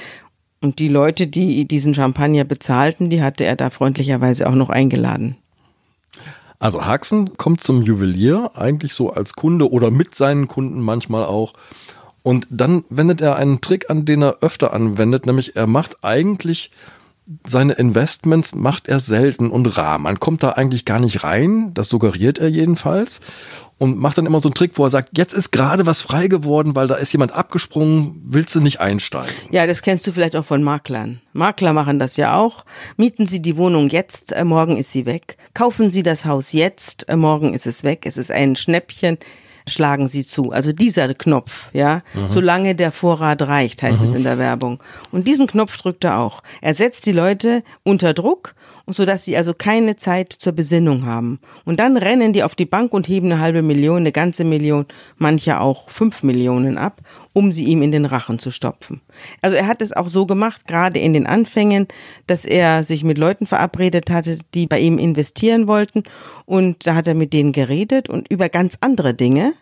Und 0.62 0.78
die 0.80 0.88
Leute, 0.88 1.28
die 1.28 1.66
diesen 1.66 1.94
Champagner 1.94 2.44
bezahlten, 2.44 3.10
die 3.10 3.22
hatte 3.22 3.46
er 3.46 3.56
da 3.56 3.70
freundlicherweise 3.72 4.48
auch 4.48 4.56
noch 4.56 4.70
eingeladen. 4.70 5.36
Also 6.60 6.86
Haxen 6.86 7.36
kommt 7.38 7.64
zum 7.64 7.82
Juwelier 7.82 8.52
eigentlich 8.54 8.94
so 8.94 9.12
als 9.12 9.34
Kunde 9.34 9.72
oder 9.72 9.90
mit 9.90 10.14
seinen 10.14 10.48
Kunden 10.48 10.80
manchmal 10.80 11.24
auch. 11.24 11.54
Und 12.22 12.46
dann 12.52 12.84
wendet 12.90 13.20
er 13.22 13.36
einen 13.36 13.62
Trick 13.62 13.90
an, 13.90 14.06
den 14.06 14.22
er 14.22 14.38
öfter 14.42 14.72
anwendet, 14.72 15.26
nämlich 15.26 15.56
er 15.56 15.66
macht 15.66 16.04
eigentlich 16.04 16.70
seine 17.46 17.74
Investments 17.74 18.56
macht 18.56 18.88
er 18.88 19.00
selten 19.00 19.52
und 19.52 19.78
rar. 19.78 19.98
Man 20.00 20.20
kommt 20.20 20.44
da 20.44 20.52
eigentlich 20.52 20.86
gar 20.86 21.00
nicht 21.00 21.24
rein, 21.24 21.74
das 21.74 21.90
suggeriert 21.90 22.40
er 22.40 22.50
jedenfalls 22.50 23.22
und 23.82 23.98
macht 23.98 24.20
dann 24.20 24.28
immer 24.28 24.40
so 24.40 24.48
einen 24.48 24.54
Trick, 24.54 24.74
wo 24.76 24.84
er 24.84 24.92
sagt, 24.92 25.18
jetzt 25.18 25.34
ist 25.34 25.50
gerade 25.50 25.88
was 25.88 26.02
frei 26.02 26.28
geworden, 26.28 26.76
weil 26.76 26.86
da 26.86 26.94
ist 26.94 27.12
jemand 27.14 27.32
abgesprungen, 27.32 28.22
willst 28.24 28.54
du 28.54 28.62
nicht 28.62 28.80
einsteigen? 28.80 29.34
Ja, 29.50 29.66
das 29.66 29.82
kennst 29.82 30.06
du 30.06 30.12
vielleicht 30.12 30.36
auch 30.36 30.46
von 30.46 30.62
Maklern. 30.62 31.20
Makler 31.34 31.74
machen 31.74 31.98
das 31.98 32.16
ja 32.16 32.38
auch. 32.38 32.64
Mieten 32.96 33.26
Sie 33.26 33.42
die 33.42 33.58
Wohnung 33.58 33.90
jetzt, 33.90 34.34
äh, 34.34 34.46
morgen 34.46 34.78
ist 34.78 34.92
sie 34.92 35.08
weg. 35.08 35.36
Kaufen 35.56 35.90
Sie 35.90 36.04
das 36.04 36.26
Haus 36.26 36.54
jetzt, 36.54 37.10
äh, 37.10 37.16
morgen 37.16 37.56
ist 37.56 37.66
es 37.66 37.84
weg. 37.84 38.06
Es 38.06 38.18
ist 38.18 38.32
ein 38.32 38.56
Schnäppchen 38.56 39.18
schlagen 39.68 40.08
sie 40.08 40.26
zu. 40.26 40.52
Also 40.52 40.72
dieser 40.72 41.14
Knopf, 41.14 41.70
ja, 41.72 42.02
mhm. 42.14 42.30
solange 42.30 42.76
der 42.76 42.92
Vorrat 42.92 43.44
reicht, 43.44 43.84
heißt 43.84 44.02
mhm. 44.02 44.08
es 44.08 44.14
in 44.14 44.24
der 44.24 44.38
Werbung. 44.38 44.82
Und 45.12 45.28
diesen 45.28 45.48
Knopf 45.48 45.78
drückt 45.78 46.04
er 46.04 46.20
auch. 46.20 46.42
Er 46.62 46.74
setzt 46.74 47.06
die 47.06 47.12
Leute 47.12 47.64
unter 47.84 48.14
Druck 48.14 48.56
und 48.92 48.96
so 48.96 49.06
dass 49.06 49.24
sie 49.24 49.38
also 49.38 49.54
keine 49.54 49.96
Zeit 49.96 50.34
zur 50.34 50.52
Besinnung 50.52 51.06
haben. 51.06 51.40
Und 51.64 51.80
dann 51.80 51.96
rennen 51.96 52.34
die 52.34 52.44
auf 52.44 52.56
die 52.56 52.66
Bank 52.66 52.92
und 52.92 53.08
heben 53.08 53.32
eine 53.32 53.40
halbe 53.40 53.62
Million, 53.62 54.00
eine 54.00 54.12
ganze 54.12 54.44
Million, 54.44 54.86
manche 55.16 55.62
auch 55.62 55.90
fünf 55.90 56.24
Millionen 56.24 56.78
ab, 56.78 57.00
um 57.32 57.54
sie 57.54 57.64
ihm 57.64 57.84
in 57.84 57.94
den 57.94 58.04
Rachen 58.04 58.38
zu 58.38 58.52
stopfen. 58.52 59.00
Also 59.42 59.56
er 59.56 59.68
hat 59.68 59.82
es 59.82 59.96
auch 59.96 60.10
so 60.10 60.26
gemacht, 60.26 60.68
gerade 60.68 61.00
in 61.00 61.14
den 61.14 61.26
Anfängen, 61.26 61.88
dass 62.28 62.44
er 62.44 62.84
sich 62.84 63.06
mit 63.06 63.18
Leuten 63.18 63.46
verabredet 63.46 64.10
hatte, 64.10 64.40
die 64.54 64.68
bei 64.68 64.82
ihm 64.82 64.98
investieren 64.98 65.68
wollten 65.68 66.04
und 66.46 66.86
da 66.86 66.94
hat 66.94 67.08
er 67.08 67.16
mit 67.16 67.32
denen 67.32 67.54
geredet 67.54 68.10
und 68.10 68.30
über 68.30 68.50
ganz 68.50 68.78
andere 68.82 69.14
Dinge. 69.14 69.54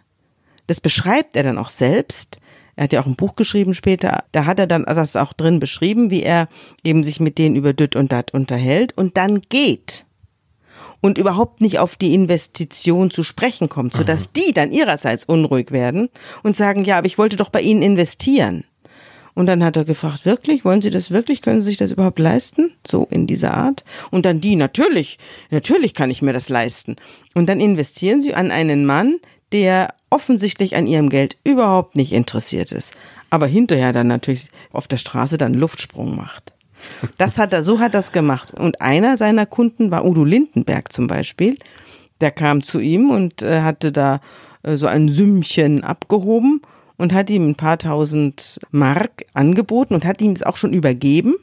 Das 0.66 0.82
beschreibt 0.82 1.36
er 1.36 1.44
dann 1.44 1.60
auch 1.60 1.70
selbst 1.70 2.42
er 2.80 2.84
hat 2.84 2.94
ja 2.94 3.02
auch 3.02 3.08
ein 3.08 3.18
Buch 3.18 3.36
geschrieben 3.36 3.74
später, 3.74 4.24
da 4.32 4.46
hat 4.46 4.58
er 4.58 4.66
dann 4.66 4.86
das 4.86 5.18
auch 5.18 5.34
drin 5.34 5.60
beschrieben, 5.60 6.12
wie 6.12 6.24
er 6.24 6.48
eben 6.82 7.04
sich 7.04 7.20
mit 7.20 7.38
denen 7.38 7.58
über 7.58 7.74
Düt 7.74 7.98
und 7.98 8.14
Dat 8.14 8.34
unterhält 8.34 8.98
und 8.98 9.18
dann 9.18 9.42
geht 9.50 10.06
und 11.02 11.18
überhaupt 11.18 11.60
nicht 11.60 11.80
auf 11.80 11.98
die 11.98 12.14
Investition 12.14 13.12
zu 13.12 13.24
sprechen 13.24 13.68
kommt, 13.68 13.96
sodass 13.96 14.28
Aha. 14.28 14.32
die 14.38 14.54
dann 14.54 14.72
ihrerseits 14.72 15.26
unruhig 15.26 15.72
werden 15.72 16.08
und 16.42 16.56
sagen, 16.56 16.86
ja, 16.86 16.98
aber 16.98 17.08
ich 17.08 17.18
wollte 17.18 17.36
doch 17.36 17.50
bei 17.50 17.60
Ihnen 17.60 17.82
investieren. 17.82 18.64
Und 19.34 19.48
dann 19.48 19.62
hat 19.62 19.76
er 19.76 19.84
gefragt, 19.84 20.26
wirklich, 20.26 20.64
wollen 20.64 20.82
Sie 20.82 20.90
das 20.90 21.12
wirklich? 21.12 21.42
Können 21.42 21.60
Sie 21.60 21.66
sich 21.66 21.78
das 21.78 21.92
überhaupt 21.92 22.20
leisten? 22.20 22.72
So 22.88 23.08
in 23.10 23.28
dieser 23.28 23.56
Art. 23.56 23.84
Und 24.10 24.26
dann 24.26 24.40
die, 24.40 24.56
natürlich, 24.56 25.20
natürlich 25.52 25.94
kann 25.94 26.12
ich 26.12 26.22
mir 26.22 26.32
das 26.32 26.48
leisten. 26.48 26.96
Und 27.36 27.48
dann 27.50 27.60
investieren 27.60 28.22
Sie 28.22 28.34
an 28.34 28.52
einen 28.52 28.86
Mann, 28.86 29.20
der 29.52 29.94
offensichtlich 30.10 30.76
an 30.76 30.88
ihrem 30.88 31.10
Geld 31.10 31.38
überhaupt 31.44 31.96
nicht 31.96 32.12
interessiert 32.12 32.72
ist, 32.72 32.94
aber 33.30 33.48
hinterher 33.48 33.94
dann 33.94 34.08
natürlich 34.08 34.50
auf 34.72 34.88
der 34.88 34.98
Straße 34.98 35.38
dann 35.38 35.54
Luftsprung 35.54 36.16
macht. 36.16 36.54
Das 37.18 37.38
hat 37.38 37.54
er, 37.54 37.64
so 37.64 37.80
hat 37.80 37.94
er 37.94 38.00
es 38.00 38.12
gemacht. 38.12 38.54
Und 38.54 38.82
einer 38.82 39.18
seiner 39.18 39.46
Kunden 39.46 39.92
war 39.92 40.06
Udo 40.06 40.24
Lindenberg 40.24 40.92
zum 40.92 41.08
Beispiel. 41.08 41.58
Der 42.22 42.32
kam 42.32 42.64
zu 42.64 42.80
ihm 42.80 43.10
und 43.10 43.42
äh, 43.42 43.62
hatte 43.62 43.92
da 43.92 44.22
äh, 44.64 44.76
so 44.76 44.88
ein 44.88 45.10
Sümmchen 45.10 45.84
abgehoben 45.84 46.62
und 46.98 47.14
hat 47.14 47.30
ihm 47.30 47.50
ein 47.50 47.56
paar 47.56 47.78
tausend 47.78 48.60
Mark 48.72 49.26
angeboten 49.34 49.94
und 49.94 50.06
hat 50.06 50.22
ihm 50.22 50.32
es 50.32 50.44
auch 50.44 50.58
schon 50.58 50.74
übergeben. 50.74 51.36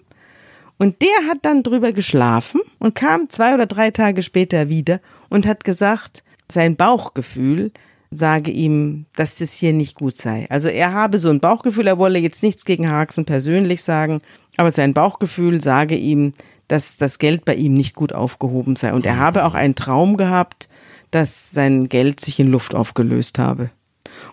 Und 0.78 1.00
der 1.00 1.30
hat 1.30 1.38
dann 1.42 1.62
drüber 1.62 1.92
geschlafen 1.92 2.60
und 2.78 2.94
kam 2.94 3.30
zwei 3.30 3.54
oder 3.54 3.64
drei 3.66 3.90
Tage 3.90 4.22
später 4.22 4.68
wieder 4.68 5.00
und 5.30 5.46
hat 5.46 5.64
gesagt, 5.64 6.22
sein 6.50 6.76
Bauchgefühl 6.76 7.72
sage 8.10 8.50
ihm, 8.50 9.06
dass 9.14 9.36
das 9.36 9.52
hier 9.52 9.72
nicht 9.72 9.94
gut 9.94 10.16
sei. 10.16 10.46
Also 10.48 10.68
er 10.68 10.92
habe 10.92 11.18
so 11.18 11.30
ein 11.30 11.40
Bauchgefühl, 11.40 11.86
er 11.86 11.98
wolle 11.98 12.18
jetzt 12.18 12.42
nichts 12.42 12.64
gegen 12.64 12.90
Haxen 12.90 13.24
persönlich 13.24 13.82
sagen, 13.82 14.20
aber 14.56 14.72
sein 14.72 14.94
Bauchgefühl 14.94 15.60
sage 15.60 15.96
ihm, 15.96 16.32
dass 16.68 16.96
das 16.96 17.18
Geld 17.18 17.44
bei 17.44 17.54
ihm 17.54 17.74
nicht 17.74 17.94
gut 17.94 18.12
aufgehoben 18.12 18.76
sei. 18.76 18.92
Und 18.92 19.06
er 19.06 19.18
habe 19.18 19.44
auch 19.44 19.54
einen 19.54 19.74
Traum 19.74 20.16
gehabt, 20.16 20.68
dass 21.10 21.50
sein 21.50 21.88
Geld 21.88 22.20
sich 22.20 22.40
in 22.40 22.50
Luft 22.50 22.74
aufgelöst 22.74 23.38
habe. 23.38 23.70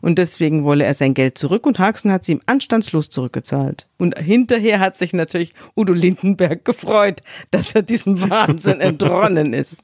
Und 0.01 0.17
deswegen 0.17 0.63
wolle 0.63 0.85
er 0.85 0.93
sein 0.93 1.13
Geld 1.13 1.37
zurück 1.37 1.65
und 1.65 1.79
Haxen 1.79 2.11
hat 2.11 2.25
sie 2.25 2.33
ihm 2.33 2.41
anstandslos 2.45 3.09
zurückgezahlt. 3.09 3.87
Und 3.97 4.17
hinterher 4.17 4.79
hat 4.79 4.97
sich 4.97 5.13
natürlich 5.13 5.53
Udo 5.75 5.93
Lindenberg 5.93 6.65
gefreut, 6.65 7.21
dass 7.51 7.75
er 7.75 7.83
diesem 7.83 8.29
Wahnsinn 8.29 8.79
entronnen 8.81 9.53
ist. 9.53 9.83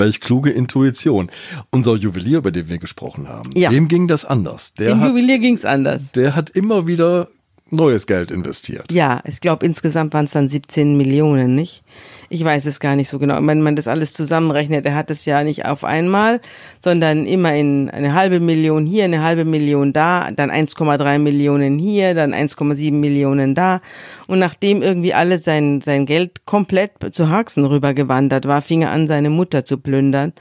Welch 0.00 0.20
kluge 0.20 0.50
Intuition. 0.50 1.30
Unser 1.70 1.94
Juwelier, 1.94 2.38
über 2.38 2.50
den 2.50 2.68
wir 2.68 2.78
gesprochen 2.78 3.28
haben, 3.28 3.50
ja. 3.54 3.70
dem 3.70 3.86
ging 3.86 4.08
das 4.08 4.24
anders. 4.24 4.74
Der 4.74 4.94
Dem 4.94 5.00
hat, 5.00 5.10
Juwelier 5.10 5.38
ging 5.38 5.54
es 5.54 5.64
anders. 5.64 6.10
Der 6.12 6.34
hat 6.34 6.50
immer 6.50 6.88
wieder 6.88 7.28
neues 7.70 8.06
Geld 8.06 8.30
investiert. 8.30 8.90
Ja, 8.90 9.20
ich 9.24 9.40
glaube, 9.40 9.66
insgesamt 9.66 10.14
waren 10.14 10.24
es 10.24 10.32
dann 10.32 10.48
17 10.48 10.96
Millionen, 10.96 11.54
nicht? 11.54 11.82
Ich 12.28 12.44
weiß 12.44 12.66
es 12.66 12.78
gar 12.78 12.94
nicht 12.94 13.08
so 13.08 13.18
genau. 13.18 13.44
Wenn 13.44 13.60
man 13.60 13.74
das 13.74 13.88
alles 13.88 14.12
zusammenrechnet, 14.12 14.86
er 14.86 14.94
hat 14.94 15.10
es 15.10 15.24
ja 15.24 15.42
nicht 15.42 15.66
auf 15.66 15.82
einmal, 15.82 16.40
sondern 16.78 17.26
immer 17.26 17.54
in 17.54 17.90
eine 17.90 18.14
halbe 18.14 18.38
Million 18.38 18.86
hier, 18.86 19.04
eine 19.04 19.22
halbe 19.22 19.44
Million 19.44 19.92
da, 19.92 20.30
dann 20.30 20.50
1,3 20.50 21.18
Millionen 21.18 21.78
hier, 21.78 22.14
dann 22.14 22.32
1,7 22.32 22.92
Millionen 22.92 23.54
da. 23.54 23.80
Und 24.28 24.38
nachdem 24.38 24.80
irgendwie 24.80 25.12
alles 25.12 25.42
sein, 25.44 25.80
sein 25.80 26.06
Geld 26.06 26.46
komplett 26.46 26.92
zu 27.10 27.30
Haxen 27.30 27.64
rübergewandert 27.64 28.46
war, 28.46 28.62
fing 28.62 28.82
er 28.82 28.90
an, 28.90 29.08
seine 29.08 29.30
Mutter 29.30 29.64
zu 29.64 29.78
plündern. 29.78 30.32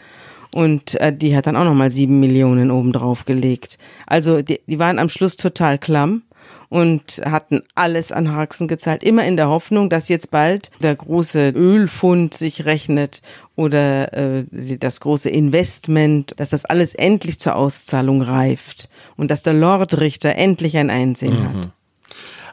Und 0.54 0.96
äh, 1.02 1.15
die 1.15 1.36
hat 1.36 1.48
dann 1.48 1.56
auch 1.56 1.63
nochmal 1.63 1.92
sieben 1.92 2.20
Millionen 2.20 2.72
obendrauf 2.72 3.26
gelegt. 3.26 3.78
Also 4.08 4.42
die, 4.42 4.60
die 4.65 4.80
waren 4.80 5.00
am 5.00 5.10
Schluss 5.10 5.36
total 5.36 5.78
klamm. 5.78 6.24
Und 6.69 7.21
hatten 7.25 7.63
alles 7.75 8.12
an 8.12 8.32
Harksen 8.32 8.67
gezahlt, 8.67 9.03
immer 9.03 9.25
in 9.25 9.38
der 9.38 9.49
Hoffnung, 9.49 9.89
dass 9.89 10.08
jetzt 10.08 10.32
bald 10.32 10.69
der 10.82 10.95
große 10.95 11.49
Ölfund 11.49 12.36
sich 12.36 12.65
rechnet 12.65 13.21
oder 13.55 14.13
äh, 14.13 14.45
das 14.77 15.01
große 15.01 15.29
Investment, 15.29 16.34
dass 16.38 16.51
das 16.51 16.65
alles 16.65 16.93
endlich 16.93 17.39
zur 17.39 17.55
Auszahlung 17.55 18.21
reift 18.21 18.89
und 19.17 19.32
dass 19.32 19.43
der 19.43 19.53
Lordrichter 19.53 20.36
endlich 20.36 20.77
ein 20.77 20.89
Einsehen 20.89 21.39
mhm. 21.39 21.58
hat. 21.58 21.71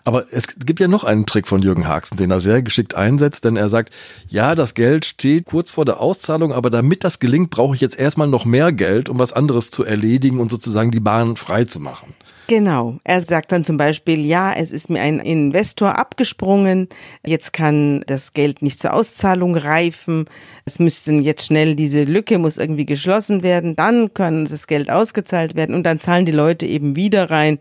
Aber 0.07 0.25
es 0.31 0.47
gibt 0.65 0.79
ja 0.79 0.87
noch 0.87 1.03
einen 1.03 1.27
Trick 1.27 1.49
von 1.49 1.63
Jürgen 1.63 1.89
Haxen, 1.89 2.17
den 2.17 2.31
er 2.31 2.41
sehr 2.41 2.63
geschickt 2.63 2.95
einsetzt, 2.95 3.45
denn 3.45 3.57
er 3.57 3.69
sagt, 3.69 3.93
ja, 4.29 4.55
das 4.55 4.75
Geld 4.75 5.05
steht 5.05 5.47
kurz 5.47 5.73
vor 5.73 5.85
der 5.85 5.99
Auszahlung, 5.99 6.53
aber 6.53 6.71
damit 6.71 7.03
das 7.03 7.19
gelingt, 7.19 7.51
brauche 7.51 7.75
ich 7.75 7.81
jetzt 7.81 7.99
erstmal 7.99 8.29
noch 8.29 8.45
mehr 8.45 8.71
Geld, 8.71 9.09
um 9.09 9.19
was 9.19 9.33
anderes 9.33 9.73
zu 9.73 9.85
erledigen 9.85 10.39
und 10.39 10.49
sozusagen 10.49 10.93
die 10.93 11.01
Bahn 11.01 11.35
frei 11.35 11.65
zu 11.65 11.81
machen. 11.81 12.15
Genau. 12.49 12.99
Er 13.03 13.21
sagt 13.21 13.51
dann 13.51 13.65
zum 13.65 13.77
Beispiel, 13.77 14.25
ja, 14.25 14.53
es 14.53 14.71
ist 14.71 14.89
mir 14.89 15.01
ein 15.01 15.19
Investor 15.19 15.99
abgesprungen, 15.99 16.89
jetzt 17.25 17.53
kann 17.53 18.05
das 18.07 18.35
Geld 18.35 18.63
nicht 18.63 18.79
zur 18.79 18.95
Auszahlung 18.95 19.57
reifen, 19.57 20.27
es 20.65 20.79
müsste 20.79 21.13
jetzt 21.13 21.47
schnell 21.47 21.75
diese 21.75 22.05
Lücke 22.05 22.39
muss 22.39 22.57
irgendwie 22.57 22.87
geschlossen 22.87 23.43
werden, 23.43 23.75
dann 23.75 24.15
kann 24.15 24.45
das 24.45 24.69
Geld 24.69 24.91
ausgezahlt 24.91 25.57
werden 25.57 25.75
und 25.75 25.83
dann 25.83 25.99
zahlen 25.99 26.25
die 26.25 26.33
Leute 26.33 26.67
eben 26.67 26.95
wieder 26.95 27.31
rein 27.31 27.59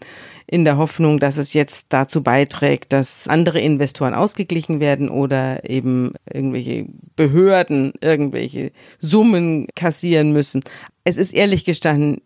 in 0.47 0.65
der 0.65 0.77
Hoffnung, 0.77 1.19
dass 1.19 1.37
es 1.37 1.53
jetzt 1.53 1.87
dazu 1.89 2.21
beiträgt, 2.21 2.93
dass 2.93 3.27
andere 3.27 3.59
Investoren 3.59 4.13
ausgeglichen 4.13 4.79
werden 4.79 5.09
oder 5.09 5.67
eben 5.67 6.11
irgendwelche 6.31 6.85
Behörden 7.15 7.93
irgendwelche 8.01 8.71
Summen 8.99 9.67
kassieren 9.75 10.31
müssen. 10.31 10.61
Es 11.03 11.17
ist 11.17 11.33
ehrlich 11.33 11.65
gestanden 11.65 12.21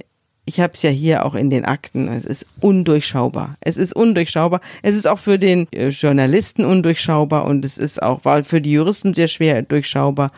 ich 0.49 0.59
habe 0.59 0.73
es 0.73 0.81
ja 0.81 0.89
hier 0.89 1.27
auch 1.27 1.35
in 1.35 1.51
den 1.51 1.63
Akten, 1.63 2.07
es 2.07 2.25
ist 2.25 2.47
undurchschaubar. 2.59 3.55
Es 3.61 3.77
ist 3.77 3.93
undurchschaubar. 3.95 4.61
Es 4.81 4.95
ist 4.95 5.07
auch 5.07 5.19
für 5.19 5.37
den 5.37 5.71
äh, 5.71 5.89
Journalisten 5.89 6.65
undurchschaubar 6.65 7.45
und 7.45 7.63
es 7.63 7.77
ist 7.77 8.01
auch 8.01 8.25
war 8.25 8.43
für 8.43 8.59
die 8.59 8.71
Juristen 8.71 9.13
sehr 9.13 9.27
schwer 9.27 9.61
durchschaubar. 9.61 10.31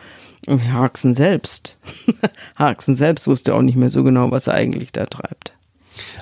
Harksen 0.46 1.14
selbst, 1.14 1.78
Harksen 2.56 2.94
selbst 2.94 3.26
wusste 3.26 3.54
auch 3.54 3.62
nicht 3.62 3.76
mehr 3.76 3.88
so 3.88 4.04
genau, 4.04 4.30
was 4.30 4.48
er 4.48 4.54
eigentlich 4.54 4.92
da 4.92 5.06
treibt. 5.06 5.54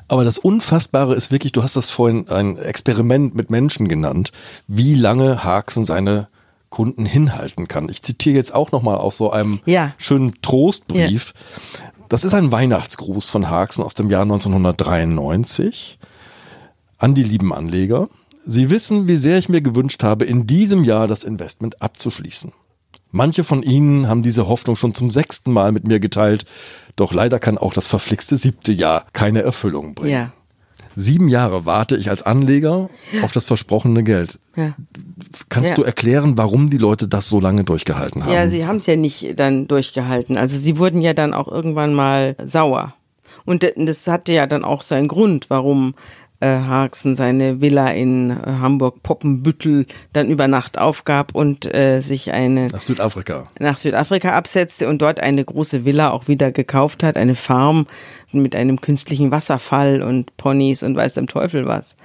Aber 0.07 0.23
das 0.23 0.39
Unfassbare 0.39 1.17
ist 1.17 1.33
wirklich, 1.33 1.51
du 1.51 1.65
hast 1.65 1.75
das 1.75 1.91
vorhin 1.91 2.29
ein 2.29 2.59
Experiment 2.59 3.35
mit 3.35 3.51
Menschen 3.51 3.89
genannt, 3.89 4.31
wie 4.69 4.95
lange 4.95 5.43
Harksen 5.43 5.85
seine 5.85 6.29
Kunden 6.69 7.07
hinhalten 7.07 7.67
kann. 7.67 7.89
Ich 7.89 8.03
zitiere 8.03 8.37
jetzt 8.37 8.55
auch 8.55 8.71
nochmal 8.71 8.99
aus 8.99 9.17
so 9.17 9.31
einem 9.31 9.59
ja. 9.65 9.95
schönen 9.97 10.41
Trostbrief. 10.43 11.35
Ja. 11.75 11.91
Das 12.11 12.25
ist 12.25 12.35
ein 12.35 12.51
Weihnachtsgruß 12.51 13.31
von 13.31 13.49
Haxen 13.49 13.85
aus 13.85 13.95
dem 13.95 14.11
Jahr 14.11 14.23
1993 14.23 16.01
an 16.99 17.15
die 17.15 17.23
lieben 17.23 17.55
Anleger. 17.55 18.09
Sie 18.45 18.69
wissen, 18.69 19.07
wie 19.07 19.15
sehr 19.15 19.39
ich 19.39 19.49
mir 19.49 19.61
gewünscht 19.61 20.03
habe, 20.03 20.25
in 20.25 20.45
diesem 20.45 20.83
Jahr 20.83 21.07
das 21.07 21.23
Investment 21.23 21.81
abzuschließen. 21.81 22.53
Manche 23.13 23.45
von 23.45 23.63
Ihnen 23.63 24.09
haben 24.09 24.25
diese 24.25 24.49
Hoffnung 24.49 24.75
schon 24.75 24.93
zum 24.93 25.13
sechsten 25.13 25.53
Mal 25.53 25.71
mit 25.71 25.87
mir 25.87 26.01
geteilt, 26.01 26.47
doch 26.97 27.13
leider 27.13 27.39
kann 27.39 27.59
auch 27.59 27.73
das 27.73 27.87
verflixte 27.87 28.37
siebte 28.37 28.73
Jahr 28.73 29.07
keine 29.13 29.43
Erfüllung 29.43 29.95
bringen. 29.95 30.13
Ja. 30.13 30.33
Sieben 30.97 31.29
Jahre 31.29 31.67
warte 31.67 31.97
ich 31.97 32.11
als 32.11 32.23
Anleger 32.23 32.91
auf 33.23 33.33
das 33.33 33.47
versprochene 33.47 34.03
Geld. 34.03 34.39
Ja. 34.57 34.75
Kannst 35.49 35.71
ja. 35.71 35.77
du 35.77 35.83
erklären, 35.83 36.37
warum 36.37 36.71
die 36.71 36.79
Leute 36.79 37.09
das 37.09 37.29
so 37.29 37.41
lange 37.41 37.65
durchgehalten 37.65 38.25
haben? 38.25 38.33
Ja, 38.33 38.49
sie 38.49 38.67
haben 38.67 38.77
es 38.77 38.87
ja 38.87 38.97
nicht 38.97 39.39
dann 39.39 39.69
durchgehalten. 39.69 40.37
Also 40.37 40.59
sie 40.59 40.79
wurden 40.79 41.01
ja 41.01 41.15
dann 41.15 41.33
auch 41.33 41.49
irgendwann 41.49 41.95
mal 41.95 42.37
sauer. 42.45 42.95
Und 43.45 43.67
das 43.77 44.07
hatte 44.07 44.33
ja 44.33 44.47
dann 44.47 44.65
auch 44.65 44.83
seinen 44.83 45.09
Grund, 45.09 45.49
warum 45.49 45.95
äh, 46.41 46.47
Harksen 46.47 47.15
seine 47.15 47.61
Villa 47.61 47.89
in 47.89 48.31
äh, 48.31 48.35
Hamburg-Poppenbüttel 48.35 49.87
dann 50.13 50.29
über 50.31 50.49
Nacht 50.49 50.79
aufgab 50.79 51.35
und 51.35 51.73
äh, 51.73 52.01
sich 52.01 52.33
eine 52.33 52.69
nach 52.69 52.83
Südafrika 52.83 53.47
nach 53.59 53.77
Südafrika 53.77 54.31
absetzte 54.31 54.89
und 54.89 55.03
dort 55.03 55.21
eine 55.21 55.45
große 55.45 55.85
Villa 55.85 56.11
auch 56.11 56.29
wieder 56.29 56.51
gekauft 56.51 57.03
hat, 57.03 57.17
eine 57.17 57.35
Farm 57.35 57.87
mit 58.33 58.57
einem 58.57 58.81
künstlichen 58.81 59.31
Wasserfall 59.31 60.03
und 60.03 60.37
Ponys 60.37 60.83
und 60.83 60.97
weiß 60.97 61.15
dem 61.15 61.27
Teufel 61.27 61.67
was. 61.67 61.97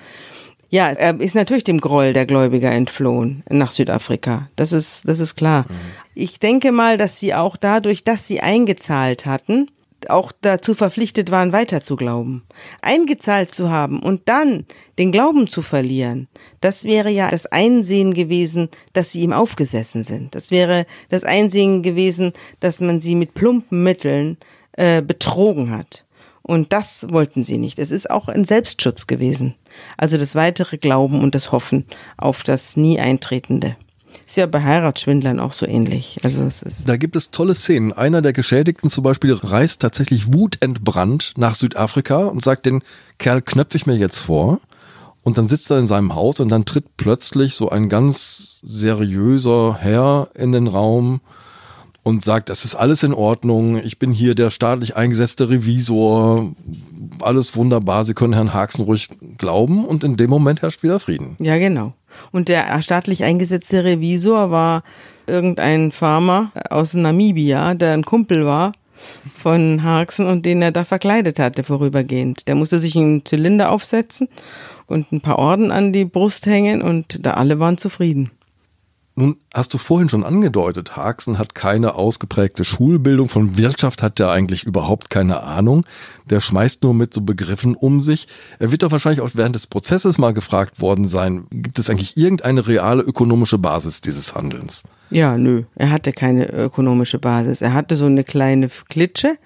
Ja, 0.69 0.89
er 0.89 1.19
ist 1.21 1.35
natürlich 1.35 1.63
dem 1.63 1.79
Groll 1.79 2.11
der 2.11 2.25
Gläubiger 2.25 2.71
entflohen 2.71 3.43
nach 3.49 3.71
Südafrika. 3.71 4.49
Das 4.55 4.73
ist, 4.73 5.07
das 5.07 5.19
ist 5.19 5.35
klar. 5.35 5.65
Mhm. 5.69 5.75
Ich 6.15 6.39
denke 6.39 6.71
mal, 6.71 6.97
dass 6.97 7.19
sie 7.19 7.33
auch 7.33 7.55
dadurch, 7.55 8.03
dass 8.03 8.27
sie 8.27 8.41
eingezahlt 8.41 9.25
hatten, 9.25 9.69
auch 10.09 10.31
dazu 10.41 10.75
verpflichtet 10.75 11.31
waren, 11.31 11.51
weiter 11.51 11.81
zu 11.81 11.95
glauben. 11.95 12.43
Eingezahlt 12.81 13.53
zu 13.53 13.69
haben 13.69 14.01
und 14.01 14.27
dann 14.29 14.65
den 14.97 15.11
Glauben 15.11 15.47
zu 15.47 15.61
verlieren, 15.61 16.27
das 16.61 16.85
wäre 16.85 17.09
ja 17.09 17.29
das 17.29 17.45
Einsehen 17.47 18.13
gewesen, 18.13 18.69
dass 18.93 19.11
sie 19.11 19.21
ihm 19.21 19.33
aufgesessen 19.33 20.03
sind. 20.03 20.35
Das 20.35 20.51
wäre 20.51 20.85
das 21.09 21.23
Einsehen 21.23 21.83
gewesen, 21.83 22.33
dass 22.59 22.81
man 22.81 23.01
sie 23.01 23.15
mit 23.15 23.33
plumpen 23.33 23.83
Mitteln 23.83 24.37
äh, 24.73 25.01
betrogen 25.01 25.71
hat. 25.71 26.05
Und 26.41 26.73
das 26.73 27.07
wollten 27.09 27.43
sie 27.43 27.57
nicht. 27.57 27.79
Es 27.79 27.91
ist 27.91 28.09
auch 28.09 28.27
ein 28.27 28.43
Selbstschutz 28.43 29.07
gewesen. 29.07 29.55
Also 29.97 30.17
das 30.17 30.35
weitere 30.35 30.77
Glauben 30.77 31.21
und 31.21 31.33
das 31.33 31.51
Hoffen 31.51 31.85
auf 32.17 32.43
das 32.43 32.77
nie 32.77 32.99
eintretende. 32.99 33.75
Ist 34.27 34.37
ja 34.37 34.47
bei 34.47 34.63
Heiratsschwindlern 34.63 35.39
auch 35.39 35.53
so 35.53 35.67
ähnlich. 35.67 36.19
Also 36.23 36.43
es 36.43 36.63
ist 36.63 36.89
da 36.89 36.97
gibt 36.97 37.15
es 37.15 37.29
tolle 37.29 37.53
Szenen. 37.53 37.93
Einer 37.93 38.21
der 38.21 38.33
Geschädigten 38.33 38.89
zum 38.89 39.03
Beispiel 39.03 39.33
reist 39.33 39.81
tatsächlich 39.81 40.33
wutentbrannt 40.33 41.33
nach 41.37 41.53
Südafrika 41.53 42.25
und 42.25 42.41
sagt, 42.41 42.65
den 42.65 42.81
Kerl 43.19 43.41
knöpfe 43.41 43.77
ich 43.77 43.85
mir 43.85 43.95
jetzt 43.95 44.19
vor. 44.19 44.59
Und 45.21 45.37
dann 45.37 45.47
sitzt 45.47 45.71
er 45.71 45.79
in 45.79 45.87
seinem 45.87 46.13
Haus 46.15 46.39
und 46.39 46.49
dann 46.49 46.65
tritt 46.65 46.97
plötzlich 46.97 47.55
so 47.55 47.69
ein 47.69 47.89
ganz 47.89 48.59
seriöser 48.63 49.77
Herr 49.79 50.29
in 50.35 50.51
den 50.51 50.67
Raum 50.67 51.21
und 52.05 52.23
sagt, 52.23 52.51
das 52.51 52.65
ist 52.65 52.75
alles 52.75 53.01
in 53.01 53.15
Ordnung, 53.15 53.83
ich 53.83 53.97
bin 53.97 54.11
hier 54.11 54.35
der 54.35 54.51
staatlich 54.51 54.95
eingesetzte 54.95 55.49
Revisor, 55.49 56.53
alles 57.19 57.55
wunderbar, 57.55 58.05
Sie 58.05 58.13
können 58.13 58.33
Herrn 58.33 58.53
Haxen 58.53 58.85
ruhig 58.85 59.09
glauben 59.39 59.83
und 59.83 60.03
in 60.03 60.15
dem 60.15 60.29
Moment 60.29 60.61
herrscht 60.61 60.83
wieder 60.83 60.99
Frieden. 60.99 61.35
Ja, 61.41 61.57
genau. 61.57 61.93
Und 62.31 62.47
der 62.47 62.79
staatlich 62.83 63.23
eingesetzte 63.23 63.83
Revisor 63.83 64.51
war 64.51 64.83
irgendein 65.25 65.91
Farmer 65.91 66.51
aus 66.69 66.93
Namibia, 66.93 67.73
der 67.73 67.93
ein 67.93 68.05
Kumpel 68.05 68.45
war 68.45 68.73
von 69.35 69.81
Haxen 69.81 70.27
und 70.27 70.45
den 70.45 70.61
er 70.61 70.71
da 70.71 70.83
verkleidet 70.83 71.39
hatte 71.39 71.63
vorübergehend. 71.63 72.47
Der 72.47 72.53
musste 72.53 72.77
sich 72.77 72.95
einen 72.95 73.25
Zylinder 73.25 73.71
aufsetzen 73.71 74.27
und 74.85 75.11
ein 75.11 75.21
paar 75.21 75.39
Orden 75.39 75.71
an 75.71 75.91
die 75.91 76.05
Brust 76.05 76.45
hängen 76.45 76.83
und 76.83 77.25
da 77.25 77.31
alle 77.31 77.59
waren 77.59 77.79
zufrieden. 77.79 78.29
Nun 79.17 79.37
hast 79.53 79.73
du 79.73 79.77
vorhin 79.77 80.09
schon 80.09 80.25
angedeutet, 80.25 80.97
Haxen 80.97 81.39
hat 81.39 81.55
keine 81.55 81.95
ausgeprägte 81.95 82.65
Schulbildung, 82.65 83.29
von 83.29 83.57
Wirtschaft 83.57 84.03
hat 84.03 84.19
er 84.19 84.31
eigentlich 84.31 84.65
überhaupt 84.65 85.09
keine 85.09 85.41
Ahnung. 85.41 85.85
Der 86.29 86.41
schmeißt 86.41 86.83
nur 86.83 86.93
mit 86.93 87.13
so 87.13 87.21
Begriffen 87.21 87.75
um 87.75 88.01
sich. 88.01 88.27
Er 88.59 88.73
wird 88.73 88.83
doch 88.83 88.91
wahrscheinlich 88.91 89.21
auch 89.21 89.29
während 89.33 89.55
des 89.55 89.67
Prozesses 89.67 90.17
mal 90.17 90.33
gefragt 90.33 90.81
worden 90.81 91.07
sein, 91.07 91.47
gibt 91.49 91.79
es 91.79 91.89
eigentlich 91.89 92.17
irgendeine 92.17 92.67
reale 92.67 93.03
ökonomische 93.03 93.57
Basis 93.57 94.01
dieses 94.01 94.35
Handelns? 94.35 94.83
Ja, 95.09 95.37
nö, 95.37 95.63
er 95.75 95.91
hatte 95.91 96.11
keine 96.11 96.49
ökonomische 96.49 97.17
Basis. 97.19 97.61
Er 97.61 97.73
hatte 97.73 97.95
so 97.95 98.07
eine 98.07 98.25
kleine 98.25 98.69
Klitsche 98.89 99.37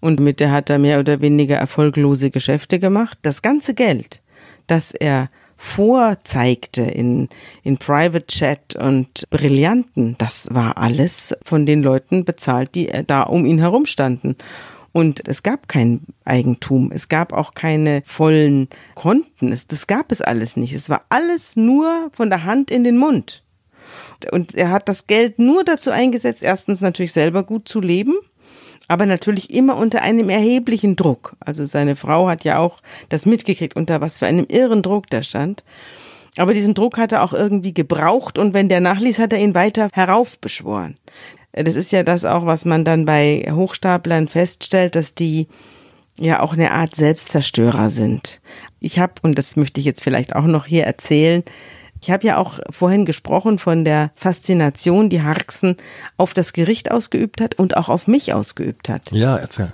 und 0.00 0.20
mit 0.20 0.40
der 0.40 0.52
hat 0.52 0.68
er 0.68 0.78
mehr 0.78 1.00
oder 1.00 1.22
weniger 1.22 1.56
erfolglose 1.56 2.30
Geschäfte 2.30 2.78
gemacht. 2.78 3.18
Das 3.22 3.40
ganze 3.40 3.72
Geld, 3.72 4.20
das 4.66 4.92
er 4.92 5.30
vorzeigte 5.56 6.82
in, 6.82 7.28
in 7.62 7.78
Private 7.78 8.26
Chat 8.26 8.76
und 8.76 9.24
Brillanten, 9.30 10.16
das 10.18 10.48
war 10.52 10.78
alles 10.78 11.34
von 11.44 11.66
den 11.66 11.82
Leuten 11.82 12.24
bezahlt, 12.24 12.74
die 12.74 12.90
da 13.06 13.22
um 13.22 13.46
ihn 13.46 13.58
herum 13.58 13.86
standen. 13.86 14.36
Und 14.92 15.28
es 15.28 15.42
gab 15.42 15.68
kein 15.68 16.00
Eigentum, 16.24 16.90
es 16.90 17.08
gab 17.08 17.34
auch 17.34 17.52
keine 17.52 18.02
vollen 18.06 18.68
Konten, 18.94 19.52
es, 19.52 19.66
das 19.66 19.86
gab 19.86 20.10
es 20.10 20.22
alles 20.22 20.56
nicht. 20.56 20.72
Es 20.72 20.88
war 20.88 21.02
alles 21.10 21.56
nur 21.56 22.10
von 22.12 22.30
der 22.30 22.44
Hand 22.44 22.70
in 22.70 22.82
den 22.82 22.96
Mund. 22.96 23.42
Und 24.30 24.54
er 24.54 24.70
hat 24.70 24.88
das 24.88 25.06
Geld 25.06 25.38
nur 25.38 25.64
dazu 25.64 25.90
eingesetzt, 25.90 26.42
erstens 26.42 26.80
natürlich 26.80 27.12
selber 27.12 27.42
gut 27.42 27.68
zu 27.68 27.80
leben 27.80 28.14
aber 28.88 29.06
natürlich 29.06 29.50
immer 29.50 29.76
unter 29.76 30.02
einem 30.02 30.28
erheblichen 30.28 30.96
Druck. 30.96 31.36
Also 31.40 31.66
seine 31.66 31.96
Frau 31.96 32.28
hat 32.28 32.44
ja 32.44 32.58
auch 32.58 32.80
das 33.08 33.26
mitgekriegt, 33.26 33.76
unter 33.76 34.00
was 34.00 34.18
für 34.18 34.26
einem 34.26 34.46
irren 34.48 34.82
Druck 34.82 35.10
der 35.10 35.22
stand. 35.22 35.64
Aber 36.36 36.54
diesen 36.54 36.74
Druck 36.74 36.98
hat 36.98 37.12
er 37.12 37.22
auch 37.22 37.32
irgendwie 37.32 37.72
gebraucht 37.72 38.38
und 38.38 38.54
wenn 38.54 38.68
der 38.68 38.80
nachließ, 38.80 39.18
hat 39.18 39.32
er 39.32 39.40
ihn 39.40 39.54
weiter 39.54 39.88
heraufbeschworen. 39.92 40.98
Das 41.52 41.76
ist 41.76 41.90
ja 41.90 42.02
das 42.02 42.24
auch, 42.26 42.44
was 42.44 42.66
man 42.66 42.84
dann 42.84 43.06
bei 43.06 43.46
Hochstaplern 43.50 44.28
feststellt, 44.28 44.94
dass 44.94 45.14
die 45.14 45.48
ja 46.18 46.40
auch 46.40 46.52
eine 46.52 46.72
Art 46.72 46.94
Selbstzerstörer 46.94 47.88
sind. 47.88 48.40
Ich 48.78 48.98
habe, 48.98 49.14
und 49.22 49.38
das 49.38 49.56
möchte 49.56 49.80
ich 49.80 49.86
jetzt 49.86 50.02
vielleicht 50.02 50.36
auch 50.36 50.44
noch 50.44 50.66
hier 50.66 50.84
erzählen, 50.84 51.42
ich 52.02 52.10
habe 52.10 52.26
ja 52.26 52.38
auch 52.38 52.58
vorhin 52.70 53.04
gesprochen 53.04 53.58
von 53.58 53.84
der 53.84 54.10
Faszination, 54.14 55.08
die 55.08 55.22
Harksen 55.22 55.76
auf 56.16 56.34
das 56.34 56.52
Gericht 56.52 56.90
ausgeübt 56.90 57.40
hat 57.40 57.54
und 57.54 57.76
auch 57.76 57.88
auf 57.88 58.06
mich 58.06 58.32
ausgeübt 58.32 58.88
hat. 58.88 59.10
Ja, 59.12 59.36
erzähl. 59.36 59.72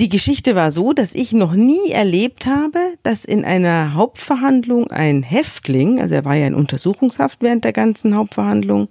Die 0.00 0.08
Geschichte 0.08 0.54
war 0.54 0.70
so, 0.70 0.92
dass 0.92 1.12
ich 1.12 1.32
noch 1.32 1.54
nie 1.54 1.90
erlebt 1.90 2.46
habe, 2.46 2.78
dass 3.02 3.24
in 3.24 3.44
einer 3.44 3.94
Hauptverhandlung 3.94 4.92
ein 4.92 5.24
Häftling, 5.24 6.00
also 6.00 6.14
er 6.14 6.24
war 6.24 6.36
ja 6.36 6.46
in 6.46 6.54
Untersuchungshaft 6.54 7.38
während 7.40 7.64
der 7.64 7.72
ganzen 7.72 8.14
Hauptverhandlung, 8.14 8.88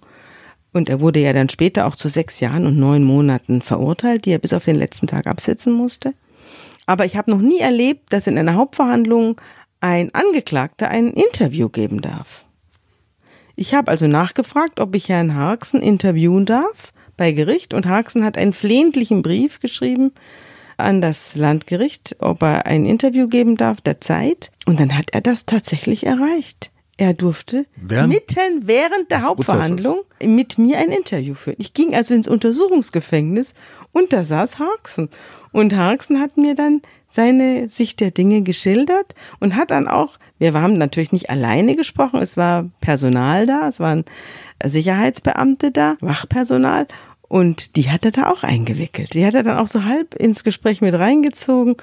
und 0.74 0.90
er 0.90 1.00
wurde 1.00 1.22
ja 1.22 1.32
dann 1.32 1.48
später 1.48 1.88
auch 1.88 1.96
zu 1.96 2.10
sechs 2.10 2.42
Jahren 2.42 2.66
und 2.66 2.78
neun 2.78 3.04
Monaten 3.04 3.62
verurteilt, 3.62 4.26
die 4.26 4.32
er 4.32 4.40
bis 4.40 4.52
auf 4.52 4.66
den 4.66 4.76
letzten 4.76 5.08
Tag 5.08 5.28
absitzen 5.28 5.74
musste. 5.74 6.14
Aber 6.86 7.06
ich 7.06 7.16
habe 7.16 7.32
noch 7.32 7.42
nie 7.42 7.60
erlebt, 7.60 8.12
dass 8.12 8.28
in 8.28 8.38
einer 8.38 8.56
Hauptverhandlung 8.56 9.40
ein 9.80 10.14
Angeklagter 10.14 10.90
ein 10.90 11.14
Interview 11.14 11.70
geben 11.70 12.02
darf. 12.02 12.46
Ich 13.60 13.74
habe 13.74 13.90
also 13.90 14.06
nachgefragt, 14.06 14.80
ob 14.80 14.96
ich 14.96 15.10
Herrn 15.10 15.34
Harksen 15.34 15.82
interviewen 15.82 16.46
darf 16.46 16.94
bei 17.18 17.32
Gericht 17.32 17.74
und 17.74 17.88
Harksen 17.88 18.24
hat 18.24 18.38
einen 18.38 18.54
flehentlichen 18.54 19.24
Brief 19.24 19.60
geschrieben 19.60 20.12
an 20.78 21.02
das 21.02 21.36
Landgericht, 21.36 22.18
ob 22.20 22.44
er 22.44 22.68
ein 22.68 22.86
Interview 22.86 23.26
geben 23.26 23.58
darf 23.58 23.82
der 23.82 24.00
Zeit 24.00 24.52
und 24.68 24.80
dann 24.80 24.96
hat 24.96 25.10
er 25.12 25.22
das 25.22 25.48
tatsächlich 25.48 26.06
erreicht. 26.06 26.70
Er 26.98 27.16
durfte 27.16 27.66
Während 27.76 28.14
mitten 28.14 28.68
während 28.68 29.10
der 29.10 29.24
Hauptverhandlung 29.24 30.04
mit 30.24 30.60
mir 30.60 30.78
ein 30.78 30.92
Interview 30.92 31.34
führen. 31.34 31.58
Ich 31.58 31.74
ging 31.74 31.96
also 31.96 32.14
ins 32.14 32.28
Untersuchungsgefängnis 32.28 33.56
und 33.92 34.14
da 34.14 34.24
saß 34.24 34.60
Harksen. 34.60 35.10
Und 35.52 35.76
Harksen 35.76 36.20
hat 36.20 36.38
mir 36.38 36.54
dann 36.54 36.84
seine 37.08 37.70
Sicht 37.70 38.00
der 38.00 38.12
Dinge 38.12 38.42
geschildert 38.42 39.16
und 39.40 39.56
hat 39.56 39.72
dann 39.72 39.88
auch, 39.88 40.18
wir 40.40 40.54
haben 40.54 40.74
natürlich 40.74 41.12
nicht 41.12 41.30
alleine 41.30 41.76
gesprochen, 41.76 42.22
es 42.22 42.38
war 42.38 42.70
Personal 42.82 43.46
da, 43.46 43.68
es 43.68 43.80
waren 43.80 44.06
Sicherheitsbeamte 44.64 45.72
da, 45.72 45.96
Wachpersonal 46.02 46.88
und 47.28 47.76
die 47.76 47.90
hat 47.90 48.06
er 48.06 48.12
da 48.12 48.30
auch 48.30 48.44
eingewickelt. 48.44 49.14
Die 49.14 49.26
hat 49.26 49.36
er 49.36 49.44
dann 49.44 49.58
auch 49.58 49.68
so 49.68 49.84
halb 49.84 50.16
ins 50.16 50.44
Gespräch 50.44 50.82
mit 50.82 50.94
reingezogen 50.94 51.76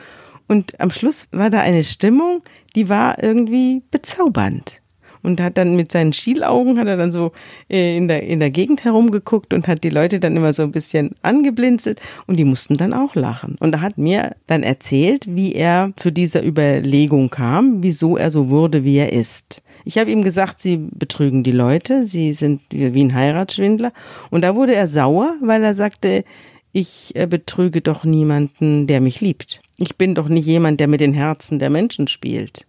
und 0.48 0.78
am 0.80 0.90
Schluss 0.90 1.26
war 1.32 1.50
da 1.50 1.60
eine 1.60 1.84
Stimmung, 1.84 2.42
die 2.74 2.88
war 2.88 3.22
irgendwie 3.22 3.82
bezaubernd 3.90 4.82
und 5.24 5.40
hat 5.40 5.58
dann 5.58 5.74
mit 5.74 5.90
seinen 5.90 6.12
Schielaugen 6.12 6.78
hat 6.78 6.87
er 6.87 6.96
dann 6.96 7.10
so 7.10 7.32
äh, 7.68 7.96
in 7.96 8.06
der, 8.06 8.22
in 8.22 8.38
der 8.38 8.50
Gegend 8.50 8.84
herumgeguckt 8.84 9.52
und 9.52 9.66
hat 9.66 9.82
die 9.82 9.90
Leute 9.90 10.20
dann 10.20 10.37
immer 10.37 10.52
so 10.52 10.62
ein 10.62 10.72
bisschen 10.72 11.16
angeblinzelt 11.22 12.00
und 12.26 12.37
die 12.37 12.44
mussten 12.44 12.76
dann 12.76 12.92
auch 12.92 13.14
lachen. 13.14 13.56
Und 13.58 13.74
er 13.74 13.80
hat 13.80 13.98
mir 13.98 14.37
dann 14.46 14.62
erzählt, 14.62 15.26
wie 15.34 15.54
er 15.54 15.92
zu 15.96 16.12
dieser 16.12 16.44
Überlegung 16.44 17.30
kam, 17.30 17.82
wieso 17.82 18.16
er 18.16 18.30
so 18.30 18.50
wurde, 18.50 18.84
wie 18.84 18.98
er 18.98 19.12
ist. 19.12 19.62
Ich 19.84 19.98
habe 19.98 20.10
ihm 20.10 20.22
gesagt, 20.22 20.60
sie 20.60 20.76
betrügen 20.76 21.42
die 21.42 21.52
Leute, 21.52 22.04
sie 22.04 22.32
sind 22.32 22.60
wie 22.70 23.04
ein 23.04 23.14
Heiratsschwindler. 23.14 23.92
Und 24.30 24.42
da 24.42 24.54
wurde 24.54 24.74
er 24.74 24.88
sauer, 24.88 25.34
weil 25.40 25.64
er 25.64 25.74
sagte, 25.74 26.24
ich 26.72 27.12
äh, 27.14 27.26
betrüge 27.26 27.80
doch 27.80 28.04
niemanden, 28.04 28.87
der 28.87 29.00
mich 29.00 29.20
liebt. 29.20 29.60
Ich 29.78 29.96
bin 29.96 30.14
doch 30.14 30.28
nicht 30.28 30.46
jemand, 30.46 30.80
der 30.80 30.88
mit 30.88 31.00
den 31.00 31.14
Herzen 31.14 31.58
der 31.58 31.70
Menschen 31.70 32.08
spielt. 32.08 32.66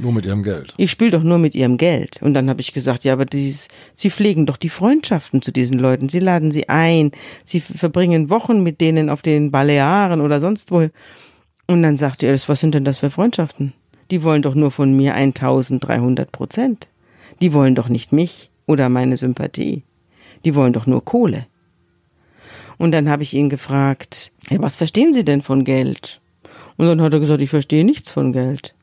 Nur 0.00 0.12
mit 0.12 0.24
ihrem 0.24 0.42
Geld. 0.42 0.74
Ich 0.76 0.90
spiele 0.90 1.10
doch 1.10 1.22
nur 1.22 1.38
mit 1.38 1.54
ihrem 1.54 1.76
Geld. 1.76 2.20
Und 2.22 2.34
dann 2.34 2.48
habe 2.48 2.60
ich 2.60 2.72
gesagt, 2.72 3.04
ja, 3.04 3.12
aber 3.12 3.26
dies, 3.26 3.68
sie 3.94 4.10
pflegen 4.10 4.46
doch 4.46 4.56
die 4.56 4.68
Freundschaften 4.68 5.42
zu 5.42 5.52
diesen 5.52 5.78
Leuten. 5.78 6.08
Sie 6.08 6.20
laden 6.20 6.50
sie 6.50 6.68
ein. 6.68 7.12
Sie 7.44 7.60
verbringen 7.60 8.30
Wochen 8.30 8.62
mit 8.62 8.80
denen 8.80 9.10
auf 9.10 9.22
den 9.22 9.50
Balearen 9.50 10.20
oder 10.20 10.40
sonst 10.40 10.70
wo. 10.70 10.88
Und 11.66 11.82
dann 11.82 11.96
sagte 11.96 12.26
er, 12.26 12.32
was 12.32 12.60
sind 12.60 12.74
denn 12.74 12.84
das 12.84 12.98
für 12.98 13.10
Freundschaften? 13.10 13.74
Die 14.10 14.22
wollen 14.22 14.42
doch 14.42 14.54
nur 14.54 14.70
von 14.70 14.96
mir 14.96 15.14
1300 15.14 16.32
Prozent. 16.32 16.88
Die 17.40 17.52
wollen 17.52 17.74
doch 17.74 17.88
nicht 17.88 18.12
mich 18.12 18.50
oder 18.66 18.88
meine 18.88 19.16
Sympathie. 19.16 19.82
Die 20.44 20.54
wollen 20.54 20.72
doch 20.72 20.86
nur 20.86 21.04
Kohle. 21.04 21.46
Und 22.78 22.92
dann 22.92 23.10
habe 23.10 23.22
ich 23.22 23.34
ihn 23.34 23.50
gefragt, 23.50 24.32
ja, 24.48 24.60
was 24.62 24.78
verstehen 24.78 25.12
Sie 25.12 25.24
denn 25.24 25.42
von 25.42 25.64
Geld? 25.64 26.20
Und 26.76 26.86
dann 26.86 27.02
hat 27.02 27.12
er 27.12 27.20
gesagt, 27.20 27.42
ich 27.42 27.50
verstehe 27.50 27.84
nichts 27.84 28.10
von 28.10 28.32
Geld. 28.32 28.74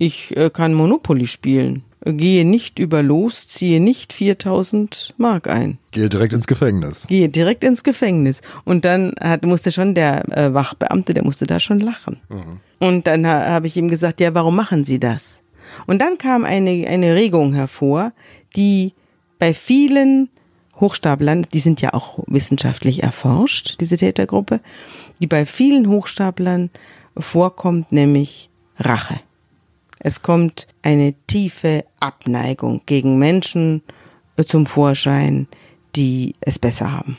Ich 0.00 0.34
äh, 0.34 0.48
kann 0.48 0.72
Monopoly 0.72 1.26
spielen. 1.26 1.84
Gehe 2.02 2.46
nicht 2.46 2.78
über 2.78 3.02
Los, 3.02 3.46
ziehe 3.46 3.80
nicht 3.80 4.14
4000 4.14 5.14
Mark 5.18 5.46
ein. 5.46 5.76
Gehe 5.90 6.08
direkt 6.08 6.32
ins 6.32 6.46
Gefängnis. 6.46 7.06
Gehe 7.06 7.28
direkt 7.28 7.64
ins 7.64 7.84
Gefängnis. 7.84 8.40
Und 8.64 8.86
dann 8.86 9.12
hat, 9.20 9.44
musste 9.44 9.70
schon 9.70 9.94
der 9.94 10.26
äh, 10.34 10.54
Wachbeamte, 10.54 11.12
der 11.12 11.22
musste 11.22 11.46
da 11.46 11.60
schon 11.60 11.80
lachen. 11.80 12.18
Und 12.78 13.06
dann 13.06 13.26
ha, 13.26 13.44
habe 13.50 13.66
ich 13.66 13.76
ihm 13.76 13.88
gesagt, 13.88 14.22
ja, 14.22 14.32
warum 14.32 14.56
machen 14.56 14.84
Sie 14.84 14.98
das? 14.98 15.42
Und 15.86 16.00
dann 16.00 16.16
kam 16.16 16.46
eine, 16.46 16.86
eine 16.88 17.14
Regung 17.14 17.52
hervor, 17.52 18.14
die 18.56 18.94
bei 19.38 19.52
vielen 19.52 20.30
Hochstaplern, 20.80 21.46
die 21.52 21.60
sind 21.60 21.82
ja 21.82 21.92
auch 21.92 22.20
wissenschaftlich 22.26 23.02
erforscht, 23.02 23.76
diese 23.82 23.98
Tätergruppe, 23.98 24.60
die 25.20 25.26
bei 25.26 25.44
vielen 25.44 25.90
Hochstaplern 25.90 26.70
vorkommt, 27.18 27.92
nämlich 27.92 28.48
Rache. 28.78 29.20
Es 30.00 30.22
kommt 30.22 30.66
eine 30.82 31.14
tiefe 31.26 31.84
Abneigung 32.00 32.80
gegen 32.86 33.18
Menschen 33.18 33.82
zum 34.46 34.64
Vorschein, 34.66 35.46
die 35.94 36.34
es 36.40 36.58
besser 36.58 36.90
haben 36.92 37.18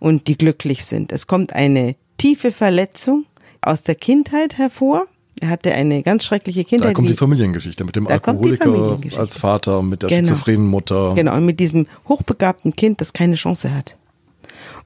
und 0.00 0.26
die 0.26 0.36
glücklich 0.36 0.84
sind. 0.84 1.12
Es 1.12 1.26
kommt 1.26 1.52
eine 1.52 1.94
tiefe 2.18 2.50
Verletzung 2.50 3.24
aus 3.62 3.82
der 3.84 3.94
Kindheit 3.94 4.58
hervor. 4.58 5.06
Er 5.40 5.50
hatte 5.50 5.72
eine 5.74 6.02
ganz 6.02 6.24
schreckliche 6.24 6.62
Da 6.64 6.68
Kindheit. 6.68 6.94
kommt 6.94 7.08
wie- 7.08 7.12
die 7.12 7.16
Familiengeschichte 7.18 7.84
mit 7.84 7.94
dem 7.94 8.06
Da 8.06 8.18
kommt 8.18 8.44
Alkoholiker 8.44 9.18
als 9.20 9.36
Vater, 9.36 9.82
mit 9.82 10.02
der 10.02 10.08
Genau. 10.08 10.20
schizophrenen 10.28 10.66
Mutter. 10.66 11.14
Genau, 11.14 11.36
und 11.36 11.44
mit 11.44 11.60
diesem 11.60 11.86
hochbegabten 12.08 12.74
Kind, 12.74 13.00
das 13.00 13.12
keine 13.12 13.34
Chance 13.34 13.72
hat. 13.74 13.96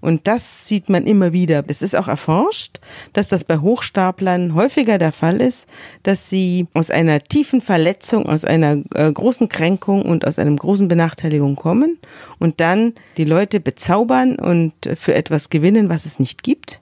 Und 0.00 0.26
das 0.26 0.66
sieht 0.66 0.88
man 0.88 1.06
immer 1.06 1.32
wieder. 1.32 1.62
Es 1.66 1.82
ist 1.82 1.94
auch 1.94 2.08
erforscht, 2.08 2.80
dass 3.12 3.28
das 3.28 3.44
bei 3.44 3.58
Hochstaplern 3.58 4.54
häufiger 4.54 4.98
der 4.98 5.12
Fall 5.12 5.40
ist, 5.40 5.68
dass 6.02 6.30
sie 6.30 6.66
aus 6.74 6.90
einer 6.90 7.22
tiefen 7.22 7.60
Verletzung, 7.60 8.28
aus 8.28 8.44
einer 8.44 8.78
äh, 8.94 9.12
großen 9.12 9.48
Kränkung 9.48 10.02
und 10.02 10.26
aus 10.26 10.38
einem 10.38 10.56
großen 10.56 10.88
Benachteiligung 10.88 11.56
kommen 11.56 11.98
und 12.38 12.60
dann 12.60 12.94
die 13.16 13.24
Leute 13.24 13.60
bezaubern 13.60 14.36
und 14.36 14.72
für 14.94 15.14
etwas 15.14 15.50
gewinnen, 15.50 15.88
was 15.88 16.06
es 16.06 16.18
nicht 16.18 16.42
gibt 16.42 16.80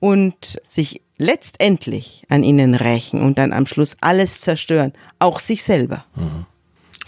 und 0.00 0.60
sich 0.64 1.02
letztendlich 1.16 2.24
an 2.28 2.42
ihnen 2.42 2.74
rächen 2.74 3.22
und 3.22 3.38
dann 3.38 3.52
am 3.52 3.66
Schluss 3.66 3.96
alles 4.00 4.40
zerstören, 4.40 4.92
auch 5.18 5.38
sich 5.38 5.62
selber. 5.62 6.04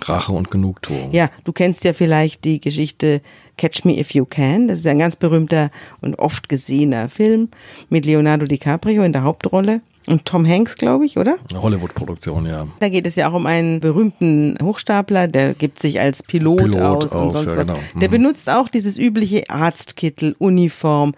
Rache 0.00 0.32
und 0.32 0.50
Genugtuung. 0.50 1.12
Ja, 1.12 1.30
du 1.44 1.52
kennst 1.52 1.84
ja 1.84 1.92
vielleicht 1.92 2.44
die 2.44 2.60
Geschichte 2.60 3.22
Catch 3.56 3.84
Me 3.84 3.98
If 3.98 4.12
You 4.12 4.24
Can. 4.24 4.68
Das 4.68 4.80
ist 4.80 4.86
ein 4.86 4.98
ganz 4.98 5.16
berühmter 5.16 5.70
und 6.00 6.18
oft 6.18 6.48
gesehener 6.48 7.08
Film 7.08 7.48
mit 7.88 8.04
Leonardo 8.06 8.46
DiCaprio 8.46 9.02
in 9.02 9.12
der 9.12 9.22
Hauptrolle 9.24 9.80
und 10.08 10.24
Tom 10.24 10.46
Hanks, 10.46 10.76
glaube 10.76 11.04
ich, 11.04 11.18
oder? 11.18 11.36
Hollywood-Produktion, 11.52 12.46
ja. 12.46 12.68
Da 12.78 12.88
geht 12.88 13.06
es 13.08 13.16
ja 13.16 13.28
auch 13.28 13.32
um 13.32 13.44
einen 13.46 13.80
berühmten 13.80 14.56
Hochstapler, 14.62 15.26
der 15.26 15.54
gibt 15.54 15.80
sich 15.80 15.98
als 15.98 16.22
Pilot, 16.22 16.60
Als 16.60 16.70
Pilot 16.70 17.04
aus 17.04 17.12
und 17.12 17.20
aus, 17.22 17.32
sonst 17.32 17.46
ja, 17.54 17.56
was. 17.60 17.66
genau. 17.66 17.78
Der 17.96 18.08
Mhm. 18.08 18.12
benutzt 18.12 18.48
auch 18.48 18.68
dieses 18.68 18.98
übliche 18.98 19.50
Arztkittel, 19.50 20.36
Uniform, 20.38 21.14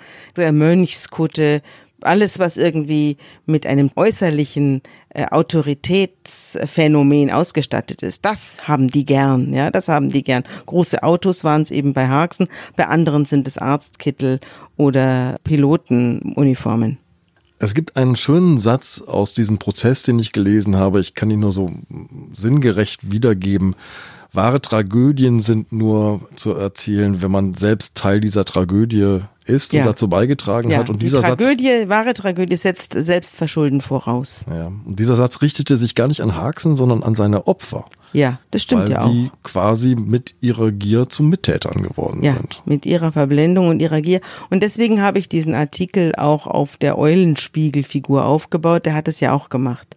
Mönchskutte, 0.52 1.62
alles, 2.02 2.38
was 2.38 2.56
irgendwie 2.56 3.16
mit 3.46 3.66
einem 3.66 3.90
äußerlichen 3.96 4.82
äh, 5.10 5.26
Autoritätsphänomen 5.26 7.30
ausgestattet 7.30 8.02
ist. 8.02 8.24
Das 8.24 8.68
haben 8.68 8.88
die 8.88 9.04
gern, 9.04 9.52
ja, 9.52 9.70
das 9.70 9.88
haben 9.88 10.08
die 10.08 10.22
gern. 10.22 10.44
Große 10.66 11.02
Autos 11.02 11.44
waren 11.44 11.62
es 11.62 11.70
eben 11.70 11.92
bei 11.92 12.08
Harksen, 12.08 12.48
bei 12.76 12.86
anderen 12.86 13.24
sind 13.24 13.48
es 13.48 13.58
Arztkittel 13.58 14.40
oder 14.76 15.36
Pilotenuniformen. 15.44 16.98
Es 17.60 17.74
gibt 17.74 17.96
einen 17.96 18.14
schönen 18.14 18.58
Satz 18.58 19.02
aus 19.02 19.32
diesem 19.32 19.58
Prozess, 19.58 20.04
den 20.04 20.20
ich 20.20 20.32
gelesen 20.32 20.76
habe. 20.76 21.00
Ich 21.00 21.14
kann 21.14 21.30
ihn 21.30 21.40
nur 21.40 21.50
so 21.50 21.72
sinngerecht 22.32 23.10
wiedergeben. 23.10 23.74
Wahre 24.32 24.60
Tragödien 24.60 25.40
sind 25.40 25.72
nur 25.72 26.20
zu 26.36 26.52
erzählen, 26.54 27.22
wenn 27.22 27.30
man 27.30 27.54
selbst 27.54 27.96
Teil 27.96 28.20
dieser 28.20 28.44
Tragödie 28.44 29.20
ist 29.46 29.72
Ja. 29.72 29.80
und 29.80 29.86
dazu 29.86 30.08
beigetragen 30.08 30.76
hat. 30.76 30.90
Und 30.90 31.00
die 31.00 31.06
dieser 31.06 31.22
Satz, 31.22 31.42
Tragödie, 31.42 31.88
wahre 31.88 32.12
Tragödie 32.12 32.56
setzt 32.56 32.92
Selbstverschulden 32.92 33.80
voraus. 33.80 34.44
ja, 34.50 34.66
und 34.66 34.98
dieser 34.98 35.16
Satz 35.16 35.40
richtete 35.40 35.78
sich 35.78 35.94
gar 35.94 36.06
nicht 36.08 36.20
an 36.20 36.36
Haxen, 36.36 36.76
sondern 36.76 37.02
an 37.02 37.14
seine 37.14 37.46
Opfer, 37.46 37.86
Ja, 38.12 38.38
das 38.50 38.62
stimmt 38.64 38.82
weil 38.82 38.90
ja 38.90 39.00
auch. 39.00 39.10
die 39.10 39.30
quasi 39.42 39.96
mit 39.96 40.34
ihrer 40.42 40.70
Gier 40.72 41.08
zu 41.08 41.22
Mittätern 41.22 41.82
geworden 41.82 42.22
Ja, 42.22 42.34
sind. 42.34 42.60
mit 42.66 42.84
ihrer 42.84 43.10
Verblendung 43.12 43.68
und 43.68 43.80
ihrer 43.80 44.02
Gier. 44.02 44.20
Und 44.50 44.62
deswegen 44.62 45.00
habe 45.00 45.18
ich 45.18 45.30
diesen 45.30 45.54
Artikel 45.54 46.14
auch 46.16 46.46
auf 46.46 46.76
der 46.76 46.98
Eulenspiegelfigur 46.98 48.26
aufgebaut. 48.26 48.84
Der 48.84 48.94
hat 48.94 49.08
es 49.08 49.20
ja 49.20 49.32
auch 49.32 49.48
gemacht. 49.48 49.96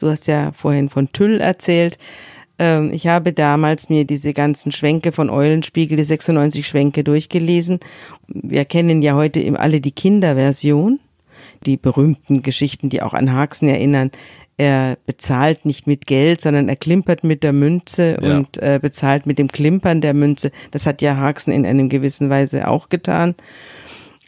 Du 0.00 0.08
hast 0.08 0.26
ja 0.26 0.52
vorhin 0.52 0.88
von 0.88 1.12
Tüll 1.12 1.40
erzählt. 1.42 1.98
Ähm, 2.58 2.90
Ich 2.92 3.06
habe 3.06 3.32
damals 3.32 3.88
mir 3.88 4.04
diese 4.04 4.32
ganzen 4.32 4.72
Schwenke 4.72 5.12
von 5.12 5.30
Eulenspiegel, 5.30 5.96
die 5.96 6.04
96 6.04 6.66
Schwenke 6.66 7.04
durchgelesen. 7.04 7.80
Wir 8.28 8.64
kennen 8.64 9.02
ja 9.02 9.14
heute 9.14 9.40
eben 9.40 9.56
alle 9.56 9.80
die 9.80 9.92
Kinderversion, 9.92 10.98
die 11.64 11.76
berühmten 11.76 12.42
Geschichten, 12.42 12.88
die 12.88 13.02
auch 13.02 13.14
an 13.14 13.32
Haxen 13.32 13.68
erinnern. 13.68 14.10
Er 14.58 14.96
bezahlt 15.04 15.66
nicht 15.66 15.86
mit 15.86 16.06
Geld, 16.06 16.40
sondern 16.40 16.70
er 16.70 16.76
klimpert 16.76 17.24
mit 17.24 17.42
der 17.42 17.52
Münze 17.52 18.16
Ja. 18.22 18.38
und 18.38 18.56
äh, 18.56 18.78
bezahlt 18.80 19.26
mit 19.26 19.38
dem 19.38 19.48
Klimpern 19.48 20.00
der 20.00 20.14
Münze. 20.14 20.50
Das 20.70 20.86
hat 20.86 21.02
ja 21.02 21.16
Haxen 21.18 21.52
in 21.52 21.66
einem 21.66 21.90
gewissen 21.90 22.30
Weise 22.30 22.66
auch 22.68 22.88
getan. 22.88 23.34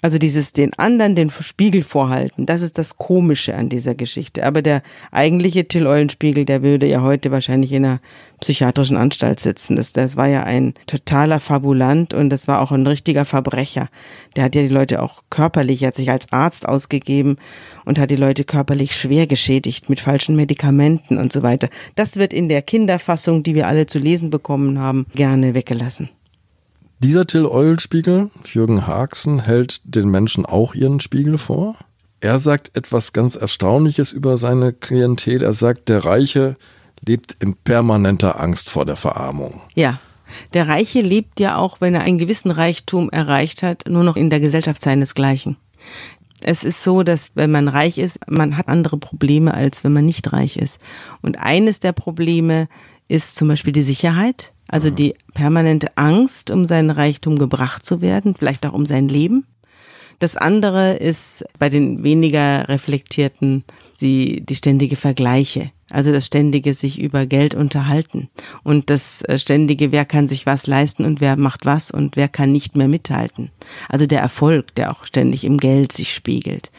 Also 0.00 0.18
dieses 0.18 0.52
den 0.52 0.74
anderen 0.74 1.16
den 1.16 1.28
Spiegel 1.28 1.82
vorhalten, 1.82 2.46
das 2.46 2.62
ist 2.62 2.78
das 2.78 2.98
Komische 2.98 3.56
an 3.56 3.68
dieser 3.68 3.96
Geschichte. 3.96 4.46
Aber 4.46 4.62
der 4.62 4.82
eigentliche 5.10 5.66
Till 5.66 5.88
Eulenspiegel, 5.88 6.44
der 6.44 6.62
würde 6.62 6.86
ja 6.86 7.02
heute 7.02 7.32
wahrscheinlich 7.32 7.72
in 7.72 7.84
einer 7.84 8.00
psychiatrischen 8.40 8.96
Anstalt 8.96 9.40
sitzen. 9.40 9.74
Das, 9.74 9.92
das 9.92 10.16
war 10.16 10.28
ja 10.28 10.44
ein 10.44 10.74
totaler 10.86 11.40
Fabulant 11.40 12.14
und 12.14 12.30
das 12.30 12.46
war 12.46 12.60
auch 12.60 12.70
ein 12.70 12.86
richtiger 12.86 13.24
Verbrecher. 13.24 13.88
Der 14.36 14.44
hat 14.44 14.54
ja 14.54 14.62
die 14.62 14.68
Leute 14.68 15.02
auch 15.02 15.24
körperlich, 15.30 15.82
er 15.82 15.88
hat 15.88 15.96
sich 15.96 16.10
als 16.10 16.32
Arzt 16.32 16.68
ausgegeben 16.68 17.36
und 17.84 17.98
hat 17.98 18.12
die 18.12 18.16
Leute 18.16 18.44
körperlich 18.44 18.94
schwer 18.94 19.26
geschädigt 19.26 19.90
mit 19.90 19.98
falschen 19.98 20.36
Medikamenten 20.36 21.18
und 21.18 21.32
so 21.32 21.42
weiter. 21.42 21.68
Das 21.96 22.16
wird 22.16 22.32
in 22.32 22.48
der 22.48 22.62
Kinderfassung, 22.62 23.42
die 23.42 23.56
wir 23.56 23.66
alle 23.66 23.86
zu 23.86 23.98
lesen 23.98 24.30
bekommen 24.30 24.78
haben, 24.78 25.06
gerne 25.16 25.54
weggelassen. 25.54 26.08
Dieser 27.00 27.28
Till 27.28 27.46
Eulenspiegel, 27.46 28.32
Jürgen 28.44 28.88
Haxen, 28.88 29.38
hält 29.38 29.80
den 29.84 30.08
Menschen 30.08 30.44
auch 30.44 30.74
ihren 30.74 30.98
Spiegel 30.98 31.38
vor. 31.38 31.76
Er 32.18 32.40
sagt 32.40 32.76
etwas 32.76 33.12
ganz 33.12 33.36
Erstaunliches 33.36 34.10
über 34.10 34.36
seine 34.36 34.72
Klientel. 34.72 35.42
Er 35.42 35.52
sagt, 35.52 35.88
der 35.88 36.04
Reiche 36.04 36.56
lebt 37.00 37.36
in 37.38 37.54
permanenter 37.54 38.40
Angst 38.40 38.68
vor 38.68 38.84
der 38.84 38.96
Verarmung. 38.96 39.60
Ja. 39.76 40.00
Der 40.54 40.66
Reiche 40.66 41.00
lebt 41.00 41.38
ja 41.38 41.56
auch, 41.56 41.80
wenn 41.80 41.94
er 41.94 42.02
einen 42.02 42.18
gewissen 42.18 42.50
Reichtum 42.50 43.10
erreicht 43.10 43.62
hat, 43.62 43.84
nur 43.88 44.02
noch 44.02 44.16
in 44.16 44.28
der 44.28 44.40
Gesellschaft 44.40 44.82
seinesgleichen. 44.82 45.56
Es 46.40 46.64
ist 46.64 46.82
so, 46.82 47.04
dass 47.04 47.32
wenn 47.36 47.52
man 47.52 47.68
reich 47.68 47.98
ist, 47.98 48.18
man 48.28 48.56
hat 48.56 48.66
andere 48.66 48.98
Probleme, 48.98 49.54
als 49.54 49.84
wenn 49.84 49.92
man 49.92 50.04
nicht 50.04 50.32
reich 50.32 50.56
ist. 50.56 50.80
Und 51.22 51.38
eines 51.38 51.78
der 51.78 51.92
Probleme 51.92 52.68
ist 53.06 53.36
zum 53.36 53.46
Beispiel 53.46 53.72
die 53.72 53.82
Sicherheit. 53.82 54.52
Also 54.68 54.90
die 54.90 55.14
permanente 55.34 55.96
Angst, 55.96 56.50
um 56.50 56.66
seinen 56.66 56.90
Reichtum 56.90 57.38
gebracht 57.38 57.84
zu 57.84 58.00
werden, 58.00 58.34
vielleicht 58.34 58.64
auch 58.66 58.74
um 58.74 58.86
sein 58.86 59.08
Leben. 59.08 59.46
Das 60.18 60.36
andere 60.36 60.94
ist 60.94 61.44
bei 61.58 61.68
den 61.68 62.02
weniger 62.02 62.68
reflektierten 62.68 63.64
die, 64.00 64.44
die 64.44 64.54
ständige 64.54 64.96
Vergleiche. 64.96 65.70
Also 65.90 66.12
das 66.12 66.26
ständige 66.26 66.74
sich 66.74 67.00
über 67.00 67.24
Geld 67.24 67.54
unterhalten 67.54 68.28
und 68.62 68.90
das 68.90 69.22
ständige, 69.36 69.90
wer 69.90 70.04
kann 70.04 70.28
sich 70.28 70.44
was 70.44 70.66
leisten 70.66 71.04
und 71.06 71.20
wer 71.22 71.36
macht 71.36 71.64
was 71.64 71.90
und 71.90 72.16
wer 72.16 72.28
kann 72.28 72.52
nicht 72.52 72.76
mehr 72.76 72.88
mithalten. 72.88 73.50
Also 73.88 74.04
der 74.04 74.20
Erfolg, 74.20 74.74
der 74.74 74.90
auch 74.90 75.06
ständig 75.06 75.44
im 75.44 75.56
Geld 75.56 75.92
sich 75.92 76.12
spiegelt. 76.12 76.72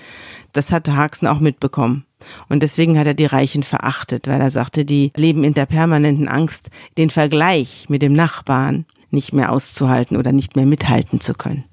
Das 0.54 0.72
hat 0.72 0.88
Haxen 0.88 1.28
auch 1.28 1.40
mitbekommen. 1.40 2.06
Und 2.48 2.64
deswegen 2.64 2.98
hat 2.98 3.08
er 3.08 3.14
die 3.14 3.26
Reichen 3.26 3.64
verachtet, 3.64 4.28
weil 4.28 4.42
er 4.42 4.52
sagte, 4.52 4.86
die 4.86 5.12
leben 5.16 5.44
in 5.44 5.54
der 5.54 5.66
permanenten 5.66 6.28
Angst, 6.28 6.70
den 6.98 7.10
Vergleich 7.10 7.86
mit 7.90 8.02
dem 8.02 8.14
Nachbarn 8.14 8.86
nicht 9.12 9.34
mehr 9.34 9.52
auszuhalten 9.52 10.18
oder 10.18 10.32
nicht 10.32 10.56
mehr 10.56 10.66
mithalten 10.66 11.20
zu 11.20 11.34
können. 11.34 11.64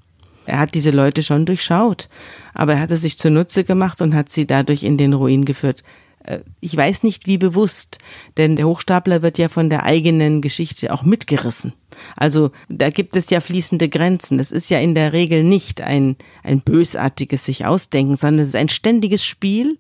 Er 0.47 0.59
hat 0.59 0.75
diese 0.75 0.91
Leute 0.91 1.23
schon 1.23 1.45
durchschaut, 1.45 2.09
aber 2.55 2.75
er 2.75 2.81
hat 2.81 2.91
es 2.91 3.03
sich 3.03 3.19
zunutze 3.19 3.65
gemacht 3.65 4.01
und 4.01 4.15
hat 4.15 4.31
sie 4.31 4.47
dadurch 4.47 4.85
in 4.85 4.97
den 4.97 5.13
Ruin 5.13 5.45
geführt. 5.45 5.83
Äh, 6.23 6.41
ich 6.61 6.77
weiß 6.77 7.03
nicht, 7.03 7.27
wie 7.27 7.37
bewusst, 7.37 7.99
denn 8.37 8.57
der 8.57 8.67
Hochstapler 8.67 9.23
wird 9.23 9.39
ja 9.39 9.49
von 9.49 9.71
der 9.71 9.85
eigenen 9.85 10.41
Geschichte 10.41 10.93
auch 10.93 11.03
mitgerissen. 11.03 11.73
Also 12.17 12.51
da 12.69 12.91
gibt 12.91 13.17
es 13.17 13.31
ja 13.31 13.41
fließende 13.41 13.89
Grenzen. 13.89 14.39
Das 14.39 14.53
ist 14.53 14.69
ja 14.69 14.79
in 14.79 14.95
der 14.95 15.13
Regel 15.13 15.43
nicht 15.43 15.81
ein, 15.81 16.17
ein 16.43 16.61
bösartiges 16.61 17.45
sich 17.45 17.67
ausdenken, 17.67 18.17
sondern 18.17 18.41
es 18.41 18.49
ist 18.49 18.57
ein 18.57 18.69
ständiges 18.69 19.25
Spiel, 19.25 19.79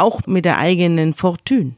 auch 0.00 0.26
mit 0.26 0.44
der 0.44 0.58
eigenen 0.58 1.14
Fortune. 1.14 1.74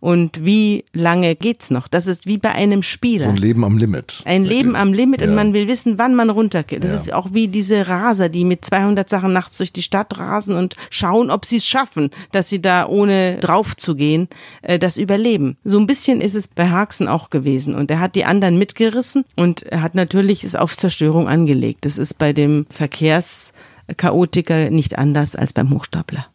Und 0.00 0.44
wie 0.44 0.84
lange 0.92 1.36
geht's 1.36 1.70
noch? 1.70 1.88
Das 1.88 2.06
ist 2.06 2.26
wie 2.26 2.36
bei 2.38 2.52
einem 2.52 2.82
Spieler. 2.82 3.24
So 3.24 3.30
ein 3.30 3.36
Leben 3.36 3.64
am 3.64 3.78
Limit. 3.78 4.22
Ein 4.24 4.44
Leben 4.44 4.76
am 4.76 4.92
Limit 4.92 5.20
ja. 5.20 5.26
und 5.28 5.34
man 5.34 5.52
will 5.52 5.66
wissen, 5.68 5.98
wann 5.98 6.14
man 6.14 6.30
runtergeht. 6.30 6.82
Das 6.82 6.90
ja. 6.90 6.96
ist 6.96 7.12
auch 7.12 7.28
wie 7.32 7.48
diese 7.48 7.88
Raser, 7.88 8.28
die 8.28 8.44
mit 8.44 8.64
200 8.64 9.08
Sachen 9.08 9.32
nachts 9.32 9.58
durch 9.58 9.72
die 9.72 9.82
Stadt 9.82 10.18
rasen 10.18 10.56
und 10.56 10.74
schauen, 10.90 11.30
ob 11.30 11.44
sie 11.44 11.58
es 11.58 11.66
schaffen, 11.66 12.10
dass 12.32 12.48
sie 12.48 12.60
da 12.60 12.86
ohne 12.86 13.38
drauf 13.38 13.76
zu 13.76 13.94
gehen, 13.94 14.28
äh, 14.62 14.76
das 14.78 14.96
überleben. 14.96 15.56
So 15.64 15.78
ein 15.78 15.86
bisschen 15.86 16.20
ist 16.20 16.34
es 16.34 16.48
bei 16.48 16.68
Haxen 16.68 17.06
auch 17.06 17.30
gewesen 17.30 17.76
und 17.76 17.88
er 17.90 18.00
hat 18.00 18.16
die 18.16 18.24
anderen 18.24 18.58
mitgerissen 18.58 19.24
und 19.36 19.62
er 19.62 19.82
hat 19.82 19.94
natürlich 19.94 20.42
es 20.44 20.56
auf 20.56 20.76
Zerstörung 20.76 21.28
angelegt. 21.28 21.84
Das 21.84 21.98
ist 21.98 22.18
bei 22.18 22.32
dem 22.32 22.66
Verkehrschaotiker 22.70 24.70
nicht 24.70 24.98
anders 24.98 25.36
als 25.36 25.52
beim 25.52 25.70
Hochstapler. 25.70 26.26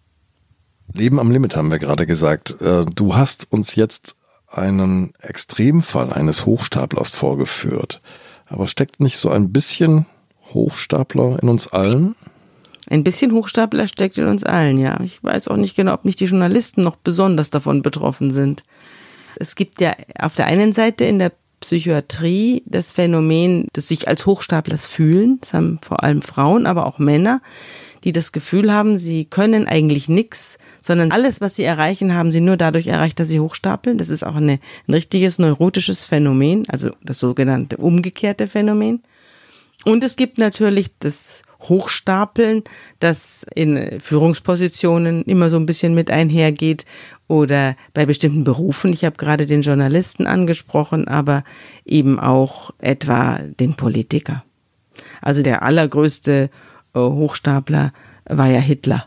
Leben 0.93 1.19
am 1.19 1.31
Limit 1.31 1.55
haben 1.55 1.71
wir 1.71 1.79
gerade 1.79 2.05
gesagt. 2.05 2.61
Äh, 2.61 2.85
du 2.85 3.15
hast 3.15 3.51
uns 3.51 3.75
jetzt 3.75 4.15
einen 4.51 5.13
Extremfall 5.21 6.11
eines 6.11 6.45
Hochstaplers 6.45 7.11
vorgeführt. 7.11 8.01
Aber 8.47 8.67
steckt 8.67 8.99
nicht 8.99 9.17
so 9.17 9.29
ein 9.29 9.51
bisschen 9.51 10.05
Hochstapler 10.53 11.37
in 11.41 11.49
uns 11.49 11.67
allen? 11.67 12.15
Ein 12.89 13.03
bisschen 13.03 13.33
Hochstapler 13.33 13.87
steckt 13.87 14.17
in 14.17 14.25
uns 14.25 14.43
allen, 14.43 14.79
ja. 14.79 14.99
Ich 15.01 15.23
weiß 15.23 15.47
auch 15.49 15.57
nicht 15.57 15.75
genau, 15.75 15.93
ob 15.93 16.05
nicht 16.05 16.19
die 16.19 16.25
Journalisten 16.25 16.81
noch 16.81 16.95
besonders 16.95 17.51
davon 17.51 17.83
betroffen 17.83 18.31
sind. 18.31 18.63
Es 19.35 19.55
gibt 19.55 19.79
ja 19.79 19.93
auf 20.17 20.35
der 20.35 20.47
einen 20.47 20.73
Seite 20.73 21.05
in 21.05 21.19
der 21.19 21.31
Psychiatrie 21.59 22.63
das 22.65 22.91
Phänomen 22.91 23.67
des 23.75 23.89
sich 23.89 24.07
als 24.07 24.25
Hochstaplers 24.25 24.87
fühlen. 24.87 25.37
Das 25.41 25.53
haben 25.53 25.79
vor 25.83 26.03
allem 26.03 26.21
Frauen, 26.21 26.65
aber 26.65 26.85
auch 26.85 26.97
Männer, 26.97 27.41
die 28.03 28.11
das 28.11 28.31
Gefühl 28.31 28.71
haben, 28.71 28.97
sie 28.97 29.25
können 29.25 29.67
eigentlich 29.67 30.09
nichts, 30.09 30.57
sondern 30.81 31.11
alles, 31.11 31.41
was 31.41 31.55
sie 31.55 31.63
erreichen, 31.63 32.13
haben 32.13 32.31
sie 32.31 32.41
nur 32.41 32.57
dadurch 32.57 32.87
erreicht, 32.87 33.19
dass 33.19 33.29
sie 33.29 33.39
hochstapeln. 33.39 33.97
Das 33.97 34.09
ist 34.09 34.23
auch 34.23 34.35
eine, 34.35 34.59
ein 34.87 34.93
richtiges 34.93 35.39
neurotisches 35.39 36.05
Phänomen, 36.05 36.63
also 36.69 36.91
das 37.03 37.19
sogenannte 37.19 37.77
umgekehrte 37.77 38.47
Phänomen. 38.47 39.01
Und 39.85 40.03
es 40.03 40.15
gibt 40.15 40.37
natürlich 40.37 40.91
das 40.99 41.43
Hochstapeln, 41.61 42.63
das 42.99 43.45
in 43.53 43.99
Führungspositionen 43.99 45.23
immer 45.23 45.49
so 45.49 45.57
ein 45.57 45.65
bisschen 45.65 45.93
mit 45.93 46.09
einhergeht 46.09 46.85
oder 47.27 47.75
bei 47.93 48.05
bestimmten 48.05 48.43
Berufen. 48.43 48.93
Ich 48.93 49.05
habe 49.05 49.17
gerade 49.17 49.45
den 49.45 49.61
Journalisten 49.61 50.25
angesprochen, 50.25 51.07
aber 51.07 51.43
eben 51.85 52.19
auch 52.19 52.71
etwa 52.79 53.39
den 53.59 53.75
Politiker. 53.75 54.43
Also 55.21 55.43
der 55.43 55.63
allergrößte 55.63 56.49
Hochstapler 56.95 57.93
war 58.25 58.47
ja 58.47 58.59
Hitler. 58.59 59.05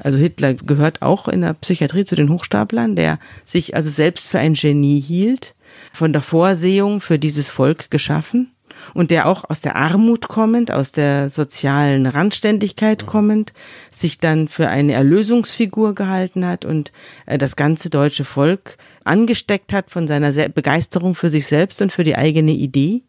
Also 0.00 0.18
Hitler 0.18 0.54
gehört 0.54 1.02
auch 1.02 1.28
in 1.28 1.42
der 1.42 1.54
Psychiatrie 1.54 2.04
zu 2.04 2.16
den 2.16 2.30
Hochstaplern, 2.30 2.96
der 2.96 3.18
sich 3.44 3.76
also 3.76 3.90
selbst 3.90 4.28
für 4.28 4.38
ein 4.38 4.54
Genie 4.54 5.00
hielt, 5.00 5.54
von 5.92 6.12
der 6.12 6.22
Vorsehung 6.22 7.00
für 7.00 7.18
dieses 7.18 7.48
Volk 7.48 7.90
geschaffen 7.90 8.50
und 8.92 9.10
der 9.10 9.26
auch 9.26 9.48
aus 9.48 9.60
der 9.60 9.76
Armut 9.76 10.28
kommend, 10.28 10.70
aus 10.70 10.92
der 10.92 11.30
sozialen 11.30 12.06
Randständigkeit 12.06 13.06
kommend, 13.06 13.52
sich 13.90 14.18
dann 14.18 14.48
für 14.48 14.68
eine 14.68 14.92
Erlösungsfigur 14.92 15.94
gehalten 15.94 16.44
hat 16.44 16.64
und 16.64 16.92
äh, 17.26 17.38
das 17.38 17.56
ganze 17.56 17.88
deutsche 17.88 18.24
Volk 18.24 18.76
angesteckt 19.04 19.72
hat 19.72 19.90
von 19.90 20.06
seiner 20.06 20.32
Begeisterung 20.48 21.14
für 21.14 21.30
sich 21.30 21.46
selbst 21.46 21.80
und 21.80 21.92
für 21.92 22.04
die 22.04 22.16
eigene 22.16 22.52
Idee. 22.52 23.02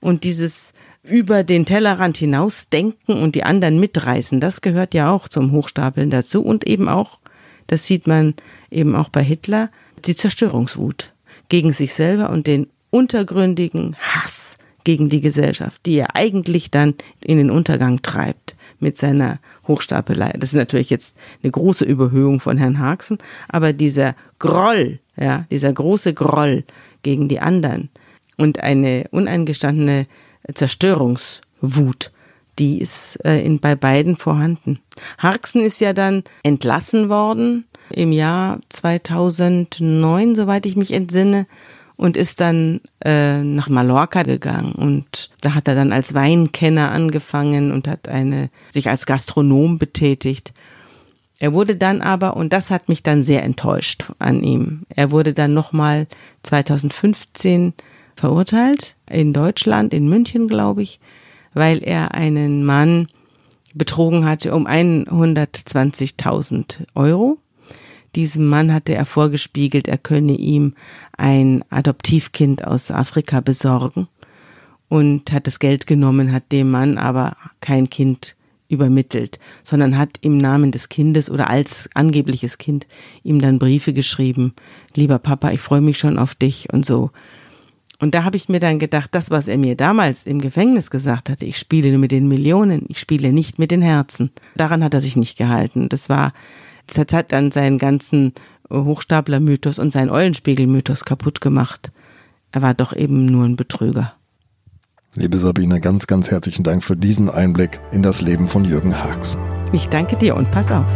Und 0.00 0.24
dieses 0.24 0.72
über 1.08 1.44
den 1.44 1.64
Tellerrand 1.64 2.16
hinaus 2.16 2.68
denken 2.68 3.12
und 3.12 3.34
die 3.34 3.44
anderen 3.44 3.80
mitreißen. 3.80 4.40
Das 4.40 4.60
gehört 4.60 4.94
ja 4.94 5.10
auch 5.10 5.28
zum 5.28 5.52
Hochstapeln 5.52 6.10
dazu 6.10 6.44
und 6.44 6.66
eben 6.66 6.88
auch, 6.88 7.18
das 7.66 7.86
sieht 7.86 8.06
man 8.06 8.34
eben 8.70 8.94
auch 8.94 9.08
bei 9.08 9.22
Hitler, 9.22 9.70
die 10.04 10.16
Zerstörungswut 10.16 11.12
gegen 11.48 11.72
sich 11.72 11.94
selber 11.94 12.30
und 12.30 12.46
den 12.46 12.68
untergründigen 12.90 13.96
Hass 13.96 14.58
gegen 14.84 15.08
die 15.08 15.20
Gesellschaft, 15.20 15.84
die 15.86 15.96
er 15.96 16.16
eigentlich 16.16 16.70
dann 16.70 16.94
in 17.20 17.38
den 17.38 17.50
Untergang 17.50 18.00
treibt 18.02 18.56
mit 18.80 18.96
seiner 18.96 19.38
Hochstapelei. 19.66 20.32
Das 20.38 20.50
ist 20.50 20.56
natürlich 20.56 20.88
jetzt 20.88 21.18
eine 21.42 21.50
große 21.50 21.84
Überhöhung 21.84 22.40
von 22.40 22.56
Herrn 22.58 22.78
Haxen, 22.78 23.18
aber 23.48 23.72
dieser 23.72 24.14
Groll, 24.38 25.00
ja, 25.16 25.46
dieser 25.50 25.72
große 25.72 26.14
Groll 26.14 26.64
gegen 27.02 27.28
die 27.28 27.40
anderen 27.40 27.90
und 28.36 28.60
eine 28.62 29.06
uneingestandene 29.10 30.06
Zerstörungswut, 30.52 32.12
die 32.58 32.80
ist 32.80 33.18
äh, 33.24 33.40
in, 33.40 33.60
bei 33.60 33.74
beiden 33.74 34.16
vorhanden. 34.16 34.80
Harksen 35.18 35.62
ist 35.62 35.80
ja 35.80 35.92
dann 35.92 36.24
entlassen 36.42 37.08
worden 37.08 37.66
im 37.90 38.12
Jahr 38.12 38.60
2009, 38.68 40.34
soweit 40.34 40.66
ich 40.66 40.76
mich 40.76 40.92
entsinne, 40.92 41.46
und 41.96 42.16
ist 42.16 42.40
dann 42.40 42.80
äh, 43.04 43.42
nach 43.42 43.68
Mallorca 43.68 44.22
gegangen. 44.22 44.72
Und 44.72 45.30
da 45.40 45.54
hat 45.54 45.66
er 45.66 45.74
dann 45.74 45.92
als 45.92 46.14
Weinkenner 46.14 46.92
angefangen 46.92 47.72
und 47.72 47.88
hat 47.88 48.08
eine, 48.08 48.50
sich 48.68 48.88
als 48.88 49.04
Gastronom 49.04 49.78
betätigt. 49.78 50.54
Er 51.40 51.52
wurde 51.52 51.76
dann 51.76 52.00
aber, 52.00 52.36
und 52.36 52.52
das 52.52 52.70
hat 52.70 52.88
mich 52.88 53.02
dann 53.02 53.22
sehr 53.22 53.42
enttäuscht 53.42 54.12
an 54.18 54.42
ihm, 54.42 54.82
er 54.88 55.10
wurde 55.10 55.34
dann 55.34 55.54
nochmal 55.54 56.06
2015 56.42 57.74
verurteilt 58.18 58.96
in 59.08 59.32
Deutschland, 59.32 59.94
in 59.94 60.08
München, 60.08 60.48
glaube 60.48 60.82
ich, 60.82 60.98
weil 61.54 61.84
er 61.84 62.14
einen 62.14 62.64
Mann 62.64 63.06
betrogen 63.74 64.26
hatte 64.26 64.54
um 64.54 64.66
120.000 64.66 66.86
Euro. 66.94 67.38
Diesem 68.14 68.46
Mann 68.46 68.72
hatte 68.72 68.94
er 68.94 69.06
vorgespiegelt, 69.06 69.86
er 69.86 69.98
könne 69.98 70.32
ihm 70.32 70.74
ein 71.16 71.62
Adoptivkind 71.70 72.64
aus 72.64 72.90
Afrika 72.90 73.40
besorgen 73.40 74.08
und 74.88 75.32
hat 75.32 75.46
das 75.46 75.58
Geld 75.58 75.86
genommen, 75.86 76.32
hat 76.32 76.50
dem 76.50 76.70
Mann 76.70 76.98
aber 76.98 77.36
kein 77.60 77.90
Kind 77.90 78.34
übermittelt, 78.68 79.38
sondern 79.62 79.96
hat 79.96 80.18
im 80.20 80.36
Namen 80.36 80.72
des 80.72 80.88
Kindes 80.88 81.30
oder 81.30 81.48
als 81.48 81.88
angebliches 81.94 82.58
Kind 82.58 82.86
ihm 83.22 83.40
dann 83.40 83.58
Briefe 83.58 83.92
geschrieben. 83.92 84.54
Lieber 84.94 85.18
Papa, 85.18 85.52
ich 85.52 85.60
freue 85.60 85.80
mich 85.80 85.98
schon 85.98 86.18
auf 86.18 86.34
dich 86.34 86.72
und 86.72 86.84
so. 86.84 87.10
Und 88.00 88.14
da 88.14 88.22
habe 88.22 88.36
ich 88.36 88.48
mir 88.48 88.60
dann 88.60 88.78
gedacht, 88.78 89.10
das, 89.12 89.30
was 89.30 89.48
er 89.48 89.58
mir 89.58 89.76
damals 89.76 90.24
im 90.24 90.40
Gefängnis 90.40 90.90
gesagt 90.90 91.28
hatte, 91.28 91.44
ich 91.44 91.58
spiele 91.58 91.90
nur 91.90 91.98
mit 91.98 92.12
den 92.12 92.28
Millionen, 92.28 92.84
ich 92.88 93.00
spiele 93.00 93.32
nicht 93.32 93.58
mit 93.58 93.72
den 93.72 93.82
Herzen. 93.82 94.30
Daran 94.56 94.84
hat 94.84 94.94
er 94.94 95.00
sich 95.00 95.16
nicht 95.16 95.36
gehalten. 95.36 95.88
Das 95.88 96.08
war, 96.08 96.32
das 96.86 97.12
hat 97.12 97.32
dann 97.32 97.50
seinen 97.50 97.78
ganzen 97.78 98.34
Hochstapler-Mythos 98.70 99.80
und 99.80 99.90
seinen 99.90 100.10
Eulenspiegel-Mythos 100.10 101.04
kaputt 101.04 101.40
gemacht. 101.40 101.90
Er 102.52 102.62
war 102.62 102.74
doch 102.74 102.94
eben 102.94 103.26
nur 103.26 103.44
ein 103.44 103.56
Betrüger. 103.56 104.14
Liebe 105.14 105.36
Sabine, 105.36 105.80
ganz, 105.80 106.06
ganz 106.06 106.30
herzlichen 106.30 106.62
Dank 106.62 106.84
für 106.84 106.96
diesen 106.96 107.28
Einblick 107.28 107.80
in 107.90 108.04
das 108.04 108.20
Leben 108.20 108.46
von 108.46 108.64
Jürgen 108.64 108.96
Haags. 108.96 109.36
Ich 109.72 109.88
danke 109.88 110.16
dir 110.16 110.36
und 110.36 110.50
pass 110.52 110.70
auf. 110.70 110.86